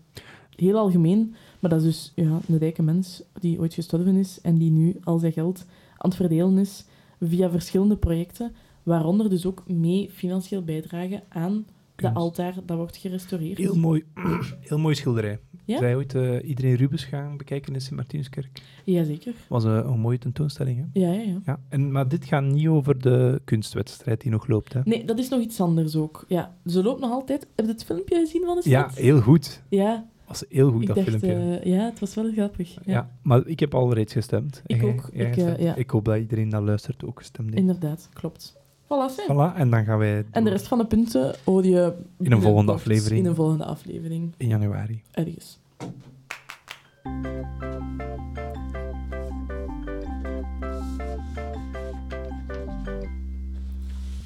[0.56, 4.58] heel algemeen, maar dat is dus ja, een rijke mens die ooit gestorven is en
[4.58, 5.66] die nu al zijn geld
[5.98, 6.86] aan het verdelen is
[7.20, 8.52] via verschillende projecten,
[8.84, 11.66] waaronder dus ook mee financieel bijdragen aan
[12.02, 13.58] de altaar dat wordt gerestaureerd.
[13.58, 14.04] Heel mooi,
[14.68, 15.39] heel mooi schilderij.
[15.66, 15.78] Ja?
[15.78, 18.62] Zij ooit eh, iedereen Rubens gaan bekijken in Sint-Martinskerk.
[18.86, 19.34] Jazeker.
[19.50, 20.78] was een mooie tentoonstelling.
[20.93, 21.00] Hè?
[21.00, 21.39] Ja, ja, ja.
[21.45, 24.74] Ja, en, maar dit gaat niet over de kunstwedstrijd die nog loopt.
[24.74, 24.82] Hè?
[24.84, 26.26] Nee, dat is nog iets anders ook.
[26.28, 27.48] Ja, ze loopt nog altijd.
[27.56, 28.72] Heb je het filmpje gezien van de stad?
[28.95, 29.64] Ja, heel goed.
[29.70, 31.60] Ja, was heel goed, ik dat dacht, filmpje.
[31.60, 32.74] eh, ja, het was wel grappig.
[32.74, 33.12] Ja, ja.
[33.22, 34.62] maar ik heb al reeds gestemd.
[34.66, 35.10] Ik jij- ook.
[35.14, 35.76] jij Ik, eh, ja.
[35.76, 37.60] ik hoop dat iedereen dat luistert ook gestemd heeft.
[37.62, 38.56] Inderdaad, klopt.
[38.88, 42.42] Voilà, en dan gaan wij En de rest van de punten hoor je in een
[42.42, 45.02] volgende aflevering In een volgende aflevering, in januari.
[45.12, 45.60] ergens.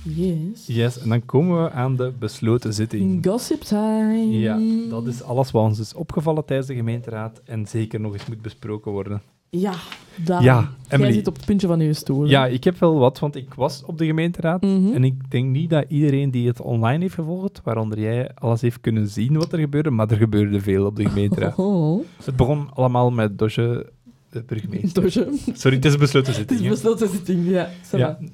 [0.04, 0.66] Yes.
[0.68, 3.26] Yes, en dan komen we aan de besloten zitting.
[3.26, 4.40] Gossip time.
[4.40, 4.60] Ja,
[4.90, 8.42] dat is alles wat ons is opgevallen tijdens de gemeenteraad en zeker nog eens moet
[8.42, 9.22] besproken worden.
[9.58, 9.74] Ja,
[10.16, 10.44] Daan.
[10.44, 11.14] Ja, Jij Emily.
[11.14, 12.26] zit op het puntje van je stoel.
[12.26, 14.62] Ja, ik heb wel wat, want ik was op de gemeenteraad.
[14.62, 14.94] Mhm.
[14.94, 18.82] En ik denk niet dat iedereen die het online heeft gevolgd, waaronder jij, alles heeft
[18.82, 19.90] kunnen zien wat er gebeurde.
[19.90, 21.58] Maar er gebeurde veel op de gemeenteraad.
[21.60, 23.90] Oh, Het begon allemaal met Dosje,
[24.30, 25.12] de burgemeester.
[25.54, 26.62] Sorry, het is een besloten Het is zitting.
[26.62, 26.70] hè.
[26.70, 27.70] besloten zitting, ja.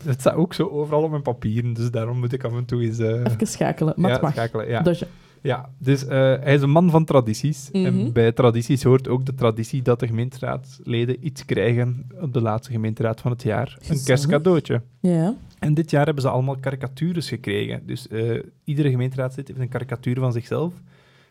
[0.05, 2.82] het staat ook zo overal op mijn papieren, dus daarom moet ik af en toe
[2.84, 2.99] eens...
[2.99, 4.34] eh, Even schakelen, maar ja, het mag.
[4.34, 4.68] schakelen.
[4.70, 4.82] Ja.
[4.82, 5.07] Doosje.
[5.47, 7.69] Ja, dus eh, hij is een man van tradities.
[7.71, 7.85] Mhm.
[7.85, 12.71] En bij tradities hoort ook de traditie dat de gemeenteraadsleden iets krijgen op de laatste
[12.71, 13.77] gemeenteraad van het jaar.
[13.87, 14.81] Een kerstcadeautje.
[14.99, 15.35] Ja.
[15.59, 17.85] En dit jaar hebben ze allemaal karikatures gekregen.
[17.85, 20.73] Dus eh, iedere gemeenteraadslid heeft een karikatuur van zichzelf.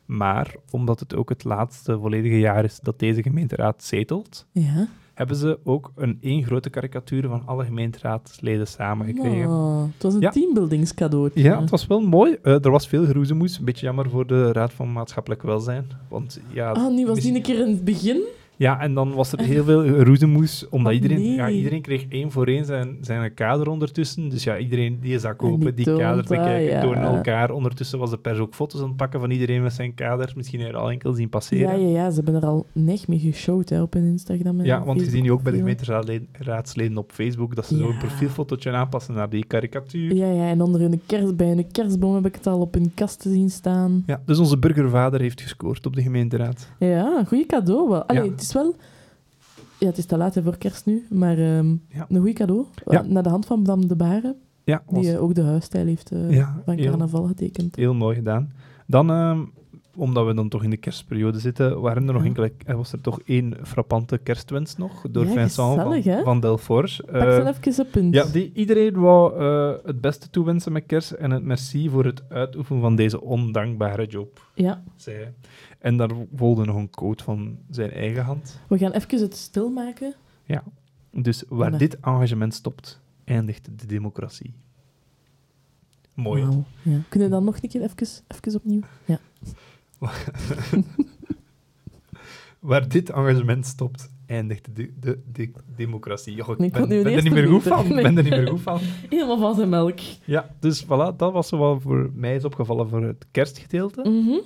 [0.04, 4.88] Maar omdat het ook het laatste volledige jaar is dat deze gemeenteraad zetelt, Ja.
[5.16, 9.48] Hebben ze ook een één grote karikatuur van alle gemeenteraadsleden samen gekregen.
[9.48, 10.30] Oh, het was een Ja.
[10.30, 11.42] teambuildingscadeautje.
[11.42, 12.36] Ja, het was wel mooi.
[12.42, 13.58] Eh, er was veel geroezemoes.
[13.58, 15.86] Een beetje jammer voor de Raad van Maatschappelijk Welzijn.
[16.08, 18.22] Want ja, Ah, nu was die misschien- een keer in het begin.
[18.56, 21.34] Ja, en dan was er heel veel geroezemoes, omdat Oh, iedereen, nee.
[21.34, 24.28] ja, iedereen kreeg één voor één zijn, zijn kader ondertussen.
[24.28, 26.80] Dus ja, iedereen die zak En die die, kader bekijken, ja.
[26.80, 27.50] tonen elkaar.
[27.50, 30.32] Ondertussen was de pers ook foto's aan het pakken van iedereen met zijn kader.
[30.36, 31.80] Misschien er al enkel zien passeren.
[31.80, 34.58] Ja, ja, ja, ze hebben er al nek mee geshowd hè, op hun Instagram.
[34.60, 37.82] en Ja, want je ziet nu ook bij de gemeenteraadsleden op Facebook dat ze Ja.
[37.82, 40.14] zo'n profielfotootje aanpassen naar die karikatuur.
[40.14, 42.90] Ja, ja, en onder hun kerst, bij hun kerstboom heb ik het al op hun
[42.94, 44.02] kast te zien staan.
[44.06, 46.68] Ja, dus onze burgervader heeft gescoord op de gemeenteraad.
[46.78, 48.04] Ja, een goeie cadeau wel.
[48.04, 48.74] Allee, is wel...
[49.78, 52.06] Ja, het is te laat hè, voor kerst nu, maar ehm, Ja.
[52.08, 52.64] een goeie cadeau.
[52.86, 53.02] Ja.
[53.02, 54.34] Naar de hand van Bram de Baren,
[54.64, 56.18] Ja, was die eh, ook de huisstijl heeft eh,
[56.64, 57.76] van heel- carnaval getekend.
[57.76, 58.52] heel mooi gedaan.
[58.86, 59.38] Dan, ehm,
[59.96, 63.00] omdat we dan toch in de kerstperiode zitten, waren er nog enkele, er was er
[63.00, 67.02] toch één frappante kerstwens nog, door Ja, Vincent gezellig, van, van Delforge.
[67.02, 68.14] Pak Eh, ze even een punt.
[68.14, 72.22] ja, die, iedereen wou eh, het beste toewensen met kerst en het merci voor het
[72.28, 75.34] uitoefenen van deze ondankbare job, Ja, zei hij.
[75.78, 78.60] En daar volgde nog een quote van zijn eigen hand.
[78.68, 80.14] we gaan even het stilmaken.
[80.44, 80.62] Ja.
[81.12, 84.54] Dus waar dit engagement stopt, eindigt de democratie.
[86.14, 86.42] Mooi.
[86.82, 86.98] Ja.
[87.08, 88.80] Kunnen we dan nog een keer even, even opnieuw?
[89.04, 89.18] Ja.
[92.60, 96.36] Waar dit engagement stopt, eindigt de, de, de democratie.
[96.36, 97.88] Ik Ik ben, er niet meer goed van.
[97.88, 98.02] Nee.
[98.02, 98.78] ben er niet meer goed van.
[99.10, 99.98] Helemaal van zijn melk.
[100.24, 104.00] Ja, dus voilà, dat was wel voor mij is opgevallen voor het kerstgedeelte.
[104.00, 104.38] Mhm.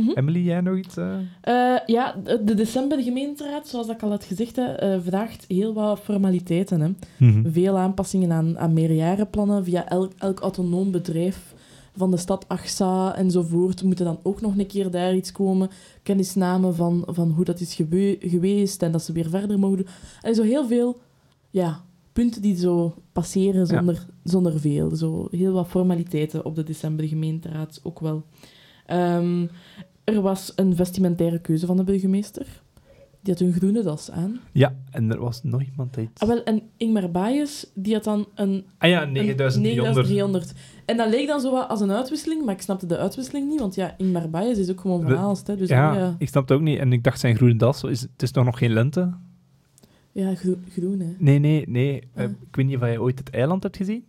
[0.00, 0.10] Mhm.
[0.14, 0.96] Emily, jij nog iets?
[0.96, 5.74] Eh, ja, de de december gemeenteraad, zoals ik al had gezegd, hè, eh, vraagt heel
[5.74, 6.80] wat formaliteiten.
[6.80, 6.90] Hè.
[7.50, 11.54] Veel aanpassingen aan, aan meerjarenplannen via elk, elk autonoom bedrijf
[11.96, 13.82] van de stad AXA enzovoort.
[13.82, 15.70] Moeten dan ook nog een keer daar iets komen.
[16.02, 19.86] Kennisnamen van, van hoe dat is gewe- geweest en dat ze weer verder mogen doen.
[20.22, 21.00] En zo heel veel
[21.50, 24.96] ja, punten die zo passeren zonder, zonder veel.
[24.96, 28.24] Zo heel wat formaliteiten op de december gemeenteraad ook wel.
[28.86, 29.46] Ehm,
[30.04, 32.62] er was een vestimentaire keuze van de burgemeester.
[33.20, 34.40] Die had een groene das aan.
[34.52, 36.08] Ja, en er was nog iemand die...
[36.16, 38.64] Ah, wel, en Ingmar Baaiers, die had dan een...
[38.78, 39.62] Ah ja, een 9300.
[39.62, 40.52] 9300.
[40.84, 43.60] En dat leek dan zo wat als een uitwisseling, maar ik snapte de uitwisseling niet,
[43.60, 45.46] want ja, Ingmar Baaiers is ook gewoon van Aalst.
[45.46, 46.78] Dus Ja, ja, ik snap het ook niet.
[46.78, 49.12] En ik dacht zijn groene das, is, het is toch nog geen lente?
[50.12, 51.14] ja groen, groen, hè.
[51.18, 52.08] Nee, nee, nee.
[52.14, 52.30] Eh, Ah.
[52.30, 54.04] ik weet niet of jij ooit het eiland hebt gezien.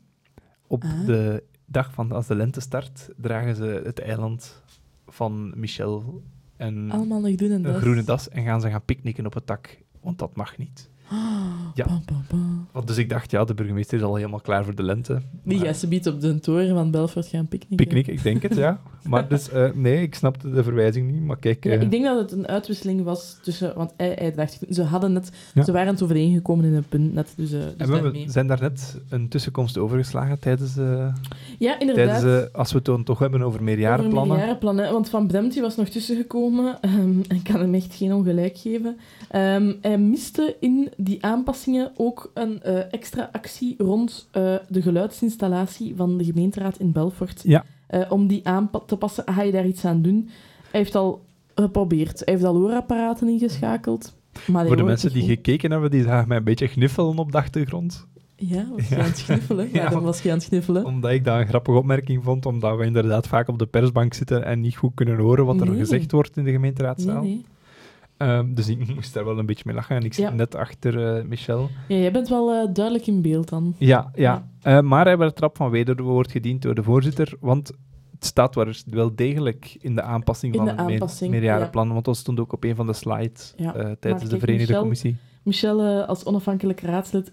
[0.67, 1.05] Op Ah.
[1.05, 4.61] de dag van als de lente start, dragen ze het eiland
[5.07, 6.21] van Michel
[6.57, 7.81] en Allemaal een groene een das.
[7.81, 9.77] groene das en gaan ze gaan picknicken op het dak.
[10.01, 10.89] Want dat mag niet.
[11.75, 12.01] Ja.
[12.71, 15.21] Want dus ik dacht, ja, de burgemeester is al helemaal klaar voor de lente.
[15.43, 17.75] Die gaat ze biedt op de toren van Belfort gaan picknicken.
[17.75, 18.81] Picknick, ik denk het, ja.
[19.09, 21.21] Maar dus, eh, nee, ik snapte de verwijzing niet.
[21.23, 23.75] Maar kijk, Ja, eh, ik denk dat het een uitwisseling was tussen...
[23.75, 24.59] Want hij, hij dacht...
[24.69, 25.23] Ze hadden.
[25.53, 25.63] Ja.
[25.63, 28.29] Ze waren het overeengekomen in een punt net, dus, eh dus en we daarmee.
[28.29, 30.75] zijn daar net een tussenkomst overgeslagen tijdens,
[31.59, 32.21] Ja, inderdaad.
[32.21, 34.21] tijdens als we het dan toch hebben over meerjarenplannen.
[34.21, 36.81] Over meerjarenplannen, want Van Bremt was nog tussengekomen.
[36.81, 38.97] en ik kan hem echt geen ongelijk geven.
[39.29, 44.27] Ehm, hij miste in die aanpassingen ook een extra actie rond
[44.67, 47.41] de geluidsinstallatie van de gemeenteraad in Belfort.
[47.43, 47.65] Ja.
[47.93, 50.29] Eh, om die aan te passen, ga je daar iets aan doen?
[50.71, 51.25] Hij heeft al
[51.55, 52.21] geprobeerd.
[52.25, 54.15] Hij heeft al hoorapparaten ingeschakeld.
[54.47, 55.29] Maar Voor de mensen die goed.
[55.31, 58.07] gekeken hebben, die zagen mij een beetje gniffelen op de achtergrond.
[58.35, 59.01] Ja, was je Ja.
[59.01, 59.69] aan het sniffelen?
[59.73, 59.89] Ja, Ja.
[59.89, 60.85] dan was je aan het sniffelen.
[60.85, 64.45] Omdat ik dat een grappige opmerking vond, omdat we inderdaad vaak op de persbank zitten
[64.45, 65.77] en niet goed kunnen horen wat er Nee.
[65.79, 67.23] gezegd wordt in de Nee, gemeenteraadzaal.
[67.23, 67.45] nee.
[68.27, 70.31] Ehm, dus ik moest daar wel een beetje mee lachen en ik zit Ja.
[70.33, 71.69] net achter eh, Michel.
[71.87, 73.75] Ja, jij bent wel eh, duidelijk in beeld dan.
[73.77, 74.47] Ja, ja.
[74.61, 77.67] Eh, maar hij werd trap van wederwoord gediend door de voorzitter, want
[78.11, 82.05] het staat wel- wel degelijk in de aanpassing In van de het aanpassing, meerjarenplan, want
[82.05, 83.65] dat stond ook op een van de slides Ja.
[83.65, 85.15] Maar tijdens de kijk, Verenigde Michel- Commissie.
[85.43, 87.29] Michel als onafhankelijk raadslid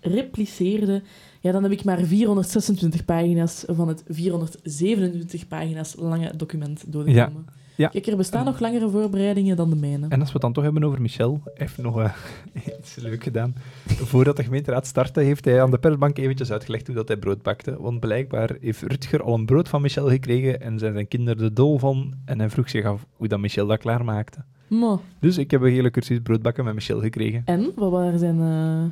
[0.00, 1.02] repliceerde,
[1.40, 7.46] ja, dan heb ik maar 426 pagina's van het 427 pagina's lange document doorgekomen.
[7.76, 7.88] Ja.
[7.88, 10.06] Kijk, er bestaan nog langere voorbereidingen dan de mijne.
[10.08, 12.10] En als we het dan toch hebben over Michel, hij heeft nog eh,
[12.78, 13.54] iets leuk gedaan.
[13.86, 17.42] Voordat de gemeenteraad startte, heeft hij aan de persbank eventjes uitgelegd hoe dat hij brood
[17.42, 17.76] bakte.
[17.80, 21.54] Want blijkbaar heeft Rutger al een brood van Michel gekregen en zijn zijn kinderen er
[21.54, 22.14] dol van.
[22.24, 24.44] En hij vroeg zich af hoe dat Michel dat klaarmaakte.
[24.68, 27.42] Maar, Dus ik heb een hele cursus broodbakken met Michel gekregen.
[27.44, 27.72] en?
[27.74, 28.40] Wat waren zijn...
[28.40, 28.84] eh,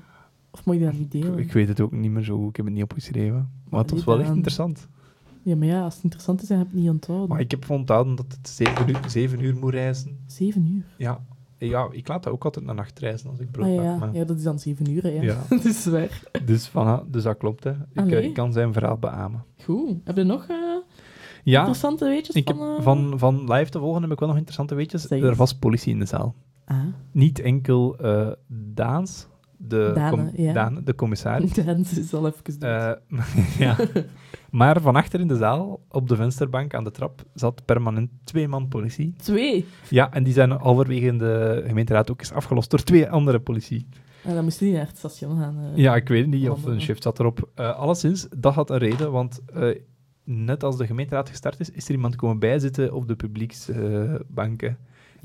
[0.51, 1.39] Of moet je dat niet delen?
[1.39, 3.51] Ik weet het ook niet meer zo ik heb het niet opgeschreven.
[3.71, 4.89] Maar het was wel echt interessant.
[5.45, 7.29] Ja, maar ja, als het interessant is, dan heb je het niet onthouden.
[7.29, 10.19] Maar ik heb onthouden dat het zeven uur, zeven uur moet reizen.
[10.27, 10.85] Zeven uur.
[10.99, 11.25] Ja.
[11.59, 14.15] ja, ik laat dat ook altijd naar nacht reizen als ik brood Ah ja, maar-
[14.15, 15.23] ja, dat is dan zeven uur, hè, ja.
[15.23, 15.43] Ja.
[15.49, 16.23] dat is waar.
[16.45, 17.65] Dus, voilà, dus dat klopt.
[17.65, 17.71] Hè.
[17.93, 19.45] Ik, eh, ik kan zijn verhaal beamen.
[19.63, 19.97] Goed.
[20.05, 20.57] Heb je nog eh,
[21.45, 22.77] Ja, interessante weetjes ik heb van...
[22.77, 25.11] eh, van, van live te volgen heb ik wel nog interessante weetjes.
[25.11, 26.35] Er was politie in de zaal.
[26.65, 26.79] Ah,
[27.13, 29.27] Niet enkel eh Daans,
[29.57, 30.53] de, Dane, ja.
[30.53, 31.53] Dane, de commissaris.
[31.65, 32.63] Dans is al even dood.
[32.63, 33.77] Eh, ja.
[34.55, 38.49] Maar van achter in de zaal, op de vensterbank aan de trap, zat permanent twee
[38.49, 39.15] man politie.
[39.17, 39.67] Twee.
[39.91, 43.87] Ja, en die zijn halverwege in de gemeenteraad ook eens afgelost door twee andere politie.
[44.25, 45.59] En dan moest hij niet naar het station gaan.
[45.59, 45.77] eh.
[45.77, 47.49] Ja, ik weet niet of een shift zat erop.
[47.55, 49.69] Eh alleszins, dat had een reden, want eh,
[50.25, 54.79] net als de gemeenteraad gestart is, is er iemand komen bijzitten op de publieksbanken.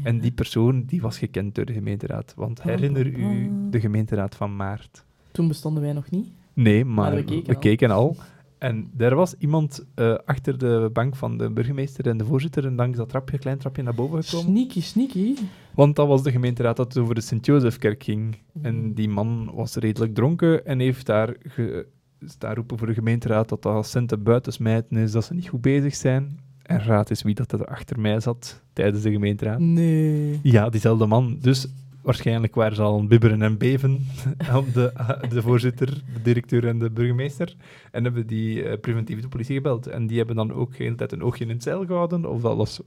[0.04, 2.34] en die persoon die was gekend door de gemeenteraad.
[2.36, 5.04] Want herinner u de gemeenteraad van maart?
[5.32, 6.28] Toen bestonden wij nog niet.
[6.54, 8.16] Nee, maar Maar we keken, al.
[8.60, 12.76] En er was iemand eh, achter de bank van de burgemeester en de voorzitter en
[12.76, 14.52] langs dat trapje, klein trapje naar boven gekomen.
[14.52, 15.36] Sneaky, sneaky.
[15.74, 18.38] Want dat was de gemeenteraad dat over de Sint-Jozefkerk ging.
[18.62, 21.88] En die man was redelijk dronken en heeft daar, ge,
[22.20, 25.62] is daar roepen voor de gemeenteraad dat dat centen buitensmijten is, dat ze niet goed
[25.62, 26.40] bezig zijn.
[26.64, 29.60] En raad eens wie dat er achter mij zat tijdens de gemeenteraad.
[29.60, 30.40] Nee.
[30.44, 31.38] Ja, diezelfde man.
[31.42, 31.68] Dus
[32.10, 34.06] waarschijnlijk waren ze al bibberen en beven
[34.56, 34.94] op de,
[35.30, 37.56] de voorzitter, de directeur en de burgemeester.
[37.92, 39.88] En hebben die eh, preventief de politie gebeld.
[39.88, 42.42] En die hebben dan ook de hele tijd een oogje in het zeil gehouden of
[42.42, 42.80] dat alles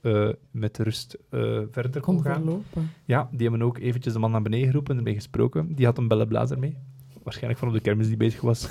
[0.00, 2.42] eh, met rust eh, verder kon gaan.
[2.42, 2.90] verlopen.
[3.04, 5.74] Ja, die hebben ook eventjes de man naar beneden geroepen en ermee gesproken.
[5.74, 6.76] Die had een bellenblazer mee.
[7.22, 8.68] Waarschijnlijk van op de kermis die bezig was.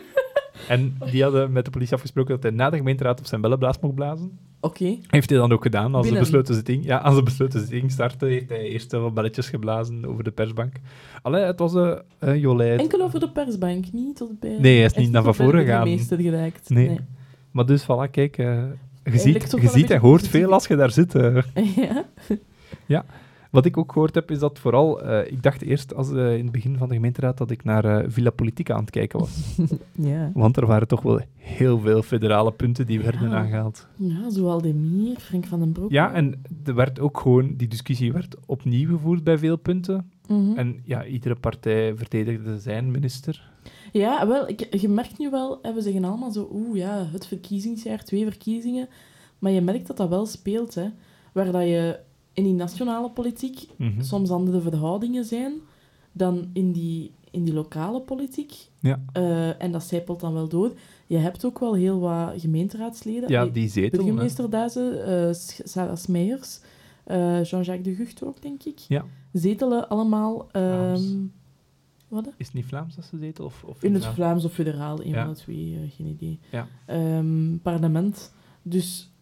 [0.68, 3.78] en die hadden met de politie afgesproken dat hij na de gemeenteraad op zijn bellenblaas
[3.80, 4.38] mocht blazen.
[5.06, 5.94] Heeft hij dan ook gedaan.
[5.94, 9.14] Als de besloten zitting, ja, als de besloten zitting startte, heeft hij eerst wel wat
[9.14, 10.72] belletjes geblazen over de persbank.
[11.22, 12.80] Allee, het was een uh, Jolijt.
[12.80, 14.56] Enkel over de persbank, niet tot bij...
[14.60, 15.98] Nee, hij is niet naar van voren gegaan.
[15.98, 16.68] geraakt.
[16.68, 16.98] Nee.
[17.50, 18.38] Maar dus, voilà, kijk.
[18.38, 18.62] eh,
[19.04, 21.14] je ziet, je, ziet en hoort veel als je daar zit.
[21.14, 21.36] eh.
[22.86, 23.04] ja.
[23.54, 25.02] Wat ik ook gehoord heb, is dat vooral...
[25.02, 27.84] eh, ik dacht eerst, als, eh, in het begin van de gemeenteraad, dat ik naar
[27.84, 29.56] eh, Villa Politica aan het kijken was.
[30.12, 30.30] ja.
[30.34, 33.86] Want er waren toch wel heel veel federale punten die werden aangehaald.
[33.96, 35.90] Ja, zo Aldemir, Frank van den Broek.
[35.90, 37.54] Ja, en er werd ook gewoon...
[37.56, 40.10] Die discussie werd opnieuw gevoerd bij veel punten.
[40.28, 40.56] Mhm.
[40.56, 43.50] En ja, iedere partij verdedigde zijn minister.
[43.92, 47.26] Ja, wel, ik, je merkt nu wel, hè, we zeggen allemaal zo, oeh ja, het
[47.26, 48.88] verkiezingsjaar, twee verkiezingen.
[49.38, 50.86] Maar je merkt dat dat wel speelt, hè.
[51.32, 51.98] Waar dat je
[52.34, 54.02] in die nationale politiek Mhm.
[54.02, 55.52] soms andere verhoudingen zijn
[56.12, 58.52] dan in die, in die lokale politiek.
[58.80, 59.00] Ja.
[59.12, 60.72] Eh, en dat zijpelt dan wel door.
[61.06, 63.30] Je hebt ook wel heel wat gemeenteraadsleden.
[63.30, 64.04] Ja, die zetel.
[64.04, 66.60] burgemeester Duizen, S- Sarah Smeijers,
[67.04, 68.78] eh, Jean-Jacques de Gucht ook, denk ik.
[68.78, 69.04] Ja.
[69.32, 70.48] Zetelen allemaal...
[70.52, 71.02] ehm,
[72.08, 72.26] wat?
[72.36, 73.44] Is het niet Vlaams dat ze zetel?
[73.44, 74.04] Of, of In het?
[74.06, 75.24] Vlaams of federaal, een Ja.
[75.24, 76.38] van de twee, geen idee.
[76.50, 76.66] Ja.
[76.86, 78.32] Ehm, parlement.
[78.62, 79.12] Dus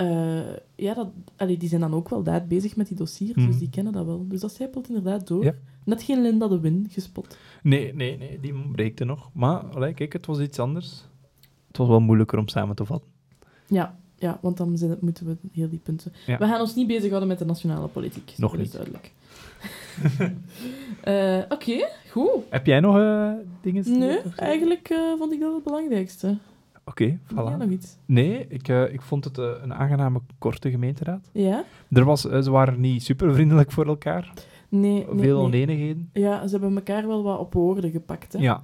[0.00, 3.46] eh, ja, dat, allee, die zijn dan ook wel daar bezig met die dossiers, Mhm.
[3.46, 4.26] dus die kennen dat wel.
[4.28, 5.44] Dus dat zijpelt inderdaad door.
[5.44, 5.54] Ja.
[5.84, 7.36] Net geen Linda de Win gespot.
[7.62, 9.30] Nee, nee, nee, die breekte nog.
[9.32, 11.04] Maar allee, kijk, het was iets anders.
[11.68, 13.10] Het was wel moeilijker om samen te vatten.
[13.66, 16.12] Ja, ja want dan zijn moeten we heel die punten...
[16.26, 16.38] Ja.
[16.38, 18.32] We gaan ons niet bezighouden met de nationale politiek.
[18.36, 18.72] Nog niet.
[18.72, 19.12] duidelijk.
[21.00, 22.30] Eh, Oké, goed.
[22.48, 23.98] Heb jij nog eh, dingen?
[23.98, 26.36] Nee, eigenlijk vond ik dat het belangrijkste.
[26.84, 27.34] Oké, voilà.
[27.48, 27.96] jij nog iets?
[28.06, 31.28] Nee, ik, eh, ik vond het eh, een aangename, korte gemeenteraad.
[31.32, 31.64] Ja?
[31.90, 34.32] Er was, eh, ze waren niet super vriendelijk voor elkaar.
[34.68, 35.34] Nee, Veel nee.
[35.46, 36.10] oneenigheden.
[36.12, 38.32] Ja, ze hebben elkaar wel wat op woorden gepakt.
[38.32, 38.38] Hè?
[38.38, 38.62] Ja,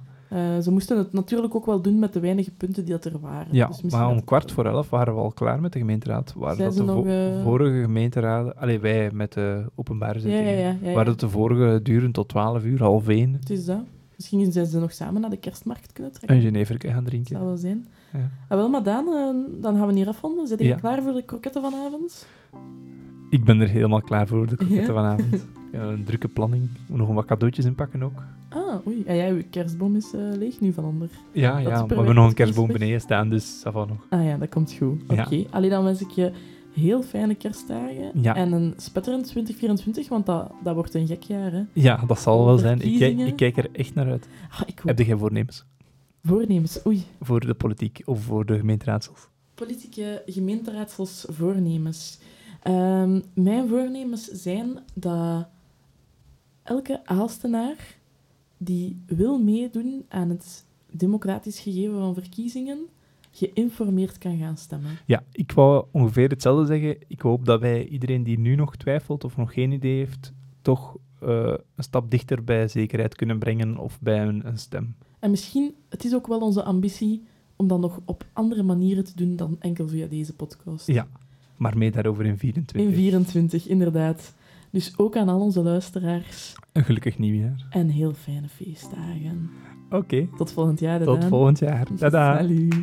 [0.61, 3.47] ze moesten het natuurlijk ook wel doen met de weinige punten die dat er waren.
[3.51, 6.33] ja Dus maar dat om kwart voor elf waren we al klaar met de gemeenteraad.
[6.37, 8.55] Waren Zijn dat de nog, vo- vorige gemeenteraden...
[8.57, 10.53] Allee, wij met de openbare zittingen.
[10.53, 10.75] ja, ja.
[10.81, 10.87] ja.
[10.93, 13.33] Waren dat de vorige duren tot twaalf uur, half één.
[13.33, 13.79] Het is dat.
[14.15, 16.37] Misschien zijn ze nog samen naar de kerstmarkt kunnen trekken.
[16.37, 17.35] Een Geneverke gaan Dat drinken.
[17.35, 17.87] zou wel zijn.
[18.13, 18.29] Ja.
[18.47, 20.47] Ah, wel, maar Daan, eh, dan gaan we hier afronden.
[20.47, 20.75] Zit je Ja.
[20.75, 22.27] klaar voor de kroketten vanavond?
[23.29, 24.93] Ik ben er helemaal klaar voor, de kroketten Ja?
[24.93, 25.45] vanavond.
[25.71, 26.69] Ja, een drukke planning.
[26.85, 28.23] Nog wat cadeautjes inpakken ook.
[28.49, 29.03] Ah, oei.
[29.05, 31.09] Ja, ja, uw kerstboom is eh, leeg nu van onder.
[31.31, 34.05] Ja, ja, maar we hebben nog een kerstboom beneden staan, dus dat van nog.
[34.09, 35.01] Ah ja, dat komt goed.
[35.07, 35.23] Ja.
[35.23, 35.43] Oké.
[35.49, 36.31] Allee, dan wens ik je
[36.73, 38.11] heel fijne kerstdagen.
[38.13, 38.35] Ja.
[38.35, 41.63] En een spetterend 2024, want dat, dat wordt een gek jaar, hè.
[41.73, 42.81] Ja, dat zal wel zijn.
[42.81, 44.27] Ik ik kijk er echt naar uit.
[44.49, 45.65] Ah, ik Heb jij voornemens
[46.27, 46.85] Voornemens.
[46.85, 47.03] Oei.
[47.21, 49.27] voor de politiek of voor de gemeenteraadsels?
[49.53, 52.19] Politieke gemeenteraadsels voornemens.
[52.61, 55.47] Ehm, mijn voornemens zijn dat
[56.63, 57.97] elke Aalstenaar
[58.57, 62.87] die wil meedoen aan het democratisch gegeven van verkiezingen,
[63.31, 64.91] geïnformeerd kan gaan stemmen.
[65.05, 66.97] Ja, ik wou ongeveer hetzelfde zeggen.
[67.07, 70.97] Ik hoop dat wij iedereen die nu nog twijfelt of nog geen idee heeft, toch
[71.19, 74.95] eh, een stap dichter bij zekerheid kunnen brengen of bij een, een stem.
[75.27, 77.23] En misschien, het is ook wel onze ambitie
[77.55, 80.87] om dat nog op andere manieren te doen dan enkel via deze podcast.
[80.87, 81.07] Ja,
[81.57, 82.87] maar mee daarover in 24.
[82.87, 84.33] In 24, inderdaad.
[84.71, 86.55] Dus ook aan al onze luisteraars.
[86.71, 87.67] Een gelukkig nieuwjaar.
[87.69, 89.49] En heel fijne feestdagen.
[89.89, 91.03] Oké, Tot volgend jaar.
[91.03, 91.87] tot volgend jaar.
[91.95, 92.37] Tada!
[92.37, 92.75] Salut.